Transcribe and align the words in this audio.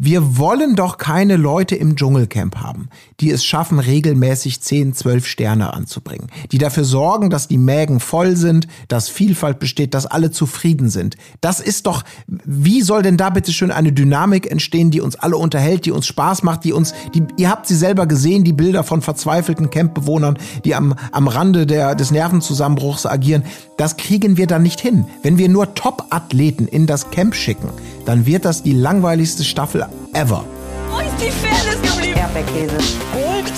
Wir 0.00 0.38
wollen 0.38 0.76
doch 0.76 0.96
keine 0.96 1.36
Leute 1.36 1.74
im 1.74 1.96
Dschungelcamp 1.96 2.58
haben, 2.58 2.88
die 3.18 3.32
es 3.32 3.44
schaffen, 3.44 3.80
regelmäßig 3.80 4.60
10, 4.60 4.94
12 4.94 5.26
Sterne 5.26 5.74
anzubringen, 5.74 6.28
die 6.52 6.58
dafür 6.58 6.84
sorgen, 6.84 7.30
dass 7.30 7.48
die 7.48 7.58
Mägen 7.58 7.98
voll 7.98 8.36
sind, 8.36 8.68
dass 8.86 9.08
Vielfalt 9.08 9.58
besteht, 9.58 9.94
dass 9.94 10.06
alle 10.06 10.30
zufrieden 10.30 10.88
sind. 10.88 11.16
Das 11.40 11.58
ist 11.58 11.86
doch, 11.86 12.04
wie 12.28 12.80
soll 12.82 13.02
denn 13.02 13.16
da 13.16 13.30
bitte 13.30 13.52
schön 13.52 13.72
eine 13.72 13.90
Dynamik 13.90 14.48
entstehen, 14.48 14.92
die 14.92 15.00
uns 15.00 15.16
alle 15.16 15.36
unterhält, 15.36 15.84
die 15.84 15.90
uns 15.90 16.06
Spaß 16.06 16.44
macht, 16.44 16.62
die 16.62 16.72
uns, 16.72 16.94
die, 17.12 17.24
ihr 17.36 17.50
habt 17.50 17.66
sie 17.66 17.74
selber 17.74 18.06
gesehen, 18.06 18.44
die 18.44 18.52
Bilder 18.52 18.84
von 18.84 19.02
verzweifelten 19.02 19.70
Campbewohnern, 19.70 20.38
die 20.64 20.76
am, 20.76 20.94
am 21.10 21.26
Rande 21.26 21.66
der, 21.66 21.96
des 21.96 22.12
Nervenzusammenbruchs 22.12 23.04
agieren. 23.04 23.42
Das 23.76 23.96
kriegen 23.96 24.36
wir 24.36 24.46
dann 24.46 24.62
nicht 24.62 24.80
hin. 24.80 25.06
Wenn 25.24 25.38
wir 25.38 25.48
nur 25.48 25.74
Top-Athleten 25.74 26.68
in 26.68 26.86
das 26.86 27.10
Camp 27.10 27.34
schicken, 27.34 27.70
dann 28.06 28.26
wird 28.26 28.44
das 28.44 28.62
die 28.62 28.72
langweiligste 28.72 29.42
Staffel 29.42 29.87
ever. 30.14 30.44
Wo 30.90 30.98
ist 30.98 31.20
die 31.20 31.30
Fairness 31.30 31.82
geblieben? 31.82 32.18
Erdbeerkäse. 32.18 32.76
Gold, 33.12 33.52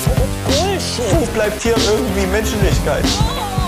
Bullshit. 0.46 1.20
Wo 1.20 1.26
bleibt 1.34 1.62
hier 1.62 1.76
irgendwie 1.76 2.26
Menschlichkeit? 2.26 3.04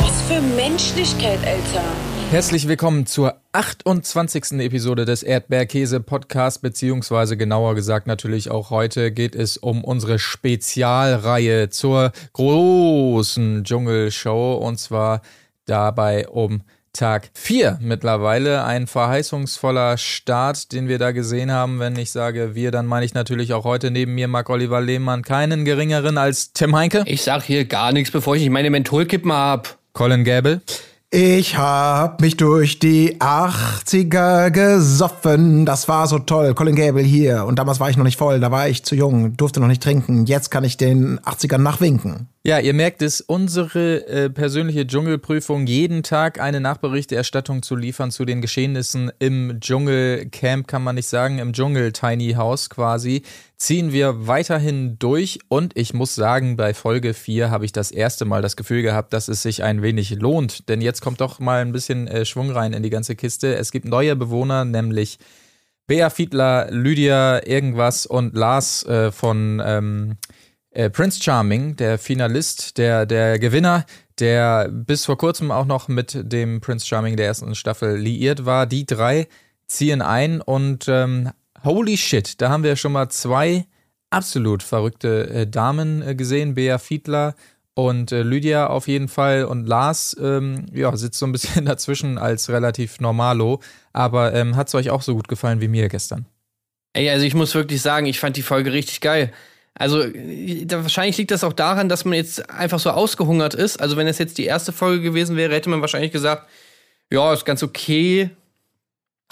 Was 0.01 0.23
für 0.23 0.41
Menschlichkeit, 0.41 1.39
Alter. 1.47 1.85
Herzlich 2.33 2.67
willkommen 2.67 3.05
zur 3.05 3.35
28. 3.53 4.53
Episode 4.61 5.05
des 5.05 5.23
Erdbeerkäse 5.23 6.01
Podcast, 6.01 6.63
beziehungsweise 6.63 7.37
genauer 7.37 7.75
gesagt 7.75 8.07
natürlich 8.07 8.51
auch 8.51 8.71
heute 8.71 9.13
geht 9.13 9.35
es 9.35 9.59
um 9.59 9.85
unsere 9.85 10.19
Spezialreihe 10.19 11.69
zur 11.69 12.13
großen 12.33 13.65
Dschungelshow 13.65 14.55
und 14.55 14.79
zwar 14.79 15.21
dabei 15.67 16.27
um 16.27 16.63
Tag 16.93 17.31
4 17.35 17.79
mittlerweile. 17.81 18.65
Ein 18.65 18.87
verheißungsvoller 18.87 19.97
Start, 19.97 20.73
den 20.73 20.89
wir 20.89 20.99
da 20.99 21.13
gesehen 21.13 21.51
haben. 21.51 21.81
Wenn 21.81 21.97
ich 21.97 22.13
sage 22.13 22.55
wir, 22.55 22.71
dann 22.71 22.87
meine 22.87 23.07
ich 23.07 23.15
natürlich 23.15 23.55
auch 23.55 23.65
heute 23.65 23.91
neben 23.91 24.15
mir 24.15 24.29
Marc-Oliver 24.29 24.81
Lehmann 24.81 25.23
keinen 25.23 25.65
geringeren 25.65 26.19
als 26.19 26.53
Tim 26.53 26.77
Heinke. 26.77 27.03
Ich 27.07 27.23
sag 27.23 27.45
hier 27.45 27.65
gar 27.65 27.93
nichts, 27.93 28.11
bevor 28.11 28.37
ich 28.37 28.43
nicht 28.43 28.51
meine 28.51 28.71
Mentholkippen 28.71 29.33
hab. 29.33 29.79
Colin 29.95 30.25
Gäbel. 30.25 30.61
Ich 31.15 31.59
hab 31.59 32.23
mich 32.23 32.39
durch 32.39 32.79
die 32.79 33.21
80er 33.21 34.51
gesoffen. 34.51 35.67
Das 35.67 35.87
war 35.87 36.07
so 36.07 36.19
toll. 36.19 36.55
Colin 36.55 36.75
Gable 36.75 37.03
hier. 37.03 37.45
Und 37.45 37.59
damals 37.59 37.81
war 37.81 37.91
ich 37.91 37.99
noch 37.99 38.05
nicht 38.05 38.17
voll. 38.17 38.41
Da 38.41 38.51
war 38.51 38.67
ich 38.67 38.83
zu 38.83 38.95
jung, 38.95 39.37
durfte 39.37 39.61
noch 39.61 39.67
nicht 39.69 39.83
trinken. 39.83 40.25
Jetzt 40.25 40.51
kann 40.51 40.65
ich 40.65 40.79
den 40.79 41.21
80ern 41.21 41.59
nachwinken. 41.59 42.29
Ja, 42.45 42.59
ihr 42.59 42.73
merkt 42.73 43.03
es, 43.03 43.21
unsere 43.21 44.07
äh, 44.09 44.31
persönliche 44.31 44.87
Dschungelprüfung, 44.87 45.67
jeden 45.67 46.03
Tag 46.03 46.41
eine 46.41 46.61
Nachberichterstattung 46.61 47.63
zu 47.63 47.77
liefern 47.77 48.11
zu 48.11 48.25
den 48.25 48.41
Geschehnissen 48.41 49.13
im 49.19 49.61
Dschungelcamp, 49.61 50.67
kann 50.67 50.83
man 50.83 50.95
nicht 50.97 51.07
sagen, 51.09 51.39
im 51.39 51.53
Dschungel 51.53 51.93
Tiny 51.93 52.33
House 52.33 52.69
quasi, 52.69 53.23
ziehen 53.63 53.93
wir 53.93 54.27
weiterhin 54.27 54.99
durch 54.99 55.39
und 55.47 55.77
ich 55.77 55.95
muss 55.95 56.17
sagen, 56.17 56.57
bei 56.57 56.75
Folge 56.75 57.15
4 57.15 57.49
habe 57.49 57.65
ich 57.65 57.71
das 57.71 57.93
erste 57.93 58.25
Mal 58.25 58.43
das 58.43 58.57
Gefühl 58.57 58.83
gehabt, 58.83 59.13
dass 59.13 59.29
es 59.29 59.41
sich 59.41 59.63
ein 59.63 59.83
wenig 59.83 60.11
lohnt, 60.11 60.69
denn 60.69 60.81
jetzt 60.81 61.01
kommt 61.01 61.21
doch 61.21 61.39
mal 61.39 61.61
ein 61.61 61.71
bisschen 61.71 62.09
äh, 62.09 62.25
Schwung 62.25 62.51
rein 62.51 62.73
in 62.73 62.83
die 62.83 62.91
ganze 62.91 63.15
Kiste. 63.15 63.55
Es 63.55 63.71
gibt 63.71 63.87
neue 63.87 64.17
Bewohner, 64.17 64.65
nämlich 64.65 65.21
Bea 65.87 66.11
Fiedler, 66.11 66.73
Lydia 66.73 67.47
irgendwas 67.47 68.05
und 68.05 68.35
Lars 68.35 68.85
äh, 68.85 69.13
von 69.13 69.63
ähm, 69.65 70.17
äh, 70.71 70.91
Prince 70.91 71.23
Charming, 71.23 71.77
der 71.77 71.99
Finalist, 71.99 72.79
der, 72.79 73.07
der 73.07 73.39
Gewinner, 73.39 73.87
der 74.19 74.71
bis 74.73 75.05
vor 75.05 75.17
kurzem 75.17 75.53
auch 75.53 75.67
noch 75.67 75.87
mit 75.87 76.19
dem 76.21 76.61
Prince 76.61 76.85
Charming 76.85 77.17
der 77.17 77.27
ersten 77.27 77.55
Staffel 77.55 77.97
liiert 77.97 78.45
war. 78.45 78.67
Die 78.67 78.87
drei 78.87 79.29
ziehen 79.69 80.03
ein 80.03 80.41
und 80.41 80.87
ähm, 80.89 81.31
holy 81.65 81.97
shit, 81.97 82.41
da 82.41 82.51
haben 82.51 82.65
wir 82.65 82.77
schon 82.77 82.93
mal 82.93 83.09
zwei 83.09 83.67
absolut 84.11 84.63
verrückte 84.63 85.29
äh, 85.31 85.47
Damen 85.47 86.03
äh, 86.03 86.15
gesehen. 86.15 86.55
Bea 86.55 86.79
Fiedler 86.79 87.35
und 87.75 88.13
äh, 88.13 88.23
Lydia 88.23 88.67
auf 88.67 88.87
jeden 88.89 89.09
Fall 89.09 89.45
und 89.45 89.67
Lars 89.67 90.17
ähm, 90.21 90.67
ja, 90.73 90.95
sitzt 90.97 91.19
so 91.19 91.27
ein 91.27 91.33
bisschen 91.33 91.65
dazwischen 91.65 92.19
als 92.19 92.51
relativ 92.51 93.01
normalo. 93.01 93.61
Aber 93.93 94.35
ähm, 94.35 94.57
hat 94.57 94.69
es 94.69 94.75
euch 94.75 94.91
auch 94.91 95.03
so 95.03 95.15
gut 95.15 95.29
gefallen 95.29 95.61
wie 95.61 95.69
mir 95.69 95.89
gestern? 95.89 96.27
Ey, 96.93 97.09
also 97.09 97.25
ich 97.25 97.35
muss 97.35 97.55
wirklich 97.55 97.81
sagen, 97.81 98.07
ich 98.07 98.21
fand 98.21 98.37
die 98.37 98.43
Folge 98.43 98.73
richtig 98.73 99.01
geil. 99.01 99.33
Also 99.75 100.05
da, 100.07 100.83
wahrscheinlich 100.83 101.17
liegt 101.17 101.31
das 101.31 101.45
auch 101.45 101.55
daran, 101.55 101.89
dass 101.89 102.05
man 102.05 102.15
jetzt 102.15 102.51
einfach 102.51 102.79
so 102.79 102.91
ausgehungert 102.91 103.55
ist. 103.55 103.81
Also 103.81 103.97
wenn 103.97 104.07
es 104.07 104.19
jetzt 104.19 104.37
die 104.37 104.45
erste 104.45 104.73
Folge 104.73 105.03
gewesen 105.03 105.37
wäre, 105.37 105.55
hätte 105.55 105.71
man 105.71 105.81
wahrscheinlich 105.81 106.13
gesagt, 106.13 106.47
ja, 107.11 107.33
ist 107.33 107.47
ganz 107.47 107.63
okay, 107.63 108.31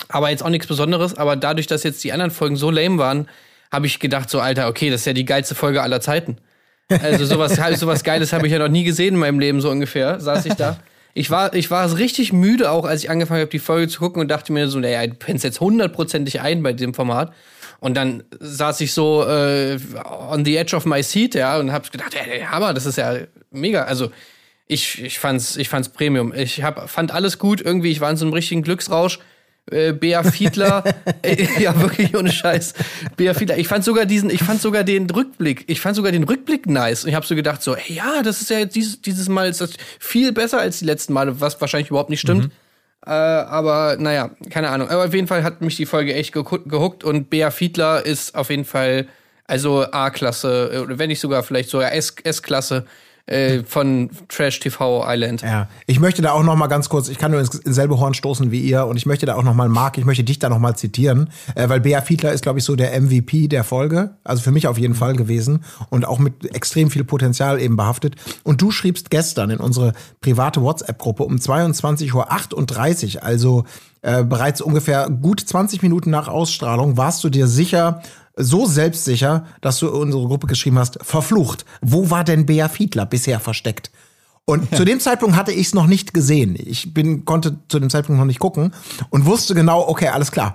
aber 0.09 0.31
jetzt 0.31 0.43
auch 0.43 0.49
nichts 0.49 0.67
Besonderes. 0.67 1.17
Aber 1.17 1.37
dadurch, 1.37 1.67
dass 1.67 1.83
jetzt 1.83 2.03
die 2.05 2.13
anderen 2.13 2.31
Folgen 2.31 2.57
so 2.57 2.71
lame 2.71 2.99
waren, 2.99 3.29
habe 3.73 3.87
ich 3.87 4.01
gedacht, 4.01 4.31
so 4.31 4.41
Alter, 4.41 4.69
okay, 4.69 4.91
das 4.91 5.03
ist 5.03 5.07
ja 5.07 5.13
die 5.13 5.25
geilste 5.25 5.55
Folge 5.55 5.83
aller 5.83 6.01
Zeiten. 6.01 6.39
Also 6.89 7.25
sowas, 7.25 7.57
sowas 7.79 8.05
Geiles 8.05 8.33
habe 8.33 8.47
ich 8.47 8.53
ja 8.53 8.59
noch 8.59 8.69
nie 8.69 8.85
gesehen 8.85 9.15
in 9.15 9.21
meinem 9.21 9.39
Leben 9.39 9.61
so 9.61 9.71
ungefähr. 9.71 10.21
Saß 10.21 10.47
ich 10.47 10.55
da. 10.55 10.79
Ich 11.13 11.31
war, 11.31 11.55
ich 11.55 11.71
war 11.71 11.97
richtig 11.97 12.33
müde 12.33 12.71
auch, 12.71 12.85
als 12.85 13.03
ich 13.03 13.11
angefangen 13.11 13.41
habe, 13.41 13.51
die 13.51 13.59
Folge 13.59 13.89
zu 13.89 13.99
gucken 13.99 14.21
und 14.23 14.29
dachte 14.29 14.53
mir 14.53 14.69
so, 14.69 14.79
naja, 14.79 15.05
du 15.07 15.15
pennst 15.15 15.43
jetzt 15.43 15.61
hundertprozentig 15.61 16.41
ein 16.41 16.63
bei 16.63 16.73
dem 16.73 16.95
Format. 16.95 17.33
Und 17.81 17.97
dann 17.97 18.23
saß 18.39 18.81
ich 18.83 18.93
so 18.93 19.27
äh, 19.27 19.79
on 20.31 20.45
the 20.45 20.57
edge 20.57 20.77
of 20.77 20.85
my 20.85 21.03
seat, 21.03 21.35
ja, 21.35 21.59
und 21.59 21.73
hab 21.73 21.91
gedacht, 21.91 22.15
ey, 22.15 22.43
Hammer, 22.43 22.75
das 22.75 22.87
ist 22.87 22.97
ja 22.97 23.17
mega. 23.51 23.85
Also 23.85 24.11
ich, 24.67 25.03
ich 25.03 25.19
fand's, 25.19 25.57
ich 25.57 25.69
fand's 25.69 25.89
Premium. 25.89 26.33
Ich 26.33 26.63
hab, 26.63 26.89
fand 26.89 27.13
alles 27.13 27.39
gut 27.39 27.61
irgendwie. 27.61 27.91
Ich 27.91 28.01
war 28.01 28.11
in 28.11 28.17
so 28.17 28.25
einem 28.25 28.35
richtigen 28.35 28.63
Glücksrausch. 28.63 29.19
Äh, 29.71 29.93
Bea 29.93 30.23
Fiedler, 30.25 30.83
äh, 31.23 31.47
ja 31.59 31.81
wirklich 31.81 32.17
ohne 32.17 32.33
Scheiß. 32.33 32.75
Bea 33.17 33.35
Fiedler. 33.35 33.59
Ich 33.59 33.69
fand 33.69 33.85
sogar 33.85 34.05
diesen, 34.05 34.31
ich 34.31 34.43
fand 34.43 34.61
sogar 34.61 34.85
den 34.85 35.09
Rückblick, 35.09 35.65
ich 35.69 35.81
fand 35.81 35.97
sogar 35.97 36.13
den 36.13 36.25
Rückblick 36.25 36.67
nice. 36.67 37.05
Und 37.05 37.11
ich 37.11 37.15
habe 37.15 37.27
so 37.27 37.35
gedacht 37.35 37.63
so, 37.63 37.77
ey, 37.77 37.95
ja, 37.95 38.23
das 38.23 38.41
ist 38.41 38.51
ja 38.51 38.59
jetzt 38.59 38.75
dieses, 38.75 39.01
dieses 39.01 39.29
Mal 39.29 39.49
ist 39.49 39.61
das 39.61 39.73
viel 39.99 40.33
besser 40.33 40.59
als 40.59 40.81
die 40.81 40.87
letzten 40.87 41.13
Male, 41.13 41.41
was 41.41 41.61
wahrscheinlich 41.61 41.91
überhaupt 41.91 42.11
nicht 42.11 42.21
stimmt. 42.21 42.45
Mhm. 42.45 42.51
Äh, 43.07 43.11
aber 43.11 43.97
naja, 43.99 44.31
keine 44.51 44.71
Ahnung. 44.71 44.89
Aber 44.89 45.05
auf 45.05 45.15
jeden 45.15 45.27
Fall 45.29 45.43
hat 45.45 45.61
mich 45.63 45.77
die 45.77 45.87
Folge 45.87 46.15
echt 46.15 46.33
gehuckt 46.33 47.05
und 47.05 47.31
Bea 47.31 47.51
Fiedler 47.51 48.05
ist 48.05 48.35
auf 48.35 48.51
jeden 48.51 48.65
Fall 48.65 49.07
also 49.47 49.85
A-Klasse, 49.91 50.83
oder 50.85 50.99
wenn 50.99 51.09
nicht 51.09 51.21
sogar 51.21 51.43
vielleicht 51.43 51.71
sogar 51.71 51.93
S-Klasse 51.93 52.87
äh, 53.31 53.63
von 53.65 54.11
Trash 54.29 54.61
TV 54.61 55.05
Island. 55.07 55.43
Ja, 55.43 55.69
ich 55.87 56.01
möchte 56.01 56.21
da 56.21 56.33
auch 56.33 56.43
noch 56.43 56.57
mal 56.57 56.67
ganz 56.67 56.89
kurz, 56.89 57.09
ich 57.09 57.19
kann 57.19 57.31
nur 57.31 57.41
ins, 57.41 57.55
ins 57.55 57.77
selbe 57.77 57.99
Horn 57.99 58.15
stoßen 58.15 58.51
wie 58.51 58.61
ihr 58.61 58.87
und 58.87 58.97
ich 58.97 59.07
möchte 59.07 59.27
da 59.27 59.37
auch 59.37 59.43
noch 59.43 59.55
mal, 59.55 59.69
Marc, 59.69 59.99
ich 59.99 60.05
möchte 60.05 60.25
dich 60.25 60.39
da 60.39 60.49
noch 60.49 60.59
mal 60.59 60.77
zitieren, 60.77 61.31
äh, 61.55 61.69
weil 61.69 61.81
Bea 61.81 62.03
Fiedler 62.03 62.33
ist, 62.33 62.43
glaube 62.43 62.59
ich, 62.59 62.65
so 62.65 62.77
der 62.77 63.01
MVP 63.01 63.49
der 63.49 63.65
Folge, 63.65 64.17
also 64.25 64.43
für 64.43 64.51
mich 64.51 64.67
auf 64.67 64.79
jeden 64.79 64.95
Fall 64.95 65.15
gewesen 65.15 65.65
und 65.91 66.07
auch 66.07 66.19
mit 66.19 66.55
extrem 66.55 66.91
viel 66.91 67.05
Potenzial 67.05 67.61
eben 67.61 67.77
behaftet. 67.77 68.17
Und 68.43 68.61
du 68.61 68.71
schriebst 68.71 69.11
gestern 69.11 69.51
in 69.51 69.59
unsere 69.59 69.93
private 70.21 70.63
WhatsApp-Gruppe 70.63 71.23
um 71.23 71.37
22.38 71.37 73.17
Uhr, 73.17 73.23
also 73.23 73.65
äh, 74.03 74.25
bereits 74.25 74.61
ungefähr 74.61 75.09
gut 75.09 75.41
20 75.41 75.83
Minuten 75.83 76.11
nach 76.11 76.29
Ausstrahlung, 76.29 76.97
warst 76.97 77.23
du 77.23 77.29
dir 77.29 77.47
sicher, 77.47 78.03
so 78.37 78.67
selbstsicher, 78.67 79.47
dass 79.61 79.79
du 79.79 79.91
unsere 79.91 80.27
Gruppe 80.27 80.47
geschrieben 80.47 80.79
hast, 80.79 80.99
verflucht. 81.03 81.65
Wo 81.81 82.11
war 82.11 82.25
denn 82.25 82.47
Bea 82.47 82.69
Fiedler 82.69 83.07
bisher 83.07 83.41
versteckt? 83.41 83.91
Und 84.45 84.71
ja. 84.73 84.79
zu 84.79 84.85
dem 84.85 84.99
Zeitpunkt 85.01 85.37
hatte 85.37 85.53
ich 85.53 85.69
es 85.69 85.75
noch 85.75 85.87
nicht 85.87 86.13
gesehen. 86.13 86.57
Ich 86.59 86.93
bin, 86.93 87.25
konnte 87.25 87.59
zu 87.69 87.79
dem 87.79 87.91
Zeitpunkt 87.91 88.19
noch 88.19 88.27
nicht 88.27 88.41
gucken 88.41 88.73
und 89.11 89.25
wusste 89.25 89.55
genau, 89.55 89.87
okay, 89.87 90.09
alles 90.09 90.33
klar. 90.33 90.55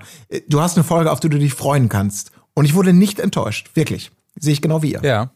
Du 0.49 0.59
hast 0.59 0.75
eine 0.75 0.83
Folge, 0.83 1.11
auf 1.11 1.19
die 1.19 1.29
du 1.29 1.39
dich 1.39 1.53
freuen 1.53 1.87
kannst. 1.87 2.31
Und 2.53 2.65
ich 2.65 2.73
wurde 2.73 2.93
nicht 2.93 3.19
enttäuscht. 3.19 3.71
Wirklich. 3.75 4.11
Sehe 4.37 4.53
ich 4.53 4.61
genau 4.61 4.81
wie 4.81 4.93
ihr. 4.93 5.01
Ja. 5.03 5.31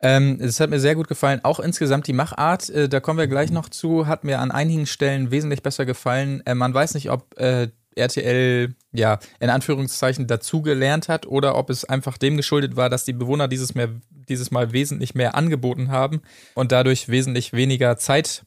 Ähm, 0.00 0.38
es 0.40 0.60
hat 0.60 0.70
mir 0.70 0.78
sehr 0.78 0.94
gut 0.94 1.08
gefallen. 1.08 1.40
Auch 1.42 1.58
insgesamt 1.58 2.06
die 2.06 2.12
Machart, 2.12 2.70
äh, 2.70 2.88
da 2.88 3.00
kommen 3.00 3.18
wir 3.18 3.26
gleich 3.26 3.50
noch 3.50 3.68
zu, 3.68 4.06
hat 4.06 4.22
mir 4.22 4.38
an 4.38 4.52
einigen 4.52 4.86
Stellen 4.86 5.30
wesentlich 5.30 5.62
besser 5.62 5.86
gefallen. 5.86 6.40
Äh, 6.46 6.54
man 6.54 6.72
weiß 6.72 6.94
nicht, 6.94 7.10
ob 7.10 7.36
äh, 7.38 7.68
RTL, 7.98 8.74
ja, 8.92 9.18
in 9.40 9.50
Anführungszeichen 9.50 10.26
dazugelernt 10.26 11.08
hat 11.08 11.26
oder 11.26 11.56
ob 11.56 11.70
es 11.70 11.84
einfach 11.84 12.18
dem 12.18 12.36
geschuldet 12.36 12.76
war, 12.76 12.88
dass 12.88 13.04
die 13.04 13.12
Bewohner 13.12 13.48
dieses, 13.48 13.74
mehr, 13.74 13.90
dieses 14.10 14.50
Mal 14.50 14.72
wesentlich 14.72 15.14
mehr 15.14 15.34
angeboten 15.34 15.90
haben 15.90 16.22
und 16.54 16.72
dadurch 16.72 17.08
wesentlich 17.08 17.52
weniger 17.52 17.96
Zeit, 17.96 18.44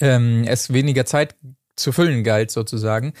ähm, 0.00 0.44
es 0.46 0.72
weniger 0.72 1.04
Zeit 1.04 1.34
zu 1.76 1.92
füllen 1.92 2.24
galt 2.24 2.50
sozusagen. 2.50 3.12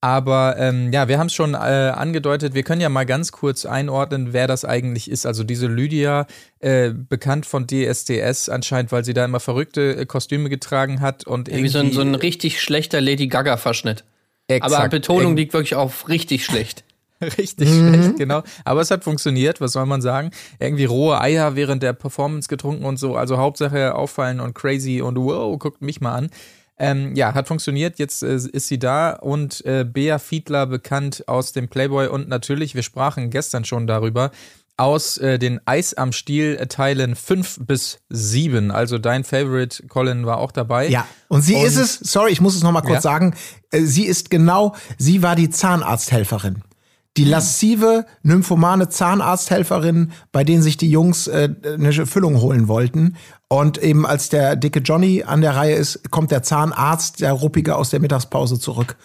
Aber 0.00 0.56
ähm, 0.58 0.92
ja, 0.92 1.08
wir 1.08 1.18
haben 1.18 1.26
es 1.26 1.34
schon 1.34 1.54
äh, 1.54 1.56
angedeutet, 1.56 2.54
wir 2.54 2.62
können 2.62 2.80
ja 2.80 2.88
mal 2.88 3.04
ganz 3.04 3.32
kurz 3.32 3.66
einordnen, 3.66 4.32
wer 4.32 4.46
das 4.46 4.64
eigentlich 4.64 5.10
ist. 5.10 5.26
Also 5.26 5.42
diese 5.42 5.66
Lydia, 5.66 6.28
äh, 6.60 6.90
bekannt 6.90 7.46
von 7.46 7.66
DSDS 7.66 8.48
anscheinend, 8.48 8.92
weil 8.92 9.04
sie 9.04 9.12
da 9.12 9.24
immer 9.24 9.40
verrückte 9.40 9.96
äh, 9.96 10.06
Kostüme 10.06 10.50
getragen 10.50 11.00
hat 11.00 11.26
und 11.26 11.48
irgendwie. 11.48 11.64
Wie 11.64 11.68
so 11.68 11.78
ein, 11.80 11.92
so 11.92 12.00
ein 12.02 12.14
richtig 12.14 12.62
schlechter 12.62 13.00
Lady 13.00 13.26
Gaga-Verschnitt. 13.26 14.04
Exakt. 14.48 14.74
Aber 14.74 14.88
Betonung 14.88 15.36
liegt 15.36 15.52
wirklich 15.52 15.74
auf 15.74 16.08
richtig 16.08 16.44
schlecht. 16.44 16.84
Richtig 17.20 17.68
mhm. 17.68 17.94
schlecht, 17.94 18.16
genau. 18.16 18.44
Aber 18.64 18.80
es 18.80 18.92
hat 18.92 19.02
funktioniert, 19.02 19.60
was 19.60 19.72
soll 19.72 19.86
man 19.86 20.00
sagen? 20.00 20.30
Irgendwie 20.60 20.84
rohe 20.84 21.20
Eier 21.20 21.56
während 21.56 21.82
der 21.82 21.92
Performance 21.92 22.48
getrunken 22.48 22.84
und 22.84 22.96
so. 22.96 23.16
Also 23.16 23.38
Hauptsache 23.38 23.96
auffallen 23.96 24.38
und 24.38 24.54
crazy 24.54 25.00
und 25.02 25.16
wow, 25.16 25.58
guckt 25.58 25.82
mich 25.82 26.00
mal 26.00 26.14
an. 26.14 26.30
Ähm, 26.78 27.16
ja, 27.16 27.34
hat 27.34 27.48
funktioniert. 27.48 27.98
Jetzt 27.98 28.22
äh, 28.22 28.36
ist 28.36 28.68
sie 28.68 28.78
da 28.78 29.10
und 29.14 29.64
äh, 29.66 29.84
Bea 29.84 30.20
Fiedler 30.20 30.66
bekannt 30.66 31.24
aus 31.26 31.52
dem 31.52 31.66
Playboy 31.66 32.06
und 32.06 32.28
natürlich, 32.28 32.76
wir 32.76 32.84
sprachen 32.84 33.30
gestern 33.30 33.64
schon 33.64 33.88
darüber, 33.88 34.30
aus 34.78 35.18
äh, 35.18 35.38
den 35.38 35.60
Eis 35.66 35.94
am 35.94 36.12
Stiel 36.12 36.56
äh, 36.60 36.66
Teilen 36.66 37.14
5 37.16 37.60
bis 37.66 37.98
7. 38.08 38.70
Also 38.70 38.98
dein 38.98 39.24
Favorite, 39.24 39.86
Colin, 39.88 40.24
war 40.26 40.38
auch 40.38 40.52
dabei. 40.52 40.88
Ja, 40.88 41.06
und 41.28 41.42
sie 41.42 41.56
Und- 41.56 41.66
ist 41.66 41.76
es, 41.76 41.94
sorry, 42.00 42.30
ich 42.32 42.40
muss 42.40 42.54
es 42.56 42.62
nochmal 42.62 42.82
kurz 42.82 42.94
Ja. 42.96 43.00
sagen, 43.02 43.34
äh, 43.70 43.80
sie 43.82 44.04
ist 44.04 44.30
genau, 44.30 44.74
sie 44.96 45.22
war 45.22 45.36
die 45.36 45.50
Zahnarzthelferin. 45.50 46.62
Die 47.16 47.24
Hm. 47.24 47.30
lassive, 47.30 48.06
nymphomane 48.22 48.88
Zahnarzthelferin, 48.88 50.12
bei 50.32 50.44
denen 50.44 50.62
sich 50.62 50.76
die 50.76 50.90
Jungs 50.90 51.26
äh, 51.26 51.48
eine 51.64 52.06
Füllung 52.06 52.40
holen 52.40 52.68
wollten. 52.68 53.16
Und 53.48 53.78
eben 53.78 54.06
als 54.06 54.28
der 54.28 54.56
dicke 54.56 54.80
Johnny 54.80 55.24
an 55.24 55.40
der 55.40 55.56
Reihe 55.56 55.74
ist, 55.74 56.10
kommt 56.10 56.30
der 56.30 56.42
Zahnarzt, 56.42 57.20
der 57.20 57.32
Ruppige 57.32 57.76
aus 57.76 57.90
der 57.90 58.00
Mittagspause 58.00 58.60
zurück 58.60 58.96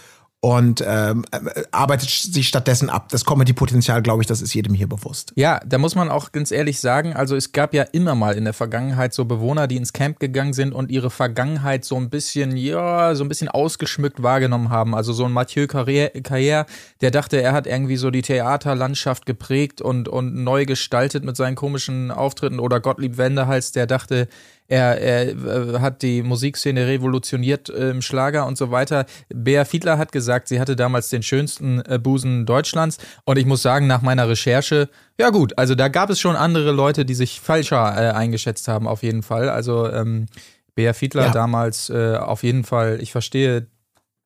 und 0.44 0.84
ähm, 0.86 1.24
äh, 1.32 1.64
arbeitet 1.72 2.10
sich 2.10 2.50
stattdessen 2.50 2.90
ab. 2.90 3.08
Das 3.08 3.24
Comedy-Potenzial, 3.24 4.02
glaube 4.02 4.24
ich, 4.24 4.28
das 4.28 4.42
ist 4.42 4.54
jedem 4.54 4.74
hier 4.74 4.90
bewusst. 4.90 5.32
Ja, 5.36 5.62
da 5.66 5.78
muss 5.78 5.96
man 5.96 6.10
auch 6.10 6.34
ganz 6.34 6.52
ehrlich 6.52 6.82
sagen, 6.82 7.14
also 7.14 7.38
es 7.38 7.54
gab 7.54 7.74
ja 7.74 7.84
immer 7.84 8.14
mal 8.14 8.36
in 8.36 8.44
der 8.44 8.52
Vergangenheit 8.52 9.14
so 9.14 9.24
Bewohner, 9.24 9.68
die 9.68 9.78
ins 9.78 9.94
Camp 9.94 10.20
gegangen 10.20 10.52
sind 10.52 10.74
und 10.74 10.92
ihre 10.92 11.12
Vergangenheit 11.12 11.86
so 11.86 11.96
ein 11.96 12.10
bisschen, 12.10 12.58
ja, 12.58 13.16
so 13.16 13.24
ein 13.24 13.30
bisschen 13.30 13.48
ausgeschmückt 13.48 14.22
wahrgenommen 14.22 14.68
haben. 14.68 14.94
Also 14.96 15.14
so 15.14 15.24
ein 15.24 15.32
Mathieu 15.32 15.64
Carrière, 15.64 16.66
der 17.00 17.12
dachte, 17.12 17.42
er 17.42 17.54
hat 17.54 17.66
irgendwie 17.66 17.96
so 17.96 18.12
die 18.12 18.22
Theaterlandschaft 18.22 19.26
geprägt 19.26 19.80
und, 19.80 20.10
und 20.10 20.36
neu 20.36 20.66
gestaltet 20.66 21.24
mit 21.24 21.38
seinen 21.38 21.56
komischen 21.56 22.12
Auftritten. 22.12 22.60
Oder 22.60 22.82
Gottlieb 22.82 23.16
Wendehals, 23.16 23.72
der 23.72 23.88
dachte, 23.88 24.28
er, 24.68 25.00
er 25.00 25.28
äh, 25.30 25.80
hat 25.80 26.02
die 26.02 26.24
Musikszene 26.24 26.88
revolutioniert 26.88 27.70
äh, 27.70 27.90
im 27.92 28.02
Schlager 28.02 28.46
und 28.48 28.58
so 28.58 28.72
weiter. 28.72 29.06
Bea 29.30 29.66
Fiedler 29.66 29.98
hat 29.98 30.12
gesagt, 30.12 30.48
sie 30.48 30.60
hatte 30.60 30.76
damals 30.76 31.10
den 31.10 31.24
schönsten 31.24 31.82
äh, 31.86 32.00
Busen 32.00 32.46
Deutschlands. 32.46 32.98
Und 33.26 33.38
ich 33.38 33.46
muss 33.46 33.62
sagen, 33.62 33.88
nach 33.88 34.02
meiner 34.02 34.28
Recherche, 34.28 34.90
ja 35.20 35.30
gut, 35.30 35.58
also 35.58 35.76
da 35.76 35.88
gab 35.90 36.10
es 36.10 36.20
schon 36.20 36.36
andere 36.36 36.72
Leute, 36.72 37.06
die 37.06 37.14
sich 37.16 37.40
falscher 37.40 37.96
äh, 37.96 38.12
eingeschätzt 38.14 38.68
haben, 38.68 38.88
auf 38.88 39.04
jeden 39.04 39.24
Fall. 39.24 39.50
Also 39.50 39.90
ähm, 39.92 40.28
Bea 40.76 40.94
Fiedler 40.94 41.26
Ja. 41.26 41.32
damals 41.32 41.90
äh, 41.90 42.16
auf 42.16 42.44
jeden 42.44 42.64
Fall, 42.64 43.00
ich 43.02 43.12
verstehe 43.12 43.68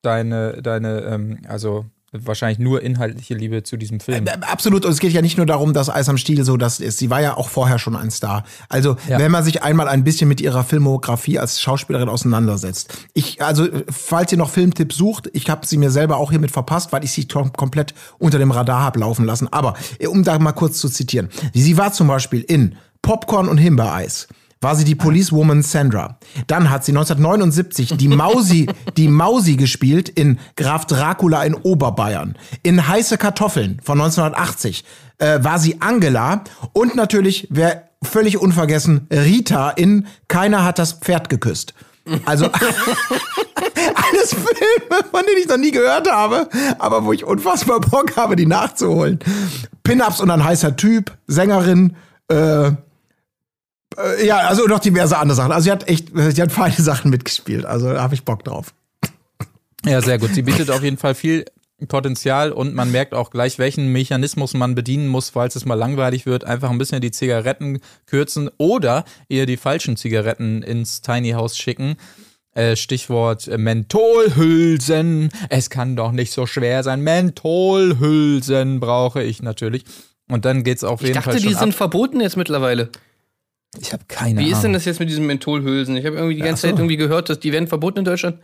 deine, 0.02 0.62
deine, 0.62 1.00
ähm, 1.00 1.38
also 1.48 1.84
wahrscheinlich 2.12 2.58
nur 2.58 2.82
inhaltliche 2.82 3.34
Liebe 3.34 3.62
zu 3.62 3.76
diesem 3.76 4.00
Film. 4.00 4.26
Äh, 4.26 4.30
Absolut, 4.40 4.84
und 4.84 4.92
es 4.92 4.98
geht 4.98 5.12
ja 5.12 5.20
nicht 5.22 5.36
nur 5.36 5.46
darum, 5.46 5.74
dass 5.74 5.90
Eis 5.90 6.08
am 6.08 6.16
Stiel 6.16 6.44
so 6.44 6.56
das 6.56 6.80
ist. 6.80 6.98
Sie 6.98 7.10
war 7.10 7.20
ja 7.20 7.36
auch 7.36 7.48
vorher 7.48 7.78
schon 7.78 7.96
ein 7.96 8.10
Star. 8.10 8.44
Also, 8.68 8.96
Ja. 9.08 9.18
wenn 9.18 9.30
man 9.30 9.44
sich 9.44 9.62
einmal 9.62 9.88
ein 9.88 10.04
bisschen 10.04 10.28
mit 10.28 10.40
ihrer 10.40 10.64
Filmografie 10.64 11.38
als 11.38 11.60
Schauspielerin 11.60 12.08
auseinandersetzt. 12.08 12.96
Ich, 13.14 13.42
also, 13.42 13.68
falls 13.90 14.32
ihr 14.32 14.38
noch 14.38 14.50
Filmtipps 14.50 14.96
sucht, 14.96 15.28
ich 15.32 15.50
habe 15.50 15.66
sie 15.66 15.76
mir 15.76 15.90
selber 15.90 16.16
auch 16.16 16.30
hiermit 16.30 16.50
verpasst, 16.50 16.92
weil 16.92 17.04
ich 17.04 17.12
sie 17.12 17.28
kom 17.28 17.52
komplett 17.52 17.94
unter 18.18 18.38
dem 18.38 18.50
Radar 18.50 18.82
hab 18.84 18.96
laufen 18.96 19.24
lassen. 19.24 19.48
Aber, 19.52 19.74
äh, 19.98 20.06
um 20.06 20.24
da 20.24 20.38
mal 20.38 20.52
kurz 20.52 20.78
zu 20.78 20.88
zitieren. 20.88 21.28
Sie 21.52 21.76
war 21.76 21.92
zum 21.92 22.08
Beispiel 22.08 22.40
in 22.40 22.76
Popcorn 23.02 23.48
und 23.48 23.58
Himbeereis. 23.58 24.28
War 24.60 24.74
sie 24.74 24.84
die 24.84 24.94
Policewoman 24.94 25.62
Sandra. 25.62 26.18
Dann 26.48 26.70
hat 26.70 26.84
sie 26.84 26.92
1979 26.92 27.96
die 27.96 28.08
Mausi, 28.08 28.68
die 28.96 29.08
Mausi 29.08 29.56
gespielt 29.56 30.08
in 30.08 30.38
Graf 30.56 30.86
Dracula 30.86 31.44
in 31.44 31.54
Oberbayern. 31.54 32.36
In 32.62 32.88
Heiße 32.88 33.18
Kartoffeln 33.18 33.80
von 33.82 34.00
1980 34.00 34.84
äh, 35.18 35.42
war 35.42 35.58
sie 35.58 35.80
Angela. 35.80 36.42
Und 36.72 36.96
natürlich, 36.96 37.46
wer 37.50 37.88
völlig 38.02 38.38
unvergessen, 38.38 39.06
Rita 39.10 39.70
in 39.70 40.06
Keiner 40.28 40.64
hat 40.64 40.78
das 40.78 40.94
Pferd 40.94 41.28
geküsst. 41.28 41.74
Also 42.24 42.46
alles 43.94 44.30
Filme, 44.34 45.04
von 45.10 45.24
denen 45.26 45.38
ich 45.40 45.48
noch 45.48 45.56
nie 45.56 45.70
gehört 45.70 46.10
habe, 46.10 46.48
aber 46.78 47.04
wo 47.04 47.12
ich 47.12 47.24
unfassbar 47.24 47.80
Bock 47.80 48.16
habe, 48.16 48.36
die 48.36 48.46
nachzuholen. 48.46 49.18
Pin-Ups 49.82 50.20
und 50.20 50.30
ein 50.30 50.42
heißer 50.42 50.76
Typ, 50.76 51.12
Sängerin, 51.26 51.96
äh, 52.28 52.72
äh, 53.96 54.26
ja, 54.26 54.38
also 54.38 54.66
noch 54.66 54.80
diverse 54.80 55.16
andere 55.16 55.36
Sachen. 55.36 55.52
Also 55.52 55.64
sie 55.64 55.72
hat 55.72 55.88
echt, 55.88 56.08
sie 56.14 56.42
hat 56.42 56.52
feine 56.52 56.74
Sachen 56.76 57.10
mitgespielt. 57.10 57.64
Also 57.64 57.92
da 57.92 58.02
habe 58.02 58.14
ich 58.14 58.24
Bock 58.24 58.44
drauf. 58.44 58.74
Ja, 59.84 60.02
sehr 60.02 60.18
gut. 60.18 60.34
Sie 60.34 60.42
bietet 60.42 60.70
auf 60.70 60.82
jeden 60.82 60.96
Fall 60.96 61.14
viel 61.14 61.44
Potenzial 61.86 62.50
und 62.50 62.74
man 62.74 62.90
merkt 62.90 63.14
auch 63.14 63.30
gleich, 63.30 63.58
welchen 63.60 63.92
Mechanismus 63.92 64.52
man 64.54 64.74
bedienen 64.74 65.06
muss, 65.06 65.30
falls 65.30 65.54
es 65.54 65.64
mal 65.64 65.76
langweilig 65.76 66.26
wird. 66.26 66.42
Einfach 66.44 66.70
ein 66.70 66.78
bisschen 66.78 67.00
die 67.00 67.12
Zigaretten 67.12 67.78
kürzen 68.06 68.50
oder 68.58 69.04
ihr 69.28 69.46
die 69.46 69.56
falschen 69.56 69.96
Zigaretten 69.96 70.62
ins 70.62 71.00
Tiny 71.02 71.30
House 71.30 71.56
schicken. 71.56 71.96
Äh, 72.54 72.74
Stichwort 72.74 73.46
Mentholhülsen. 73.56 75.28
Es 75.48 75.70
kann 75.70 75.94
doch 75.94 76.10
nicht 76.10 76.32
so 76.32 76.46
schwer 76.46 76.82
sein. 76.82 77.02
Mentholhülsen 77.02 78.80
brauche 78.80 79.22
ich 79.22 79.42
natürlich. 79.42 79.84
Und 80.28 80.44
dann 80.44 80.64
geht's 80.64 80.82
auf 80.82 81.00
Ich 81.00 81.08
jeden 81.08 81.14
dachte, 81.14 81.30
Fall 81.30 81.40
schon 81.40 81.48
die 81.48 81.54
sind 81.54 81.70
ab. 81.70 81.74
verboten 81.76 82.20
jetzt 82.20 82.36
mittlerweile. 82.36 82.90
Ich 83.80 83.92
habe 83.92 84.04
keine 84.08 84.40
Wie 84.40 84.44
Ahnung. 84.44 84.52
ist 84.52 84.62
denn 84.62 84.72
das 84.72 84.84
jetzt 84.86 84.98
mit 85.00 85.08
diesen 85.10 85.26
Mentholhülsen? 85.26 85.96
Ich 85.96 86.06
habe 86.06 86.16
irgendwie 86.16 86.36
die 86.36 86.42
ganze 86.42 86.62
so. 86.62 86.68
Zeit 86.68 86.78
irgendwie 86.78 86.96
gehört, 86.96 87.28
dass 87.28 87.38
die 87.40 87.52
werden 87.52 87.68
verboten 87.68 87.98
in 88.00 88.04
Deutschland. 88.04 88.38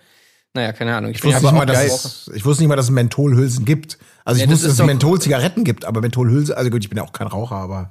Naja, 0.52 0.72
keine 0.72 0.94
Ahnung. 0.94 1.10
Ich 1.10 1.16
Ich 1.18 1.24
wusste, 1.24 1.42
nicht 1.42 1.52
mal, 1.52 1.64
geil. 1.66 1.88
dass 1.88 2.04
es, 2.04 2.30
ich 2.34 2.44
wusste 2.44 2.62
nicht 2.62 2.68
mal, 2.68 2.76
dass 2.76 2.84
es 2.86 2.90
Mentholhülsen 2.92 3.64
gibt. 3.64 3.98
Also 4.24 4.36
ich 4.36 4.42
Ja, 4.42 4.46
das 4.46 4.58
wusste, 4.58 4.68
ist 4.68 4.78
dass 4.78 4.84
es 4.84 4.86
Mentholzigaretten 4.86 5.64
gibt, 5.64 5.84
aber 5.84 6.00
Mentholhülsen, 6.00 6.54
also 6.54 6.70
gut, 6.70 6.82
ich 6.84 6.88
bin 6.90 6.98
ja 6.98 7.04
auch 7.04 7.12
kein 7.12 7.26
Raucher, 7.26 7.56
aber 7.56 7.90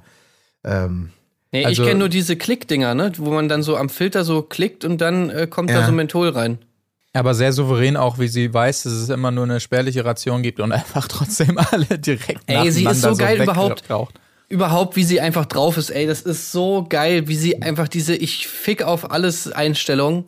ähm, 0.64 1.10
Nee, 1.52 1.64
Also- 1.66 1.82
ich 1.82 1.88
kenne 1.88 2.00
nur 2.00 2.08
diese 2.08 2.36
Klickdinger, 2.36 2.94
ne? 2.94 3.12
Wo 3.16 3.30
man 3.30 3.48
dann 3.48 3.62
so 3.62 3.76
am 3.76 3.88
Filter 3.88 4.24
so 4.24 4.42
klickt 4.42 4.84
und 4.84 5.00
dann 5.00 5.30
äh, 5.30 5.46
kommt 5.46 5.70
da 5.70 5.80
Ja. 5.80 5.86
so 5.86 5.92
Menthol 5.92 6.30
rein. 6.30 6.58
Aber 7.12 7.32
sehr 7.34 7.52
souverän 7.52 7.96
auch, 7.96 8.18
wie 8.18 8.26
sie 8.26 8.52
weiß, 8.52 8.82
dass 8.84 8.92
es 8.92 9.08
immer 9.08 9.30
nur 9.30 9.44
eine 9.44 9.60
spärliche 9.60 10.04
Ration 10.04 10.42
gibt 10.42 10.58
und 10.58 10.72
einfach 10.72 11.06
trotzdem 11.06 11.56
alle 11.58 11.98
direkt 11.98 12.40
Ey, 12.46 12.72
sie 12.72 12.80
ist 12.80 12.84
nacheinander 13.02 13.14
so 13.14 13.22
geil 13.22 13.42
überhaupt. 13.42 13.82
wegraucht. 13.84 14.14
Überhaupt, 14.48 14.96
wie 14.96 15.04
sie 15.04 15.20
einfach 15.20 15.46
drauf 15.46 15.76
ist, 15.76 15.90
ey, 15.90 16.06
das 16.06 16.22
ist 16.22 16.52
so 16.52 16.86
geil, 16.88 17.28
wie 17.28 17.36
sie 17.36 17.62
einfach 17.62 17.88
diese 17.88 18.14
Ich 18.14 18.46
fick 18.46 18.82
auf 18.82 19.10
alles 19.10 19.50
Einstellung, 19.50 20.26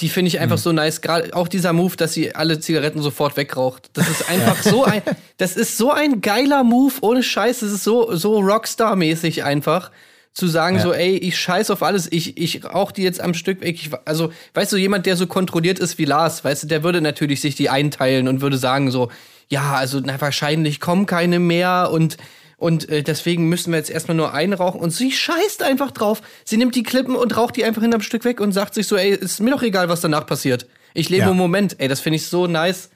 die 0.00 0.08
finde 0.08 0.28
ich 0.28 0.40
einfach 0.40 0.58
so 0.58 0.72
nice. 0.72 1.00
Gerade 1.00 1.34
auch 1.34 1.48
dieser 1.48 1.72
Move, 1.72 1.96
dass 1.96 2.14
sie 2.14 2.34
alle 2.34 2.58
Zigaretten 2.60 3.02
sofort 3.02 3.36
wegraucht. 3.36 3.90
Das 3.92 4.08
ist 4.08 4.28
einfach 4.30 4.62
so 4.62 4.84
ein, 4.84 5.02
das 5.36 5.56
ist 5.56 5.76
so 5.76 5.90
ein 5.90 6.20
geiler 6.20 6.64
Move, 6.64 6.94
ohne 7.02 7.22
Scheiß. 7.22 7.60
Das 7.60 7.70
ist 7.70 7.84
so, 7.84 8.14
so 8.14 8.38
Rockstar-mäßig 8.38 9.44
einfach. 9.44 9.90
Zu 10.32 10.46
sagen 10.46 10.78
so, 10.78 10.92
ey, 10.92 11.16
ich 11.16 11.36
scheiß 11.36 11.70
auf 11.70 11.82
alles, 11.82 12.10
ich, 12.12 12.38
ich 12.38 12.64
rauch 12.64 12.92
die 12.92 13.02
jetzt 13.02 13.20
am 13.20 13.34
Stück 13.34 13.60
weg. 13.62 13.74
Ich, 13.74 13.90
also, 14.04 14.32
weißt 14.54 14.72
du, 14.72 14.76
jemand, 14.76 15.06
der 15.06 15.16
so 15.16 15.26
kontrolliert 15.26 15.80
ist 15.80 15.98
wie 15.98 16.04
Lars, 16.04 16.44
weißt 16.44 16.62
du, 16.62 16.66
der 16.68 16.84
würde 16.84 17.00
natürlich 17.00 17.40
sich 17.40 17.56
die 17.56 17.68
einteilen 17.68 18.28
und 18.28 18.40
würde 18.40 18.56
sagen 18.56 18.92
so, 18.92 19.10
ja, 19.48 19.74
also 19.74 20.00
na, 20.02 20.20
wahrscheinlich 20.20 20.78
kommen 20.78 21.06
keine 21.06 21.40
mehr 21.40 21.90
und 21.92 22.16
und 22.60 22.88
äh, 22.88 23.02
deswegen 23.02 23.48
müssen 23.48 23.72
wir 23.72 23.78
jetzt 23.78 23.90
erstmal 23.90 24.16
nur 24.16 24.32
einen 24.34 24.52
rauchen. 24.52 24.80
Und 24.80 24.90
sie 24.90 25.10
scheißt 25.10 25.62
einfach 25.64 25.90
drauf. 25.90 26.22
Sie 26.44 26.56
nimmt 26.58 26.74
die 26.76 26.82
Klippen 26.84 27.16
und 27.16 27.36
raucht 27.36 27.56
die 27.56 27.64
einfach 27.64 27.82
hinterm 27.82 28.02
Stück 28.02 28.24
weg 28.24 28.38
und 28.40 28.52
sagt 28.52 28.74
sich 28.74 28.86
so, 28.86 28.96
ey, 28.96 29.10
ist 29.10 29.40
mir 29.40 29.50
doch 29.50 29.62
egal, 29.62 29.88
was 29.88 30.00
danach 30.02 30.26
passiert. 30.26 30.66
Ich 30.94 31.08
lebe 31.08 31.24
Ja. 31.24 31.30
im 31.30 31.36
Moment. 31.36 31.76
Ey, 31.80 31.88
das 31.88 32.00
finde 32.00 32.16
ich 32.16 32.26
so 32.28 32.46
nice. 32.46 32.90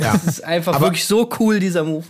ja. 0.00 0.12
Das 0.12 0.24
ist 0.26 0.44
einfach 0.44 0.74
Aber- 0.74 0.86
wirklich 0.86 1.06
so 1.06 1.28
cool, 1.40 1.58
dieser 1.58 1.82
Move. 1.84 2.04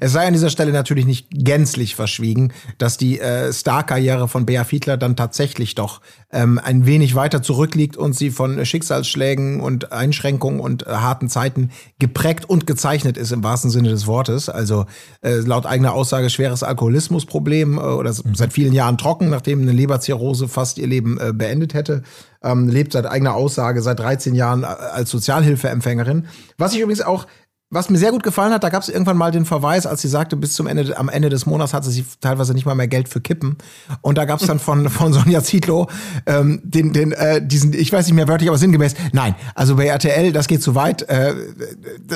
Es 0.00 0.12
sei 0.12 0.26
an 0.26 0.32
dieser 0.32 0.50
Stelle 0.50 0.72
natürlich 0.72 1.06
nicht 1.06 1.28
gänzlich 1.30 1.94
verschwiegen, 1.94 2.52
dass 2.78 2.96
die 2.96 3.20
äh, 3.20 3.52
Star-Karriere 3.52 4.28
von 4.28 4.46
Bea 4.46 4.64
Fiedler 4.64 4.96
dann 4.96 5.16
tatsächlich 5.16 5.74
doch 5.74 6.00
ähm, 6.32 6.60
ein 6.62 6.86
wenig 6.86 7.14
weiter 7.14 7.42
zurückliegt 7.42 7.96
und 7.96 8.14
sie 8.14 8.30
von 8.30 8.64
Schicksalsschlägen 8.64 9.60
und 9.60 9.92
Einschränkungen 9.92 10.60
und 10.60 10.86
äh, 10.86 10.90
harten 10.90 11.28
Zeiten 11.28 11.70
geprägt 11.98 12.48
und 12.48 12.66
gezeichnet 12.66 13.16
ist 13.16 13.32
im 13.32 13.44
wahrsten 13.44 13.70
Sinne 13.70 13.90
des 13.90 14.06
Wortes. 14.06 14.48
Also 14.48 14.86
äh, 15.22 15.36
laut 15.36 15.66
eigener 15.66 15.92
Aussage 15.92 16.30
schweres 16.30 16.62
Alkoholismusproblem 16.62 17.78
äh, 17.78 17.80
oder 17.80 18.12
seit 18.12 18.52
vielen 18.52 18.72
Jahren 18.72 18.98
trocken, 18.98 19.30
nachdem 19.30 19.62
eine 19.62 19.72
Leberzirrhose 19.72 20.48
fast 20.48 20.78
ihr 20.78 20.86
Leben 20.86 21.18
äh, 21.20 21.32
beendet 21.32 21.74
hätte. 21.74 22.02
Ähm, 22.42 22.68
lebt 22.68 22.92
seit 22.92 23.06
eigener 23.06 23.34
Aussage 23.34 23.80
seit 23.80 24.00
13 24.00 24.34
Jahren 24.34 24.64
äh, 24.64 24.66
als 24.66 25.10
Sozialhilfeempfängerin. 25.10 26.26
Was 26.58 26.74
ich 26.74 26.80
übrigens 26.80 27.00
auch 27.00 27.26
was 27.74 27.90
mir 27.90 27.98
sehr 27.98 28.12
gut 28.12 28.22
gefallen 28.22 28.52
hat, 28.52 28.62
da 28.62 28.68
gab 28.68 28.82
es 28.82 28.88
irgendwann 28.88 29.16
mal 29.16 29.30
den 29.30 29.44
Verweis, 29.44 29.86
als 29.86 30.02
sie 30.02 30.08
sagte, 30.08 30.36
bis 30.36 30.54
zum 30.54 30.66
Ende, 30.66 30.96
am 30.96 31.08
Ende 31.08 31.28
des 31.28 31.46
Monats 31.46 31.74
hatte 31.74 31.90
sie 31.90 32.04
teilweise 32.20 32.54
nicht 32.54 32.66
mal 32.66 32.74
mehr 32.74 32.88
Geld 32.88 33.08
für 33.08 33.20
Kippen. 33.20 33.56
Und 34.00 34.16
da 34.18 34.24
gab 34.24 34.40
es 34.40 34.46
dann 34.46 34.58
von, 34.58 34.88
von 34.88 35.12
Sonja 35.12 35.42
Zietlow 35.42 35.88
ähm, 36.26 36.60
den, 36.62 36.92
den, 36.92 37.12
äh, 37.12 37.44
diesen, 37.44 37.72
ich 37.74 37.92
weiß 37.92 38.06
nicht 38.06 38.14
mehr 38.14 38.28
wörtlich, 38.28 38.48
aber 38.48 38.58
sinngemäß, 38.58 38.94
nein, 39.12 39.34
also 39.54 39.76
bei 39.76 39.86
RTL, 39.86 40.32
das 40.32 40.46
geht 40.46 40.62
zu 40.62 40.74
weit. 40.74 41.02
Äh, 41.08 41.34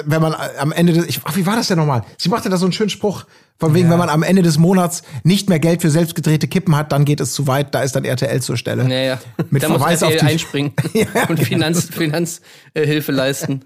wenn 0.04 0.22
man 0.22 0.34
am 0.58 0.72
Ende 0.72 0.92
des, 0.92 1.06
ich, 1.06 1.20
ach, 1.24 1.36
wie 1.36 1.46
war 1.46 1.56
das 1.56 1.68
denn 1.68 1.78
nochmal? 1.78 2.02
Sie 2.16 2.28
machte 2.28 2.48
da 2.48 2.56
so 2.56 2.66
einen 2.66 2.72
schönen 2.72 2.90
Spruch, 2.90 3.24
Von 3.60 3.74
wegen, 3.74 3.90
wenn 3.90 3.98
man 3.98 4.08
am 4.08 4.22
Ende 4.22 4.42
des 4.42 4.56
Monats 4.56 5.02
nicht 5.24 5.48
mehr 5.48 5.58
Geld 5.58 5.82
für 5.82 5.90
selbstgedrehte 5.90 6.46
Kippen 6.46 6.76
hat, 6.76 6.92
dann 6.92 7.04
geht 7.04 7.20
es 7.20 7.32
zu 7.32 7.48
weit, 7.48 7.74
da 7.74 7.82
ist 7.82 7.96
dann 7.96 8.04
RTL 8.04 8.40
zur 8.40 8.56
Stelle. 8.56 8.84
Naja, 8.86 9.18
Mit 9.50 9.64
da 9.64 9.68
muss 9.68 9.78
Verweis 9.78 10.02
auf 10.04 10.10
RTL 10.12 10.26
die- 10.28 10.32
einspringen 10.32 10.72
Ja, 10.94 11.06
und 11.28 11.40
Finanz, 11.40 11.88
Finanzhilfe 11.92 13.10
leisten. 13.12 13.62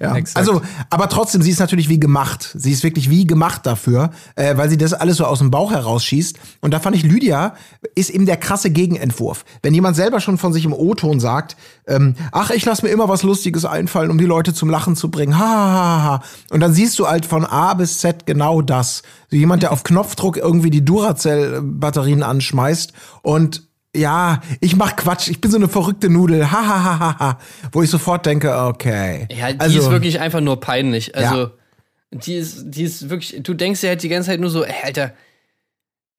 Ja. 0.00 0.14
Exakt. 0.16 0.36
Also, 0.36 0.62
aber 0.90 1.08
trotzdem, 1.08 1.42
sie 1.42 1.50
ist 1.50 1.58
natürlich 1.58 1.88
wie 1.88 1.98
gemacht. 1.98 2.50
Sie 2.56 2.70
ist 2.70 2.84
wirklich 2.84 3.10
wie 3.10 3.26
gemacht 3.26 3.66
dafür, 3.66 4.10
äh, 4.36 4.56
weil 4.56 4.70
sie 4.70 4.76
das 4.78 4.92
alles 4.92 5.16
so 5.16 5.24
aus 5.24 5.40
dem 5.40 5.50
Bauch 5.50 5.72
herausschießt. 5.72 6.38
Und 6.60 6.72
da 6.72 6.78
fand 6.78 6.94
ich, 6.94 7.02
Lydia 7.02 7.54
ist 7.96 8.10
eben 8.10 8.26
der 8.26 8.36
krasse 8.36 8.70
Gegenentwurf. 8.70 9.44
Wenn 9.62 9.74
jemand 9.74 9.96
selber 9.96 10.20
schon 10.20 10.38
von 10.38 10.52
sich 10.52 10.64
im 10.64 10.72
O-Ton 10.72 11.18
sagt, 11.18 11.56
ähm, 11.88 12.14
ach, 12.30 12.50
ich 12.50 12.64
lass 12.64 12.82
mir 12.84 12.90
immer 12.90 13.08
was 13.08 13.24
Lustiges 13.24 13.64
einfallen, 13.64 14.12
um 14.12 14.18
die 14.18 14.24
Leute 14.24 14.54
zum 14.54 14.70
Lachen 14.70 14.94
zu 14.94 15.10
bringen. 15.10 15.36
Ha, 15.36 15.44
ha, 15.44 15.72
ha, 15.72 16.02
ha. 16.04 16.22
Und 16.50 16.60
dann 16.60 16.72
siehst 16.72 16.96
du 17.00 17.08
halt 17.08 17.26
von 17.26 17.44
A 17.44 17.74
bis 17.74 17.98
Z 17.98 18.24
genau 18.24 18.62
das. 18.62 19.02
Jemand, 19.36 19.62
der 19.62 19.72
auf 19.72 19.82
Knopfdruck 19.84 20.36
irgendwie 20.36 20.70
die 20.70 20.84
Duracell-Batterien 20.84 22.22
anschmeißt 22.22 22.92
und 23.22 23.62
ja, 23.94 24.40
ich 24.60 24.74
mach 24.76 24.96
Quatsch, 24.96 25.28
ich 25.28 25.40
bin 25.42 25.50
so 25.50 25.58
eine 25.58 25.68
verrückte 25.68 26.08
Nudel, 26.08 26.50
ha, 26.50 26.66
ha, 26.66 26.84
ha, 26.84 26.98
ha, 26.98 27.18
ha. 27.18 27.38
Wo 27.72 27.82
ich 27.82 27.90
sofort 27.90 28.24
denke, 28.24 28.56
okay. 28.56 29.28
Ja, 29.30 29.52
die 29.52 29.60
Also- 29.60 29.80
ist 29.80 29.90
wirklich 29.90 30.18
einfach 30.20 30.40
nur 30.40 30.60
peinlich. 30.60 31.14
Also, 31.14 31.34
Ja. 31.36 31.50
die, 32.10 32.36
ist, 32.36 32.64
die 32.70 32.84
ist 32.84 33.10
wirklich, 33.10 33.42
du 33.42 33.52
denkst 33.52 33.82
ja 33.82 33.90
halt 33.90 34.02
die 34.02 34.08
ganze 34.08 34.30
Zeit 34.30 34.40
nur 34.40 34.48
so, 34.48 34.64
ey, 34.64 34.72
Alter. 34.82 35.12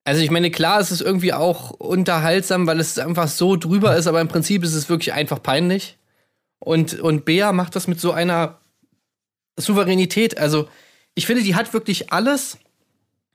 Also, 0.04 0.20
ich 0.22 0.30
meine, 0.30 0.50
klar, 0.52 0.78
es 0.80 0.92
ist 0.92 1.00
irgendwie 1.00 1.32
auch 1.32 1.70
unterhaltsam, 1.72 2.66
weil 2.68 2.78
es 2.78 2.96
einfach 2.98 3.26
so 3.26 3.56
drüber 3.56 3.96
ist, 3.96 4.06
aber 4.06 4.20
im 4.20 4.28
Prinzip 4.28 4.62
ist 4.62 4.74
es 4.74 4.88
wirklich 4.88 5.12
einfach 5.12 5.42
peinlich. 5.42 5.98
Und, 6.60 7.00
und 7.00 7.24
Bea 7.24 7.52
macht 7.52 7.74
das 7.74 7.88
mit 7.88 7.98
so 8.00 8.12
einer 8.12 8.58
Souveränität. 9.58 10.38
Also, 10.38 10.68
ich 11.14 11.26
finde, 11.26 11.42
die 11.42 11.54
hat 11.56 11.72
wirklich 11.72 12.12
alles, 12.12 12.58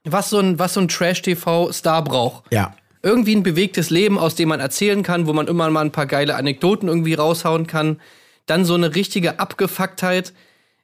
was 0.06 0.30
so 0.30 0.40
ein, 0.40 0.60
was 0.60 0.74
so 0.74 0.82
ein 0.82 0.88
Trash-TV-Star 0.88 2.04
braucht 2.04 2.44
Ja. 2.52 2.74
irgendwie 3.04 3.36
ein 3.36 3.44
bewegtes 3.44 3.90
Leben, 3.90 4.18
aus 4.18 4.36
dem 4.36 4.50
man 4.50 4.60
erzählen 4.60 5.04
kann, 5.04 5.28
wo 5.28 5.34
man 5.34 5.48
immer 5.48 5.70
mal 5.70 5.82
ein 5.86 5.92
paar 5.92 6.06
geile 6.06 6.36
Anekdoten 6.36 6.88
irgendwie 6.88 7.14
raushauen 7.14 7.68
kann. 7.68 8.00
Dann 8.46 8.66
so 8.66 8.74
eine 8.76 8.96
richtige 8.96 9.40
Abgefucktheit. 9.40 10.34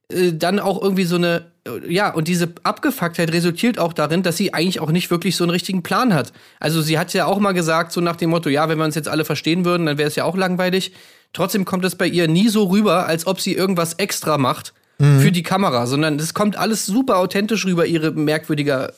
Äh, 0.09 0.33
dann 0.33 0.59
auch 0.59 0.81
irgendwie 0.81 1.05
so 1.05 1.15
eine, 1.15 1.45
äh, 1.67 1.91
ja, 1.91 2.13
und 2.13 2.27
diese 2.27 2.53
Abgefucktheit 2.63 3.31
resultiert 3.33 3.79
auch 3.79 3.91
darin, 3.93 4.21
dass 4.21 4.37
sie 4.37 4.53
eigentlich 4.53 4.79
auch 4.79 4.91
nicht 4.91 5.09
wirklich 5.09 5.35
so 5.35 5.43
einen 5.43 5.51
richtigen 5.51 5.81
Plan 5.81 6.13
hat. 6.13 6.31
Also 6.59 6.81
sie 6.81 6.99
hat 6.99 7.11
ja 7.13 7.25
auch 7.25 7.39
mal 7.39 7.53
gesagt, 7.53 7.91
so 7.91 8.01
nach 8.01 8.15
dem 8.15 8.29
Motto, 8.29 8.49
ja, 8.49 8.69
wenn 8.69 8.77
wir 8.77 8.85
uns 8.85 8.95
jetzt 8.95 9.07
alle 9.07 9.25
verstehen 9.25 9.65
würden, 9.65 9.87
dann 9.87 9.97
wäre 9.97 10.07
es 10.07 10.15
ja 10.15 10.25
auch 10.25 10.37
langweilig. 10.37 10.91
Trotzdem 11.33 11.65
kommt 11.65 11.83
es 11.85 11.95
bei 11.95 12.05
ihr 12.07 12.27
nie 12.27 12.49
so 12.49 12.65
rüber, 12.65 13.07
als 13.07 13.25
ob 13.27 13.41
sie 13.41 13.53
irgendwas 13.53 13.93
extra 13.95 14.37
macht 14.37 14.73
für 14.97 15.31
die 15.31 15.43
Kamera, 15.43 15.87
sondern 15.87 16.17
es 16.19 16.33
kommt 16.33 16.55
alles 16.57 16.85
super 16.85 17.17
authentisch 17.17 17.65
rüber, 17.65 17.85
ihre 17.85 18.11
merkwürdige 18.11 18.93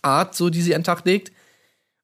Art, 0.00 0.34
so 0.34 0.48
die 0.48 0.62
sie 0.62 0.74
an 0.74 0.80
den 0.80 0.86
Tag 0.86 1.04
legt. 1.04 1.32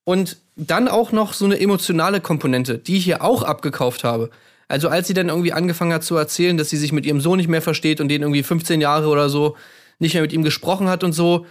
Und 0.04 0.36
dann 0.56 0.88
auch 0.88 1.12
noch 1.12 1.32
so 1.32 1.44
eine 1.44 1.60
emotionale 1.60 2.20
Komponente, 2.20 2.78
die 2.78 2.96
ich 2.96 3.04
hier 3.04 3.22
auch 3.22 3.42
abgekauft 3.42 4.04
habe. 4.04 4.30
Also 4.66 4.88
als 4.88 5.06
sie 5.06 5.14
dann 5.14 5.28
irgendwie 5.28 5.52
angefangen 5.52 5.92
hat 5.92 6.04
zu 6.04 6.16
erzählen, 6.16 6.58
dass 6.58 6.68
sie 6.68 6.76
sich 6.76 6.92
mit 6.92 7.06
ihrem 7.06 7.20
Sohn 7.20 7.38
nicht 7.38 7.48
mehr 7.48 7.62
versteht 7.62 8.00
und 8.00 8.08
den 8.08 8.22
irgendwie 8.22 8.42
15 8.42 8.80
Jahre 8.80 9.08
oder 9.08 9.28
so 9.28 9.56
nicht 9.98 10.14
mehr 10.14 10.22
mit 10.22 10.32
ihm 10.32 10.42
gesprochen 10.42 10.88
hat 10.88 11.04
und 11.04 11.12
so, 11.12 11.46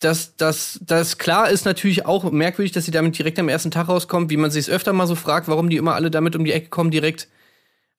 dass 0.00 0.36
das, 0.36 0.80
das 0.82 1.18
klar 1.18 1.48
ist 1.50 1.64
natürlich 1.64 2.04
auch 2.04 2.30
merkwürdig, 2.30 2.72
dass 2.72 2.84
sie 2.84 2.90
damit 2.90 3.16
direkt 3.16 3.38
am 3.38 3.48
ersten 3.48 3.70
Tag 3.70 3.88
rauskommt, 3.88 4.30
wie 4.30 4.36
man 4.36 4.50
sich 4.50 4.66
es 4.66 4.70
öfter 4.70 4.92
mal 4.92 5.06
so 5.06 5.14
fragt, 5.14 5.46
warum 5.46 5.70
die 5.70 5.76
immer 5.76 5.94
alle 5.94 6.10
damit 6.10 6.34
um 6.34 6.44
die 6.44 6.52
Ecke 6.52 6.68
kommen 6.68 6.90
direkt. 6.90 7.28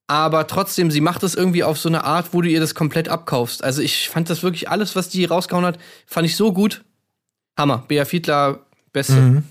Aber 0.07 0.47
trotzdem, 0.47 0.91
sie 0.91 1.01
macht 1.01 1.23
es 1.23 1.33
irgendwie 1.33 1.63
auf 1.63 1.79
so 1.79 1.89
eine 1.89 2.03
Art, 2.03 2.33
wo 2.33 2.41
du 2.41 2.49
ihr 2.49 2.59
das 2.59 2.75
komplett 2.75 3.07
abkaufst. 3.07 3.63
Also 3.63 3.81
ich 3.81 4.09
fand 4.09 4.29
das 4.29 4.43
wirklich 4.43 4.69
alles, 4.69 4.95
was 4.95 5.09
die 5.09 5.25
rausgehauen 5.25 5.65
hat, 5.65 5.79
fand 6.05 6.25
ich 6.25 6.35
so 6.35 6.51
gut. 6.51 6.83
Hammer. 7.57 7.85
Bea 7.87 8.05
Fiedler, 8.05 8.59
beste. 8.91 9.43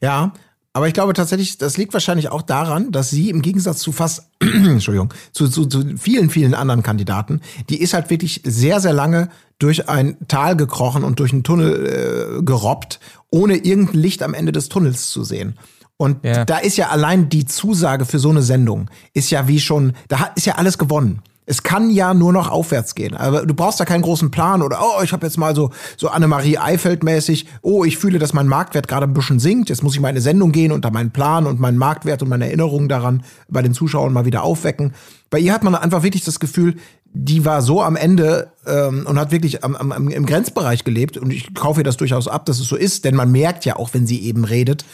Ja, 0.00 0.32
aber 0.72 0.86
ich 0.86 0.94
glaube 0.94 1.12
tatsächlich, 1.12 1.58
das 1.58 1.76
liegt 1.76 1.92
wahrscheinlich 1.92 2.28
auch 2.28 2.42
daran, 2.42 2.92
dass 2.92 3.10
sie 3.10 3.30
im 3.30 3.42
Gegensatz 3.42 3.78
zu 3.78 3.90
fast, 3.90 4.30
Entschuldigung, 4.40 5.12
zu, 5.32 5.48
zu, 5.48 5.66
zu 5.66 5.96
vielen, 5.96 6.30
vielen 6.30 6.54
anderen 6.54 6.82
Kandidaten, 6.82 7.40
die 7.68 7.80
ist 7.80 7.94
halt 7.94 8.10
wirklich 8.10 8.42
sehr, 8.44 8.80
sehr 8.80 8.92
lange 8.92 9.30
durch 9.58 9.88
ein 9.88 10.16
Tal 10.28 10.56
gekrochen 10.56 11.02
und 11.02 11.18
durch 11.18 11.32
einen 11.32 11.42
Tunnel 11.42 12.38
äh, 12.38 12.42
gerobbt, 12.44 13.00
ohne 13.30 13.56
irgendein 13.56 13.98
Licht 13.98 14.22
am 14.22 14.34
Ende 14.34 14.52
des 14.52 14.68
Tunnels 14.68 15.10
zu 15.10 15.24
sehen. 15.24 15.58
Und 15.98 16.24
Ja. 16.24 16.44
da 16.46 16.58
ist 16.58 16.76
ja 16.78 16.88
allein 16.88 17.28
die 17.28 17.44
Zusage 17.44 18.06
für 18.06 18.18
so 18.18 18.30
eine 18.30 18.40
Sendung, 18.42 18.88
ist 19.14 19.30
ja 19.30 19.46
wie 19.48 19.60
schon, 19.60 19.92
da 20.08 20.20
hat- 20.20 20.36
ist 20.36 20.46
ja 20.46 20.54
alles 20.54 20.78
gewonnen. 20.78 21.20
Es 21.50 21.62
kann 21.62 21.88
ja 21.90 22.12
nur 22.12 22.32
noch 22.34 22.50
aufwärts 22.50 22.94
gehen. 22.94 23.16
Aber 23.16 23.46
du 23.46 23.54
brauchst 23.54 23.80
da 23.80 23.86
keinen 23.86 24.02
großen 24.02 24.30
Plan 24.30 24.60
oder 24.62 24.80
oh, 24.82 25.02
ich 25.02 25.12
habe 25.12 25.26
jetzt 25.26 25.38
mal 25.38 25.56
so 25.56 25.70
so 25.96 26.08
Annemarie 26.08 26.58
Eifeld 26.58 27.02
mäßig, 27.02 27.46
oh, 27.62 27.84
ich 27.84 27.96
fühle, 27.96 28.18
dass 28.18 28.34
mein 28.34 28.46
Marktwert 28.48 28.86
gerade 28.86 29.06
ein 29.06 29.14
bisschen 29.14 29.38
sinkt. 29.40 29.70
Jetzt 29.70 29.82
muss 29.82 29.94
ich 29.94 30.00
mal 30.00 30.08
in 30.10 30.16
eine 30.16 30.20
Sendung 30.20 30.52
gehen 30.52 30.72
und 30.72 30.84
da 30.84 30.90
meinen 30.90 31.10
Plan 31.10 31.46
und 31.46 31.58
meinen 31.58 31.78
Marktwert 31.78 32.20
und 32.22 32.28
meine 32.28 32.46
Erinnerungen 32.46 32.88
daran 32.90 33.22
bei 33.48 33.62
den 33.62 33.72
Zuschauern 33.72 34.12
mal 34.12 34.26
wieder 34.26 34.42
aufwecken. 34.44 34.92
Bei 35.30 35.38
ihr 35.38 35.54
hat 35.54 35.64
man 35.64 35.74
einfach 35.74 36.02
wirklich 36.02 36.22
das 36.22 36.38
Gefühl, 36.38 36.76
die 37.14 37.46
war 37.46 37.62
so 37.62 37.82
am 37.82 37.96
Ende 37.96 38.52
ähm, 38.66 39.06
und 39.08 39.18
hat 39.18 39.30
wirklich 39.32 39.64
am, 39.64 39.74
am, 39.74 40.08
im 40.10 40.26
Grenzbereich 40.26 40.84
gelebt. 40.84 41.16
Und 41.16 41.32
ich 41.32 41.54
kaufe 41.54 41.80
ihr 41.80 41.84
das 41.84 41.96
durchaus 41.96 42.28
ab, 42.28 42.44
dass 42.44 42.60
es 42.60 42.68
so 42.68 42.76
ist, 42.76 43.06
denn 43.06 43.14
man 43.16 43.32
merkt 43.32 43.64
ja 43.64 43.76
auch, 43.76 43.94
wenn 43.94 44.06
sie 44.06 44.20
eben 44.22 44.44
redet, 44.44 44.84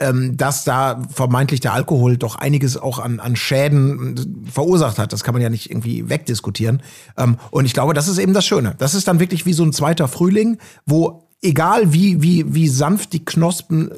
ähm, 0.00 0.36
dass 0.36 0.64
da 0.64 1.02
vermeintlich 1.12 1.60
der 1.60 1.72
Alkohol 1.74 2.16
doch 2.16 2.36
einiges 2.36 2.76
auch 2.76 2.98
an, 2.98 3.20
an 3.20 3.36
Schäden 3.36 4.16
äh, 4.16 4.50
verursacht 4.50 4.98
hat. 4.98 5.12
Das 5.12 5.22
kann 5.22 5.34
man 5.34 5.42
ja 5.42 5.50
nicht 5.50 5.70
irgendwie 5.70 6.08
wegdiskutieren. 6.08 6.82
Ähm, 7.16 7.36
und 7.50 7.66
ich 7.66 7.74
glaube, 7.74 7.94
das 7.94 8.08
ist 8.08 8.18
eben 8.18 8.34
das 8.34 8.46
Schöne. 8.46 8.74
Das 8.78 8.94
ist 8.94 9.06
dann 9.06 9.20
wirklich 9.20 9.46
wie 9.46 9.52
so 9.52 9.62
ein 9.62 9.72
zweiter 9.72 10.08
Frühling, 10.08 10.58
wo 10.86 11.28
egal 11.42 11.92
wie, 11.92 12.22
wie, 12.22 12.54
wie 12.54 12.68
sanft 12.68 13.12
die 13.12 13.24
Knospen 13.24 13.90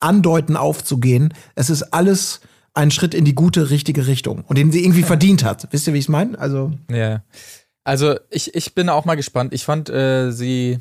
andeuten 0.00 0.56
aufzugehen, 0.56 1.34
es 1.54 1.70
ist 1.70 1.82
alles 1.92 2.40
ein 2.74 2.90
Schritt 2.90 3.14
in 3.14 3.24
die 3.24 3.34
gute, 3.34 3.70
richtige 3.70 4.06
Richtung 4.06 4.44
und 4.46 4.56
den 4.56 4.70
sie 4.70 4.84
irgendwie 4.84 5.02
verdient 5.02 5.44
hat. 5.44 5.66
Wisst 5.72 5.88
ihr, 5.88 5.94
wie 5.94 5.98
ich 5.98 6.04
es 6.04 6.08
meine? 6.08 6.38
Also, 6.38 6.72
Ja. 6.90 7.22
Also 7.84 8.16
ich, 8.28 8.54
ich 8.54 8.74
bin 8.74 8.90
auch 8.90 9.06
mal 9.06 9.14
gespannt. 9.14 9.54
Ich 9.54 9.64
fand 9.64 9.88
äh, 9.88 10.30
sie, 10.30 10.78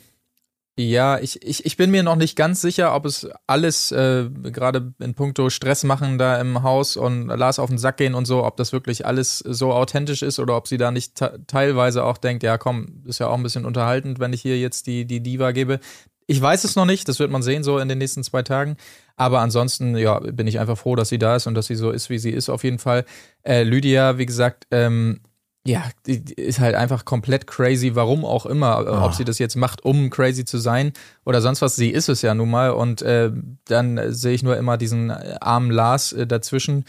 ja, 0.79 1.17
ich, 1.17 1.41
ich, 1.41 1.65
ich 1.65 1.75
bin 1.75 1.89
mir 1.89 2.03
noch 2.03 2.15
nicht 2.15 2.35
ganz 2.35 2.61
sicher, 2.61 2.93
ob 2.93 3.05
es 3.05 3.27
alles 3.47 3.91
äh, 3.91 4.29
gerade 4.29 4.93
in 4.99 5.15
puncto 5.15 5.49
Stress 5.49 5.83
machen 5.83 6.19
da 6.19 6.39
im 6.39 6.61
Haus 6.61 6.97
und 6.97 7.27
Lars 7.27 7.57
auf 7.57 7.69
den 7.69 7.79
Sack 7.79 7.97
gehen 7.97 8.13
und 8.13 8.25
so, 8.25 8.43
ob 8.45 8.57
das 8.57 8.71
wirklich 8.73 9.03
alles 9.05 9.39
so 9.39 9.73
authentisch 9.73 10.21
ist 10.21 10.37
oder 10.37 10.55
ob 10.55 10.67
sie 10.67 10.77
da 10.77 10.91
nicht 10.91 11.15
te- 11.15 11.39
teilweise 11.47 12.03
auch 12.03 12.19
denkt, 12.19 12.43
ja 12.43 12.59
komm, 12.59 13.01
ist 13.05 13.17
ja 13.19 13.27
auch 13.27 13.33
ein 13.35 13.43
bisschen 13.43 13.65
unterhaltend, 13.65 14.19
wenn 14.19 14.33
ich 14.33 14.43
hier 14.43 14.59
jetzt 14.59 14.85
die, 14.85 15.05
die 15.05 15.21
Diva 15.21 15.51
gebe. 15.51 15.79
Ich 16.27 16.39
weiß 16.39 16.63
es 16.63 16.75
noch 16.75 16.85
nicht, 16.85 17.07
das 17.07 17.19
wird 17.19 17.31
man 17.31 17.41
sehen 17.41 17.63
so 17.63 17.79
in 17.79 17.87
den 17.87 17.97
nächsten 17.97 18.23
zwei 18.23 18.43
Tagen. 18.43 18.77
Aber 19.15 19.39
ansonsten, 19.39 19.97
ja, 19.97 20.19
bin 20.19 20.45
ich 20.45 20.59
einfach 20.59 20.77
froh, 20.77 20.95
dass 20.95 21.09
sie 21.09 21.17
da 21.17 21.37
ist 21.37 21.47
und 21.47 21.55
dass 21.55 21.65
sie 21.65 21.75
so 21.75 21.89
ist, 21.89 22.11
wie 22.11 22.19
sie 22.19 22.29
ist, 22.31 22.49
auf 22.49 22.63
jeden 22.63 22.77
Fall. 22.77 23.05
Äh, 23.43 23.63
Lydia, 23.63 24.19
wie 24.19 24.27
gesagt, 24.27 24.67
ähm, 24.69 25.21
ja, 25.67 25.83
ist 26.05 26.59
halt 26.59 26.75
einfach 26.75 27.03
komplett 27.03 27.45
crazy, 27.45 27.93
warum 27.93 28.23
auch 28.23 28.45
immer. 28.45 28.87
Ah. 28.87 29.05
Ob 29.05 29.13
sie 29.13 29.25
das 29.25 29.37
jetzt 29.37 29.57
macht, 29.57 29.83
um 29.83 30.09
crazy 30.09 30.45
zu 30.45 30.59
sein 30.59 30.93
oder 31.25 31.41
sonst 31.41 31.61
was, 31.61 31.75
sie 31.75 31.89
ist 31.89 32.07
es 32.07 32.21
ja 32.21 32.33
nun 32.33 32.49
mal. 32.49 32.71
Und 32.71 33.01
äh, 33.01 33.31
dann 33.65 33.97
äh, 33.97 34.13
sehe 34.13 34.33
ich 34.33 34.43
nur 34.43 34.55
immer 34.55 34.77
diesen 34.77 35.09
äh, 35.09 35.35
armen 35.41 35.69
Lars 35.69 36.13
äh, 36.13 36.25
dazwischen, 36.25 36.85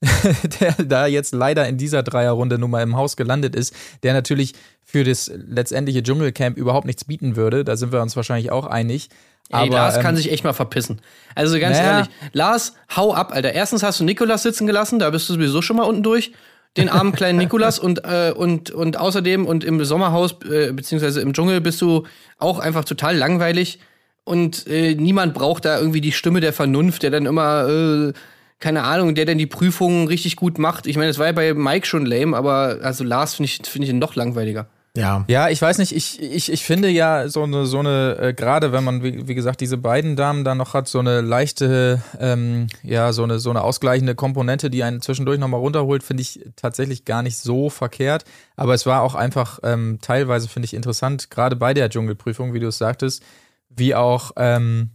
der 0.60 0.72
da 0.82 1.06
jetzt 1.06 1.34
leider 1.34 1.68
in 1.68 1.76
dieser 1.76 2.02
Dreierrunde 2.02 2.58
nun 2.58 2.70
mal 2.70 2.82
im 2.82 2.96
Haus 2.96 3.16
gelandet 3.16 3.54
ist, 3.54 3.74
der 4.02 4.14
natürlich 4.14 4.54
für 4.82 5.04
das 5.04 5.30
letztendliche 5.34 6.02
Dschungelcamp 6.02 6.56
überhaupt 6.56 6.86
nichts 6.86 7.04
bieten 7.04 7.36
würde. 7.36 7.64
Da 7.64 7.76
sind 7.76 7.92
wir 7.92 8.00
uns 8.00 8.16
wahrscheinlich 8.16 8.50
auch 8.50 8.66
einig. 8.66 9.10
Ey, 9.50 9.58
Aber, 9.66 9.76
Lars 9.76 10.00
kann 10.00 10.14
ähm, 10.14 10.16
sich 10.16 10.32
echt 10.32 10.44
mal 10.44 10.54
verpissen. 10.54 11.02
Also 11.34 11.58
ganz 11.60 11.76
naja. 11.76 11.90
ehrlich, 11.90 12.10
Lars, 12.32 12.74
hau 12.96 13.12
ab, 13.12 13.32
Alter. 13.34 13.52
Erstens 13.52 13.82
hast 13.82 14.00
du 14.00 14.04
Nikolas 14.04 14.42
sitzen 14.42 14.66
gelassen, 14.66 14.98
da 14.98 15.10
bist 15.10 15.28
du 15.28 15.34
sowieso 15.34 15.60
schon 15.60 15.76
mal 15.76 15.84
unten 15.84 16.02
durch. 16.02 16.32
Den 16.76 16.88
armen 16.88 17.12
kleinen 17.12 17.38
Nikolas 17.38 17.78
und, 17.78 18.04
äh, 18.04 18.32
und, 18.34 18.70
und 18.70 18.96
außerdem 18.96 19.44
und 19.46 19.62
im 19.62 19.84
Sommerhaus, 19.84 20.36
äh, 20.50 20.72
beziehungsweise 20.72 21.20
im 21.20 21.34
Dschungel 21.34 21.60
bist 21.60 21.82
du 21.82 22.04
auch 22.38 22.58
einfach 22.58 22.84
total 22.84 23.16
langweilig. 23.16 23.78
Und 24.24 24.66
äh, 24.68 24.94
niemand 24.94 25.34
braucht 25.34 25.64
da 25.64 25.78
irgendwie 25.78 26.00
die 26.00 26.12
Stimme 26.12 26.40
der 26.40 26.52
Vernunft, 26.52 27.02
der 27.02 27.10
dann 27.10 27.26
immer, 27.26 27.68
äh, 27.68 28.12
keine 28.58 28.84
Ahnung, 28.84 29.14
der 29.14 29.26
dann 29.26 29.36
die 29.36 29.46
Prüfungen 29.46 30.06
richtig 30.06 30.36
gut 30.36 30.58
macht. 30.58 30.86
Ich 30.86 30.96
meine, 30.96 31.08
das 31.08 31.18
war 31.18 31.26
ja 31.26 31.32
bei 31.32 31.52
Mike 31.52 31.86
schon 31.86 32.06
lame, 32.06 32.36
aber 32.36 32.78
also 32.82 33.04
Lars 33.04 33.34
finde 33.34 33.50
ich, 33.50 33.68
finde 33.68 33.88
ich 33.88 33.94
noch 33.94 34.14
langweiliger. 34.14 34.68
Ja. 34.94 35.24
Ja, 35.26 35.48
ich 35.48 35.62
weiß 35.62 35.78
nicht, 35.78 35.96
ich, 35.96 36.20
ich, 36.20 36.52
ich 36.52 36.64
finde 36.64 36.88
ja 36.90 37.28
so 37.28 37.44
eine, 37.44 37.64
so 37.64 37.78
eine, 37.78 38.18
äh, 38.20 38.34
gerade 38.34 38.72
wenn 38.72 38.84
man, 38.84 39.02
wie, 39.02 39.26
wie 39.26 39.34
gesagt, 39.34 39.62
diese 39.62 39.78
beiden 39.78 40.16
Damen 40.16 40.44
da 40.44 40.54
noch 40.54 40.74
hat, 40.74 40.86
so 40.86 40.98
eine 40.98 41.22
leichte, 41.22 42.02
ähm, 42.20 42.66
ja, 42.82 43.14
so 43.14 43.22
eine, 43.22 43.38
so 43.38 43.48
eine 43.48 43.62
ausgleichende 43.62 44.14
Komponente, 44.14 44.68
die 44.68 44.82
einen 44.82 45.00
zwischendurch 45.00 45.38
nochmal 45.38 45.60
runterholt, 45.60 46.02
finde 46.02 46.20
ich 46.20 46.40
tatsächlich 46.56 47.06
gar 47.06 47.22
nicht 47.22 47.38
so 47.38 47.70
verkehrt. 47.70 48.24
Aber 48.54 48.74
es 48.74 48.84
war 48.84 49.02
auch 49.02 49.14
einfach 49.14 49.60
ähm, 49.62 49.98
teilweise, 50.02 50.46
finde 50.46 50.66
ich, 50.66 50.74
interessant, 50.74 51.30
gerade 51.30 51.56
bei 51.56 51.72
der 51.72 51.88
Dschungelprüfung, 51.88 52.52
wie 52.52 52.60
du 52.60 52.68
es 52.68 52.76
sagtest, 52.76 53.22
wie 53.70 53.94
auch, 53.94 54.32
ähm, 54.36 54.90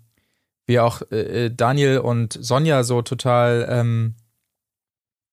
wie 0.68 0.80
auch 0.80 1.02
äh, 1.12 1.46
äh, 1.46 1.52
Daniel 1.52 2.00
und 2.00 2.38
Sonja 2.40 2.84
so 2.84 3.02
total, 3.02 3.68
ähm, 3.68 4.14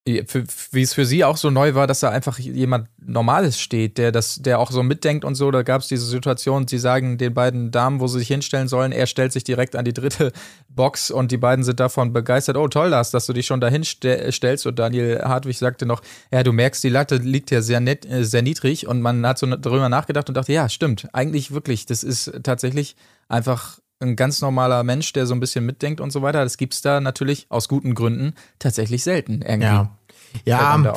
wie 0.07 0.83
es 0.83 0.93
für 0.93 1.07
sie 1.07 1.25
auch 1.25 1.39
so 1.39 1.49
neu 1.49 1.75
war, 1.75 1.87
dass 1.87 2.01
da 2.01 2.11
einfach 2.11 2.39
jemand 2.39 2.89
Normales 2.99 3.59
steht, 3.59 3.97
der 3.97 4.13
das, 4.13 4.37
der 4.37 4.59
auch 4.59 4.71
so 4.71 4.83
mitdenkt 4.83 5.25
und 5.25 5.35
so. 5.35 5.51
Da 5.51 5.63
gab 5.63 5.81
es 5.81 5.89
diese 5.89 6.05
Situation, 6.05 6.69
sie 6.69 6.79
sagen 6.79 7.17
den 7.17 7.33
beiden 7.33 7.71
Damen, 7.71 8.01
wo 8.01 8.07
sie 8.07 8.19
sich 8.19 8.29
hinstellen 8.29 8.69
sollen, 8.69 8.93
er 8.93 9.07
stellt 9.07 9.33
sich 9.33 9.45
direkt 9.45 9.77
an 9.77 9.87
die 9.87 9.95
dritte 9.95 10.33
Box 10.69 11.11
und 11.11 11.33
die 11.33 11.39
beiden 11.39 11.65
sind 11.65 11.81
davon 11.81 12.13
begeistert. 12.13 12.59
Oh, 12.59 12.69
toll, 12.69 12.89
Lars, 12.89 13.13
dass 13.13 13.25
du 13.25 13.33
dich 13.33 13.47
schon 13.47 13.63
dahin 13.63 13.83
stellst. 13.85 14.67
Und 14.67 14.79
Daniel 14.79 15.23
Hartwig 15.25 15.57
sagte 15.57 15.87
noch, 15.87 16.03
ja, 16.31 16.43
du 16.43 16.53
merkst, 16.53 16.85
die 16.85 16.91
Latte 16.91 17.17
liegt 17.17 17.51
ja 17.51 17.63
sehr, 17.63 17.81
net, 17.81 18.05
äh, 18.05 18.25
sehr 18.25 18.43
niedrig 18.43 18.87
und 18.87 19.01
man 19.01 19.27
hat 19.27 19.39
so 19.39 19.47
darüber 19.47 19.89
nachgedacht 19.89 20.29
und 20.29 20.37
dachte, 20.37 20.53
ja, 20.53 20.69
stimmt, 20.69 21.09
eigentlich 21.15 21.53
wirklich, 21.53 21.87
das 21.87 22.03
ist 22.03 22.31
tatsächlich 22.43 22.95
einfach 23.29 23.79
ein 24.01 24.17
ganz 24.17 24.41
normaler 24.41 24.83
Mensch, 24.85 25.13
der 25.13 25.27
so 25.27 25.35
ein 25.35 25.41
bisschen 25.41 25.65
mitdenkt 25.65 26.01
und 26.01 26.11
so 26.11 26.23
weiter. 26.23 26.43
Das 26.43 26.57
gibt 26.57 26.75
es 26.75 26.83
da 26.83 27.01
natürlich 27.01 27.47
aus 27.49 27.69
guten 27.69 27.95
Gründen 27.95 28.35
tatsächlich 28.59 29.03
selten 29.03 29.43
irgendwie. 29.43 29.67
Ja. 29.67 29.99
Ja, 30.45 30.95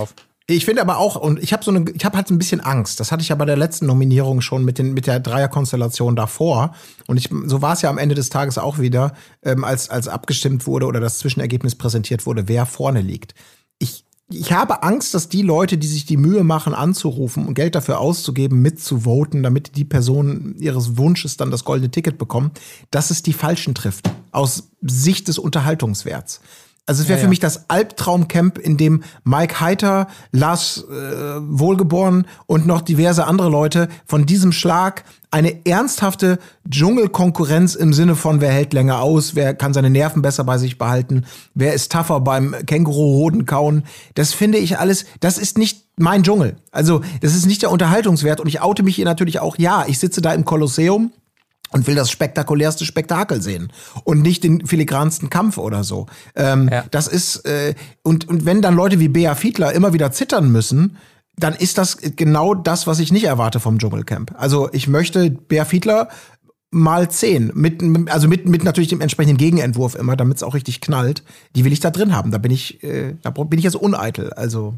ich 0.49 0.63
finde 0.63 0.81
aber 0.81 0.97
auch, 0.97 1.17
und 1.17 1.43
ich 1.43 1.51
habe 1.51 1.61
so 1.61 1.71
eine, 1.71 1.91
ich 1.91 2.05
habe 2.05 2.15
halt 2.15 2.29
ein 2.31 2.37
bisschen 2.37 2.61
Angst. 2.61 3.01
Das 3.01 3.11
hatte 3.11 3.21
ich 3.21 3.27
ja 3.27 3.35
bei 3.35 3.43
der 3.43 3.57
letzten 3.57 3.85
Nominierung 3.85 4.39
schon 4.39 4.63
mit, 4.63 4.77
den, 4.77 4.93
mit 4.93 5.05
der 5.05 5.19
Dreierkonstellation 5.19 6.15
davor. 6.15 6.73
Und 7.05 7.17
ich, 7.17 7.29
so 7.47 7.61
war 7.61 7.73
es 7.73 7.81
ja 7.81 7.89
am 7.89 7.97
Ende 7.97 8.15
des 8.15 8.29
Tages 8.29 8.57
auch 8.57 8.79
wieder, 8.79 9.11
ähm, 9.43 9.65
als, 9.65 9.89
als 9.89 10.07
abgestimmt 10.07 10.65
wurde 10.65 10.85
oder 10.85 11.01
das 11.01 11.19
Zwischenergebnis 11.19 11.75
präsentiert 11.75 12.25
wurde, 12.25 12.47
wer 12.47 12.65
vorne 12.65 13.01
liegt. 13.01 13.35
Ich, 14.29 14.51
habe 14.51 14.83
Angst, 14.83 15.13
dass 15.13 15.29
die 15.29 15.41
Leute, 15.41 15.77
die 15.77 15.87
sich 15.87 16.05
die 16.05 16.17
Mühe 16.17 16.43
machen, 16.43 16.73
anzurufen 16.73 17.45
und 17.45 17.53
Geld 17.53 17.75
dafür 17.75 17.99
auszugeben, 17.99 18.61
mitzuvoten, 18.61 19.41
damit 19.41 19.77
die 19.77 19.85
Person 19.85 20.55
ihres 20.59 20.97
Wunsches 20.97 21.37
dann 21.37 21.49
das 21.49 21.63
goldene 21.63 21.91
Ticket 21.91 22.17
bekommen, 22.17 22.51
dass 22.91 23.09
es 23.09 23.23
die 23.23 23.31
Falschen 23.31 23.73
trifft. 23.73 24.09
Aus 24.31 24.69
Sicht 24.81 25.29
des 25.29 25.39
Unterhaltungswerts. 25.39 26.41
Also 26.87 27.03
es 27.03 27.09
wäre 27.09 27.19
ja, 27.19 27.23
für 27.23 27.29
mich 27.29 27.41
das 27.41 27.69
Albtraumcamp, 27.69 28.57
in 28.57 28.77
dem 28.77 29.03
Mike 29.25 29.59
Heiter, 29.59 30.07
Lars 30.31 30.85
äh, 30.89 30.93
Wohlgeboren 31.41 32.25
und 32.45 32.65
noch 32.65 32.81
diverse 32.81 33.27
andere 33.27 33.49
Leute 33.49 33.89
von 34.05 34.25
diesem 34.25 34.53
Schlag 34.53 35.03
eine 35.29 35.65
ernsthafte 35.65 36.39
Dschungelkonkurrenz 36.69 37.75
im 37.75 37.91
Sinne 37.91 38.15
von, 38.15 38.39
wer 38.39 38.51
hält 38.51 38.71
länger 38.71 39.01
aus, 39.01 39.35
wer 39.35 39.53
kann 39.53 39.73
seine 39.73 39.89
Nerven 39.89 40.21
besser 40.21 40.45
bei 40.45 40.57
sich 40.57 40.77
behalten, 40.77 41.25
wer 41.53 41.73
ist 41.73 41.91
tougher 41.91 42.21
beim 42.21 42.55
Känguru-Hoden 42.65 43.45
kauen. 43.45 43.83
Das 44.15 44.33
finde 44.33 44.57
ich 44.57 44.79
alles, 44.79 45.05
das 45.19 45.37
ist 45.37 45.57
nicht 45.57 45.83
mein 45.97 46.23
Dschungel. 46.23 46.55
Also, 46.71 47.01
das 47.19 47.35
ist 47.35 47.47
nicht 47.47 47.63
der 47.63 47.71
Unterhaltungswert 47.71 48.39
und 48.39 48.47
ich 48.47 48.61
oute 48.61 48.83
mich 48.83 48.95
hier 48.95 49.05
natürlich 49.05 49.41
auch, 49.41 49.57
ja, 49.57 49.83
ich 49.87 49.99
sitze 49.99 50.21
da 50.21 50.33
im 50.33 50.45
Kolosseum 50.45 51.11
und 51.71 51.87
will 51.87 51.95
das 51.95 52.11
spektakulärste 52.11 52.85
Spektakel 52.85 53.41
sehen 53.41 53.71
und 54.03 54.21
nicht 54.21 54.43
den 54.43 54.65
filigransten 54.65 55.29
Kampf 55.29 55.57
oder 55.57 55.83
so. 55.83 56.07
Ähm, 56.35 56.69
ja. 56.71 56.85
Das 56.91 57.07
ist 57.07 57.45
äh, 57.45 57.75
und 58.03 58.27
und 58.27 58.45
wenn 58.45 58.61
dann 58.61 58.75
Leute 58.75 58.99
wie 58.99 59.07
Bea 59.07 59.35
Fiedler 59.35 59.73
immer 59.73 59.93
wieder 59.93 60.11
zittern 60.11 60.51
müssen, 60.51 60.97
dann 61.37 61.53
ist 61.53 61.77
das 61.77 61.97
genau 62.15 62.53
das, 62.53 62.87
was 62.87 62.99
ich 62.99 63.11
nicht 63.11 63.25
erwarte 63.25 63.59
vom 63.59 63.77
Dschungelcamp. 63.77 64.33
Also 64.37 64.69
ich 64.71 64.87
möchte 64.87 65.29
Bea 65.29 65.65
Fiedler 65.65 66.09
mal 66.71 67.09
zehn 67.09 67.51
mit 67.53 67.81
also 68.09 68.27
mit 68.27 68.47
mit 68.47 68.63
natürlich 68.63 68.89
dem 68.89 69.01
entsprechenden 69.01 69.37
Gegenentwurf 69.37 69.95
immer, 69.95 70.15
damit 70.15 70.37
es 70.37 70.43
auch 70.43 70.53
richtig 70.53 70.81
knallt. 70.81 71.23
Die 71.55 71.63
will 71.63 71.73
ich 71.73 71.79
da 71.79 71.91
drin 71.91 72.15
haben. 72.15 72.31
Da 72.31 72.37
bin 72.37 72.51
ich 72.51 72.83
äh, 72.83 73.15
da 73.21 73.29
bin 73.29 73.59
ich 73.59 73.65
also 73.65 73.79
uneitel. 73.79 74.33
Also 74.33 74.75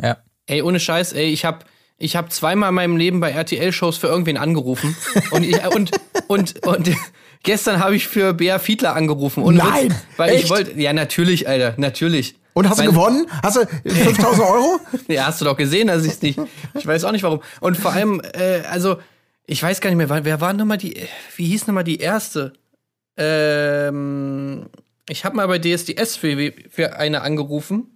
ja. 0.00 0.18
Ey, 0.46 0.60
ohne 0.60 0.78
Scheiß, 0.78 1.14
ey, 1.14 1.26
ich 1.26 1.46
hab 1.46 1.64
ich 1.98 2.16
habe 2.16 2.28
zweimal 2.28 2.70
in 2.70 2.74
meinem 2.74 2.96
Leben 2.96 3.20
bei 3.20 3.30
RTL-Shows 3.30 3.96
für 3.96 4.08
irgendwen 4.08 4.36
angerufen. 4.36 4.96
und, 5.30 5.44
ich, 5.44 5.64
und, 5.66 5.90
und, 6.28 6.66
und 6.66 6.90
gestern 7.42 7.78
habe 7.78 7.94
ich 7.96 8.08
für 8.08 8.34
Bea 8.34 8.58
Fiedler 8.58 8.96
angerufen. 8.96 9.42
Und 9.42 9.56
Nein! 9.56 9.90
Witz, 9.90 9.96
weil 10.16 10.30
echt? 10.34 10.44
ich 10.44 10.50
wollte. 10.50 10.80
Ja, 10.80 10.92
natürlich, 10.92 11.48
Alter, 11.48 11.74
natürlich. 11.76 12.36
Und 12.54 12.68
hast 12.68 12.78
Weil, 12.78 12.86
du 12.86 12.92
gewonnen? 12.92 13.26
Hast 13.42 13.56
du 13.56 13.66
5000 13.88 14.48
Euro? 14.48 14.80
ja, 15.08 15.26
hast 15.26 15.40
du 15.40 15.44
doch 15.44 15.56
gesehen, 15.56 15.88
dass 15.88 16.04
ich 16.04 16.20
nicht. 16.22 16.38
Ich 16.74 16.86
weiß 16.86 17.04
auch 17.04 17.12
nicht 17.12 17.24
warum. 17.24 17.40
Und 17.60 17.76
vor 17.76 17.92
allem, 17.92 18.22
äh, 18.32 18.60
also, 18.70 18.96
ich 19.46 19.62
weiß 19.62 19.80
gar 19.80 19.90
nicht 19.90 19.96
mehr, 19.96 20.24
wer 20.24 20.40
war 20.40 20.52
nochmal 20.52 20.78
die, 20.78 20.96
wie 21.36 21.46
hieß 21.46 21.66
nochmal 21.66 21.84
die 21.84 21.98
erste? 21.98 22.52
Ähm, 23.16 24.66
ich 25.08 25.24
habe 25.24 25.36
mal 25.36 25.48
bei 25.48 25.58
DSDS 25.58 26.16
für, 26.16 26.52
für 26.70 26.96
eine 26.96 27.22
angerufen. 27.22 27.93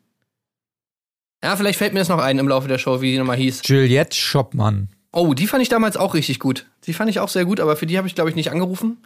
Ja, 1.42 1.56
vielleicht 1.56 1.78
fällt 1.78 1.92
mir 1.92 2.00
das 2.00 2.08
noch 2.08 2.18
ein 2.18 2.38
im 2.38 2.48
Laufe 2.48 2.68
der 2.68 2.78
Show, 2.78 3.00
wie 3.00 3.12
die 3.12 3.18
nochmal 3.18 3.36
hieß. 3.36 3.62
Juliette 3.64 4.16
Schoppmann. 4.16 4.88
Oh, 5.12 5.34
die 5.34 5.46
fand 5.46 5.62
ich 5.62 5.68
damals 5.68 5.96
auch 5.96 6.14
richtig 6.14 6.40
gut. 6.40 6.66
Die 6.84 6.92
fand 6.92 7.10
ich 7.10 7.20
auch 7.20 7.28
sehr 7.28 7.44
gut, 7.44 7.60
aber 7.60 7.76
für 7.76 7.86
die 7.86 7.96
habe 7.96 8.08
ich, 8.08 8.14
glaube 8.14 8.30
ich, 8.30 8.36
nicht 8.36 8.50
angerufen. 8.50 8.98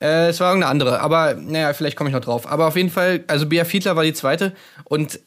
Äh, 0.00 0.28
es 0.28 0.40
war 0.40 0.48
irgendeine 0.48 0.70
andere, 0.70 1.00
aber 1.00 1.34
naja, 1.34 1.72
vielleicht 1.72 1.96
komme 1.96 2.10
ich 2.10 2.14
noch 2.14 2.20
drauf. 2.20 2.46
Aber 2.46 2.66
auf 2.66 2.76
jeden 2.76 2.90
Fall, 2.90 3.24
also 3.26 3.46
Bea 3.46 3.64
Fiedler 3.64 3.96
war 3.96 4.04
die 4.04 4.12
zweite 4.12 4.52
und 4.84 5.20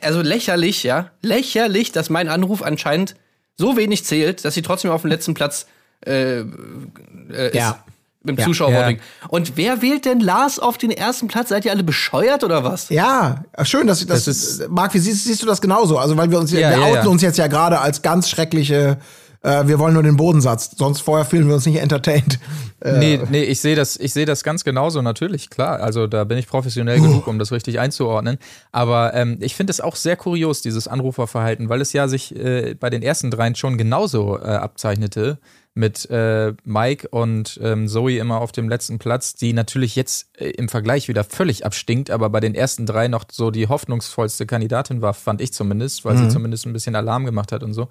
also 0.00 0.22
lächerlich, 0.22 0.84
ja, 0.84 1.10
lächerlich, 1.20 1.92
dass 1.92 2.08
mein 2.08 2.28
Anruf 2.28 2.62
anscheinend 2.62 3.14
so 3.56 3.76
wenig 3.76 4.04
zählt, 4.04 4.44
dass 4.44 4.54
sie 4.54 4.62
trotzdem 4.62 4.90
auf 4.90 5.02
dem 5.02 5.10
letzten 5.10 5.34
Platz 5.34 5.66
äh, 6.06 6.40
äh, 6.40 7.48
ist. 7.48 7.54
Ja. 7.54 7.84
Im 8.24 8.36
ja. 8.36 8.44
Zuschauervoting. 8.44 8.98
Ja. 8.98 9.28
Und 9.28 9.56
wer 9.56 9.82
wählt 9.82 10.04
denn 10.04 10.20
Lars 10.20 10.58
auf 10.58 10.78
den 10.78 10.90
ersten 10.90 11.26
Platz? 11.26 11.48
Seid 11.48 11.64
ihr 11.64 11.72
alle 11.72 11.82
bescheuert 11.82 12.44
oder 12.44 12.62
was? 12.62 12.88
Ja, 12.88 13.44
schön, 13.62 13.86
dass 13.86 14.06
das, 14.06 14.24
das 14.24 14.28
ist. 14.28 14.68
Marc, 14.68 14.94
wie 14.94 14.98
siehst, 14.98 15.24
siehst, 15.24 15.42
du 15.42 15.46
das 15.46 15.60
genauso? 15.60 15.98
Also, 15.98 16.16
weil 16.16 16.30
wir 16.30 16.38
uns, 16.38 16.52
ja, 16.52 16.70
wir 16.70 16.82
outen 16.82 17.08
uns 17.08 17.22
jetzt 17.22 17.38
ja 17.38 17.48
gerade 17.48 17.80
als 17.80 18.02
ganz 18.02 18.28
schreckliche 18.28 18.98
äh, 19.42 19.66
wir 19.66 19.78
wollen 19.78 19.94
nur 19.94 20.02
den 20.02 20.16
Bodensatz, 20.16 20.70
sonst 20.76 21.00
vorher 21.00 21.24
fühlen 21.24 21.48
wir 21.48 21.54
uns 21.54 21.66
nicht 21.66 21.80
entertained. 21.80 22.38
Äh. 22.80 22.98
Nee, 22.98 23.20
nee, 23.30 23.42
ich 23.42 23.60
sehe 23.60 23.76
das, 23.76 23.96
ich 23.96 24.12
sehe 24.12 24.26
das 24.26 24.42
ganz 24.42 24.64
genauso, 24.64 25.02
natürlich, 25.02 25.50
klar. 25.50 25.80
Also 25.80 26.06
da 26.06 26.24
bin 26.24 26.38
ich 26.38 26.46
professionell 26.46 26.98
uh. 27.00 27.02
genug, 27.02 27.26
um 27.26 27.38
das 27.38 27.52
richtig 27.52 27.78
einzuordnen. 27.78 28.38
Aber 28.72 29.14
ähm, 29.14 29.38
ich 29.40 29.54
finde 29.54 29.70
es 29.70 29.80
auch 29.80 29.96
sehr 29.96 30.16
kurios, 30.16 30.62
dieses 30.62 30.88
Anruferverhalten, 30.88 31.68
weil 31.68 31.80
es 31.80 31.92
ja 31.92 32.08
sich 32.08 32.34
äh, 32.34 32.74
bei 32.74 32.90
den 32.90 33.02
ersten 33.02 33.30
dreien 33.30 33.54
schon 33.54 33.78
genauso 33.78 34.38
äh, 34.38 34.42
abzeichnete 34.42 35.38
mit 35.74 36.10
äh, 36.10 36.52
Mike 36.64 37.08
und 37.08 37.58
ähm, 37.62 37.88
Zoe 37.88 38.18
immer 38.18 38.40
auf 38.40 38.52
dem 38.52 38.68
letzten 38.68 38.98
Platz, 38.98 39.34
die 39.34 39.52
natürlich 39.52 39.96
jetzt 39.96 40.28
äh, 40.36 40.50
im 40.50 40.68
Vergleich 40.68 41.08
wieder 41.08 41.24
völlig 41.24 41.64
abstinkt, 41.64 42.10
aber 42.10 42.28
bei 42.28 42.40
den 42.40 42.54
ersten 42.54 42.84
drei 42.84 43.08
noch 43.08 43.24
so 43.30 43.50
die 43.50 43.68
hoffnungsvollste 43.68 44.44
Kandidatin 44.44 45.00
war, 45.00 45.14
fand 45.14 45.40
ich 45.40 45.52
zumindest, 45.52 46.04
weil 46.04 46.14
mhm. 46.14 46.24
sie 46.24 46.28
zumindest 46.28 46.66
ein 46.66 46.74
bisschen 46.74 46.94
Alarm 46.94 47.24
gemacht 47.24 47.52
hat 47.52 47.62
und 47.62 47.72
so. 47.72 47.88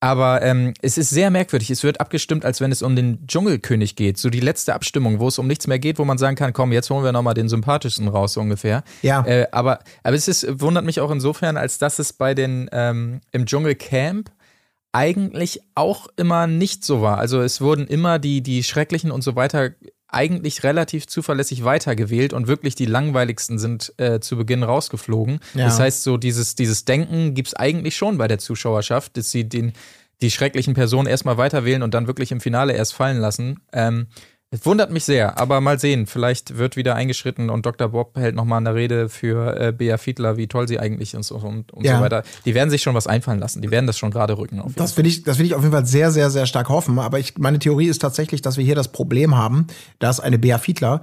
Aber 0.00 0.40
ähm, 0.40 0.72
es 0.80 0.96
ist 0.96 1.10
sehr 1.10 1.30
merkwürdig. 1.30 1.70
Es 1.70 1.84
wird 1.84 2.00
abgestimmt, 2.00 2.46
als 2.46 2.62
wenn 2.62 2.72
es 2.72 2.80
um 2.80 2.96
den 2.96 3.26
Dschungelkönig 3.26 3.96
geht. 3.96 4.16
So 4.16 4.30
die 4.30 4.40
letzte 4.40 4.74
Abstimmung, 4.74 5.20
wo 5.20 5.28
es 5.28 5.38
um 5.38 5.46
nichts 5.46 5.66
mehr 5.66 5.78
geht, 5.78 5.98
wo 5.98 6.06
man 6.06 6.16
sagen 6.16 6.36
kann, 6.36 6.54
komm, 6.54 6.72
jetzt 6.72 6.88
holen 6.88 7.04
wir 7.04 7.12
nochmal 7.12 7.34
den 7.34 7.50
sympathischsten 7.50 8.08
raus, 8.08 8.32
so 8.32 8.40
ungefähr. 8.40 8.82
Ja. 9.02 9.24
Äh, 9.26 9.48
aber, 9.52 9.80
aber 10.02 10.16
es 10.16 10.26
ist, 10.26 10.60
wundert 10.60 10.86
mich 10.86 11.00
auch 11.00 11.10
insofern, 11.10 11.58
als 11.58 11.76
dass 11.76 11.98
es 11.98 12.14
bei 12.14 12.34
den 12.34 12.70
ähm, 12.72 13.20
im 13.30 13.44
Dschungelcamp 13.44 14.30
eigentlich 14.92 15.60
auch 15.74 16.08
immer 16.16 16.46
nicht 16.46 16.82
so 16.82 17.02
war. 17.02 17.18
Also 17.18 17.42
es 17.42 17.60
wurden 17.60 17.86
immer 17.86 18.18
die, 18.18 18.42
die 18.42 18.62
Schrecklichen 18.62 19.10
und 19.10 19.22
so 19.22 19.36
weiter 19.36 19.70
eigentlich 20.12 20.62
relativ 20.64 21.06
zuverlässig 21.06 21.64
weitergewählt 21.64 22.32
und 22.32 22.46
wirklich 22.46 22.74
die 22.74 22.86
langweiligsten 22.86 23.58
sind 23.58 23.92
äh, 23.98 24.20
zu 24.20 24.36
Beginn 24.36 24.62
rausgeflogen. 24.62 25.40
Ja. 25.54 25.66
Das 25.66 25.78
heißt, 25.78 26.02
so 26.02 26.16
dieses, 26.16 26.54
dieses 26.54 26.84
Denken 26.84 27.34
gibt 27.34 27.48
es 27.48 27.54
eigentlich 27.54 27.96
schon 27.96 28.18
bei 28.18 28.28
der 28.28 28.38
Zuschauerschaft, 28.38 29.16
dass 29.16 29.30
sie 29.30 29.48
den, 29.48 29.72
die 30.20 30.30
schrecklichen 30.30 30.74
Personen 30.74 31.06
erstmal 31.08 31.38
weiterwählen 31.38 31.82
und 31.82 31.94
dann 31.94 32.06
wirklich 32.06 32.32
im 32.32 32.40
Finale 32.40 32.72
erst 32.72 32.94
fallen 32.94 33.18
lassen. 33.18 33.60
Ähm, 33.72 34.08
es 34.52 34.66
wundert 34.66 34.90
mich 34.90 35.04
sehr, 35.04 35.38
aber 35.38 35.60
mal 35.60 35.78
sehen. 35.78 36.06
Vielleicht 36.06 36.58
wird 36.58 36.74
wieder 36.74 36.96
eingeschritten 36.96 37.50
und 37.50 37.64
Dr. 37.64 37.90
Bob 37.90 38.16
hält 38.16 38.34
nochmal 38.34 38.58
eine 38.58 38.74
Rede 38.74 39.08
für 39.08 39.56
äh, 39.56 39.72
Bea 39.72 39.96
Fiedler, 39.96 40.36
wie 40.36 40.48
toll 40.48 40.66
sie 40.66 40.80
eigentlich 40.80 41.14
ist 41.14 41.30
und, 41.30 41.72
und 41.72 41.84
ja. 41.84 41.98
so 41.98 42.02
weiter. 42.02 42.24
Die 42.44 42.54
werden 42.54 42.68
sich 42.68 42.82
schon 42.82 42.96
was 42.96 43.06
einfallen 43.06 43.38
lassen. 43.38 43.62
Die 43.62 43.70
werden 43.70 43.86
das 43.86 43.96
schon 43.96 44.10
gerade 44.10 44.36
rücken. 44.36 44.60
das 44.74 44.96
will 44.96 45.06
ich, 45.06 45.22
das 45.22 45.38
will 45.38 45.46
ich 45.46 45.54
auf 45.54 45.62
jeden 45.62 45.72
Fall 45.72 45.86
sehr, 45.86 46.10
sehr, 46.10 46.30
sehr 46.30 46.46
stark 46.46 46.68
hoffen. 46.68 46.98
Aber 46.98 47.20
ich, 47.20 47.38
meine 47.38 47.60
Theorie 47.60 47.86
ist 47.86 48.00
tatsächlich, 48.00 48.42
dass 48.42 48.56
wir 48.56 48.64
hier 48.64 48.74
das 48.74 48.90
Problem 48.90 49.36
haben, 49.36 49.68
dass 50.00 50.18
eine 50.18 50.38
Bea 50.38 50.58
Fiedler, 50.58 51.02